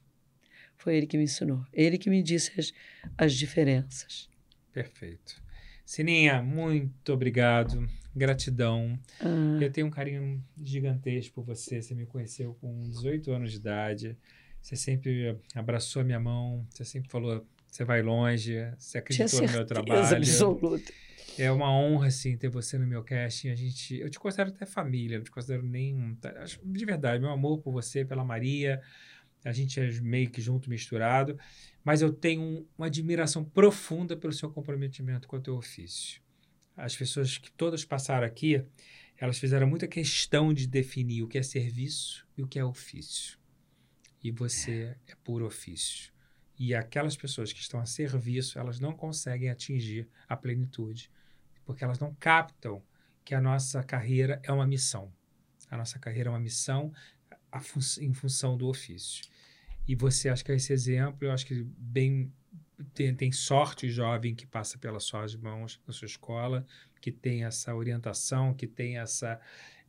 [0.77, 1.65] Foi ele que me ensinou.
[1.73, 2.71] Ele que me disse as,
[3.17, 4.29] as diferenças.
[4.71, 5.41] Perfeito.
[5.83, 7.89] Sininha, muito obrigado.
[8.15, 8.97] Gratidão.
[9.19, 11.81] Ah, Eu tenho um carinho gigantesco por você.
[11.81, 14.17] Você me conheceu com 18 anos de idade.
[14.61, 16.65] Você sempre abraçou a minha mão.
[16.69, 18.55] Você sempre falou, você vai longe.
[18.77, 20.01] Você acreditou no meu trabalho.
[20.17, 20.93] absoluta.
[21.37, 23.49] É uma honra, assim, ter você no meu casting.
[23.49, 26.15] A gente, eu te considero até família, não te considero nem...
[26.19, 26.29] tá,
[26.63, 28.81] De verdade, meu amor por você, pela Maria,
[29.43, 31.39] a gente é meio que junto, misturado.
[31.83, 36.21] Mas eu tenho um- uma admiração profunda pelo seu comprometimento com o teu ofício.
[36.75, 38.61] As pessoas que todas passaram aqui,
[39.17, 43.39] elas fizeram muita questão de definir o que é serviço e o que é ofício.
[44.23, 46.11] E você é puro ofício.
[46.57, 51.09] E aquelas pessoas que estão a serviço, elas não conseguem atingir a plenitude,
[51.65, 52.83] porque elas não captam
[53.25, 55.11] que a nossa carreira é uma missão.
[55.69, 56.93] A nossa carreira é uma missão
[57.61, 59.25] fun- em função do ofício.
[59.87, 62.31] E você acha que é esse exemplo, eu acho que bem
[62.93, 66.65] tem, tem sorte o jovem que passa pelas suas mãos na sua escola,
[66.99, 69.39] que tem essa orientação, que tem essa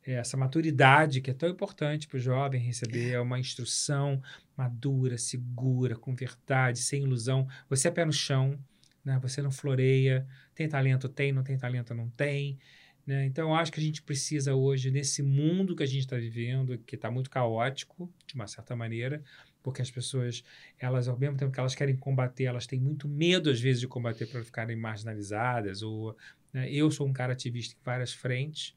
[0.05, 4.21] essa maturidade que é tão importante para o jovem receber é uma instrução
[4.55, 7.47] madura, segura, com verdade, sem ilusão.
[7.69, 8.59] Você é pé no chão,
[9.03, 9.19] né?
[9.21, 10.27] Você não floreia.
[10.53, 11.31] Tem talento, tem.
[11.31, 12.57] Não tem talento, não tem.
[13.05, 13.25] Né?
[13.25, 16.77] Então, eu acho que a gente precisa hoje, nesse mundo que a gente está vivendo,
[16.79, 19.21] que está muito caótico, de uma certa maneira,
[19.61, 20.43] porque as pessoas,
[20.79, 23.87] elas, ao mesmo tempo que elas querem combater, elas têm muito medo, às vezes, de
[23.87, 25.81] combater para ficarem marginalizadas.
[25.81, 26.15] Ou,
[26.53, 26.71] né?
[26.71, 28.73] Eu sou um cara ativista em várias frentes,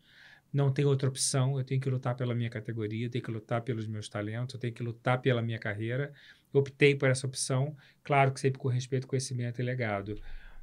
[0.53, 3.63] não tenho outra opção, eu tenho que lutar pela minha categoria, eu tenho que lutar
[3.63, 6.13] pelos meus talentos, eu tenho que lutar pela minha carreira.
[6.53, 10.21] Eu optei por essa opção, claro que sempre com respeito, conhecimento e legado.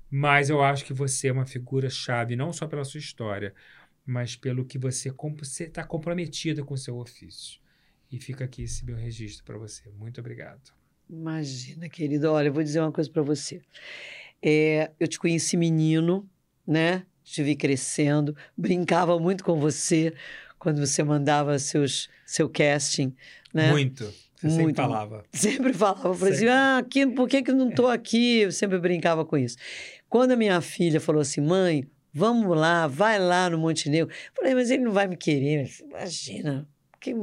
[0.10, 3.54] Mas eu acho que você é uma figura chave, não só pela sua história,
[4.06, 5.10] mas pelo que você
[5.60, 7.60] está comprometida com o seu ofício.
[8.12, 9.90] E fica aqui esse meu registro para você.
[9.90, 10.72] Muito obrigado.
[11.10, 12.32] Imagina, querido.
[12.32, 13.62] Olha, eu vou dizer uma coisa para você.
[14.42, 16.30] É, eu te conheci menino,
[16.66, 17.06] né?
[17.24, 20.14] Te vi crescendo, brincava muito com você
[20.60, 23.14] quando você mandava seus, seu casting,
[23.54, 23.72] né?
[23.72, 24.14] Muito.
[24.44, 24.58] Você Muito.
[24.58, 25.24] sempre falava.
[25.32, 26.54] Sempre falava, eu falei assim, Sempre.
[26.54, 28.40] ah, aqui, por que, que eu não estou aqui?
[28.40, 29.56] Eu sempre brincava com isso.
[30.10, 34.14] Quando a minha filha falou assim, mãe, vamos lá, vai lá no Montenegro.
[34.14, 35.72] Eu falei, mas ele não vai me querer.
[35.82, 36.68] Imagina.
[37.00, 37.16] Que...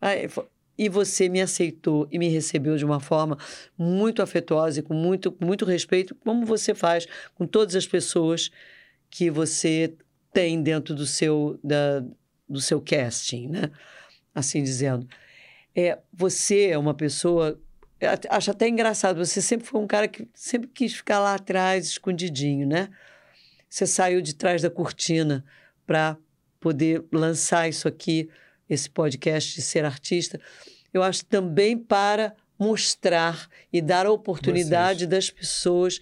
[0.00, 0.48] Aí, ele falou,
[0.78, 3.36] e você me aceitou e me recebeu de uma forma
[3.76, 8.50] muito afetuosa e com muito, muito respeito, como você faz com todas as pessoas
[9.10, 9.92] que você
[10.32, 12.04] tem dentro do seu, da,
[12.48, 13.70] do seu casting, né?
[14.32, 15.08] Assim dizendo.
[15.74, 17.60] É, você é uma pessoa.
[18.30, 22.68] Acho até engraçado, você sempre foi um cara que sempre quis ficar lá atrás, escondidinho,
[22.68, 22.88] né?
[23.68, 25.44] Você saiu de trás da cortina
[25.84, 26.16] para
[26.60, 28.30] poder lançar isso aqui,
[28.68, 30.40] esse podcast de ser artista.
[30.92, 36.00] Eu acho também para mostrar e dar a oportunidade das pessoas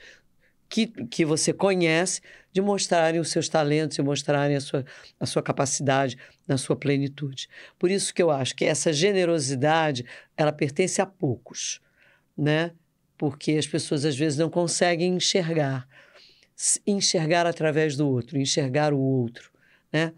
[0.69, 2.21] que, que você conhece
[2.53, 4.85] de mostrarem os seus talentos e mostrarem a sua,
[5.21, 6.17] a sua capacidade
[6.49, 7.49] na sua plenitude.
[7.79, 10.05] Por isso que eu acho que essa generosidade,
[10.37, 11.81] ela pertence a poucos,
[12.37, 12.73] né?
[13.19, 15.87] Porque as pessoas às vezes não conseguem enxergar,
[16.87, 19.51] enxergar através do outro, enxergar o outro,
[19.93, 20.13] né?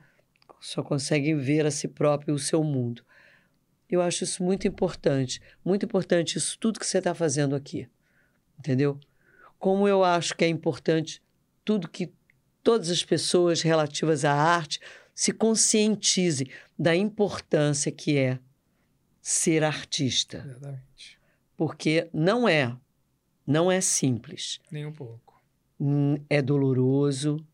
[0.61, 3.05] Só conseguem ver a si próprio e o seu mundo.
[3.89, 7.89] Eu acho isso muito importante, muito importante isso tudo que você está fazendo aqui,
[8.59, 8.99] entendeu?
[9.59, 11.23] Como eu acho que é importante
[11.65, 12.13] tudo que
[12.63, 14.79] todas as pessoas relativas à arte
[15.15, 18.39] se conscientizem da importância que é
[19.21, 21.19] ser artista, Exatamente.
[21.57, 22.77] porque não é,
[23.47, 25.43] não é simples, Nem um pouco.
[25.81, 27.45] Hum, é doloroso,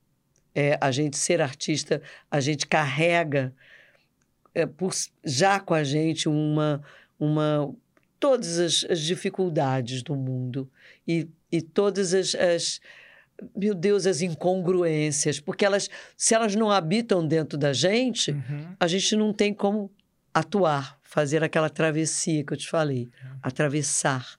[0.55, 2.01] é a gente ser artista,
[2.31, 3.55] a gente carrega
[4.55, 4.93] é, por,
[5.25, 6.83] já com a gente uma
[7.19, 7.75] uma
[8.21, 10.71] todas as, as dificuldades do mundo
[11.07, 12.81] e, e todas as, as
[13.57, 18.77] meu Deus as incongruências porque elas se elas não habitam dentro da gente Uhum.
[18.79, 19.91] a gente não tem como
[20.35, 23.09] atuar, fazer aquela travessia que eu te falei,
[23.41, 24.37] atravessar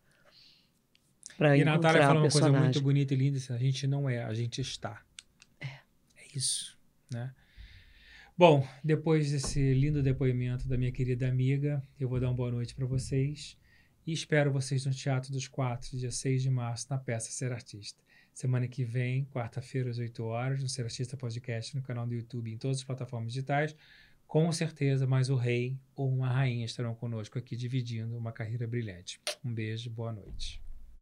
[1.38, 1.60] para É.
[1.60, 4.24] E a Natália fala uma coisa muito bonita e linda: assim, a gente não é,
[4.24, 5.02] a gente está.
[6.36, 6.78] Isso,
[7.10, 7.34] né?
[8.38, 12.76] Bom, depois desse lindo depoimento da minha querida amiga, eu vou dar uma boa noite
[12.76, 13.58] para vocês
[14.06, 18.04] e espero vocês no Teatro dos Quatro, dia 6 de março, na peça Ser Artista.
[18.34, 22.52] Semana que vem, quarta-feira, às 8 horas, no Ser Artista Podcast, no canal do YouTube,
[22.52, 23.74] em todas as plataformas digitais.
[24.28, 29.22] Com certeza, mais o rei ou uma rainha estarão conosco aqui dividindo uma carreira brilhante.
[29.44, 30.65] Um beijo, boa noite.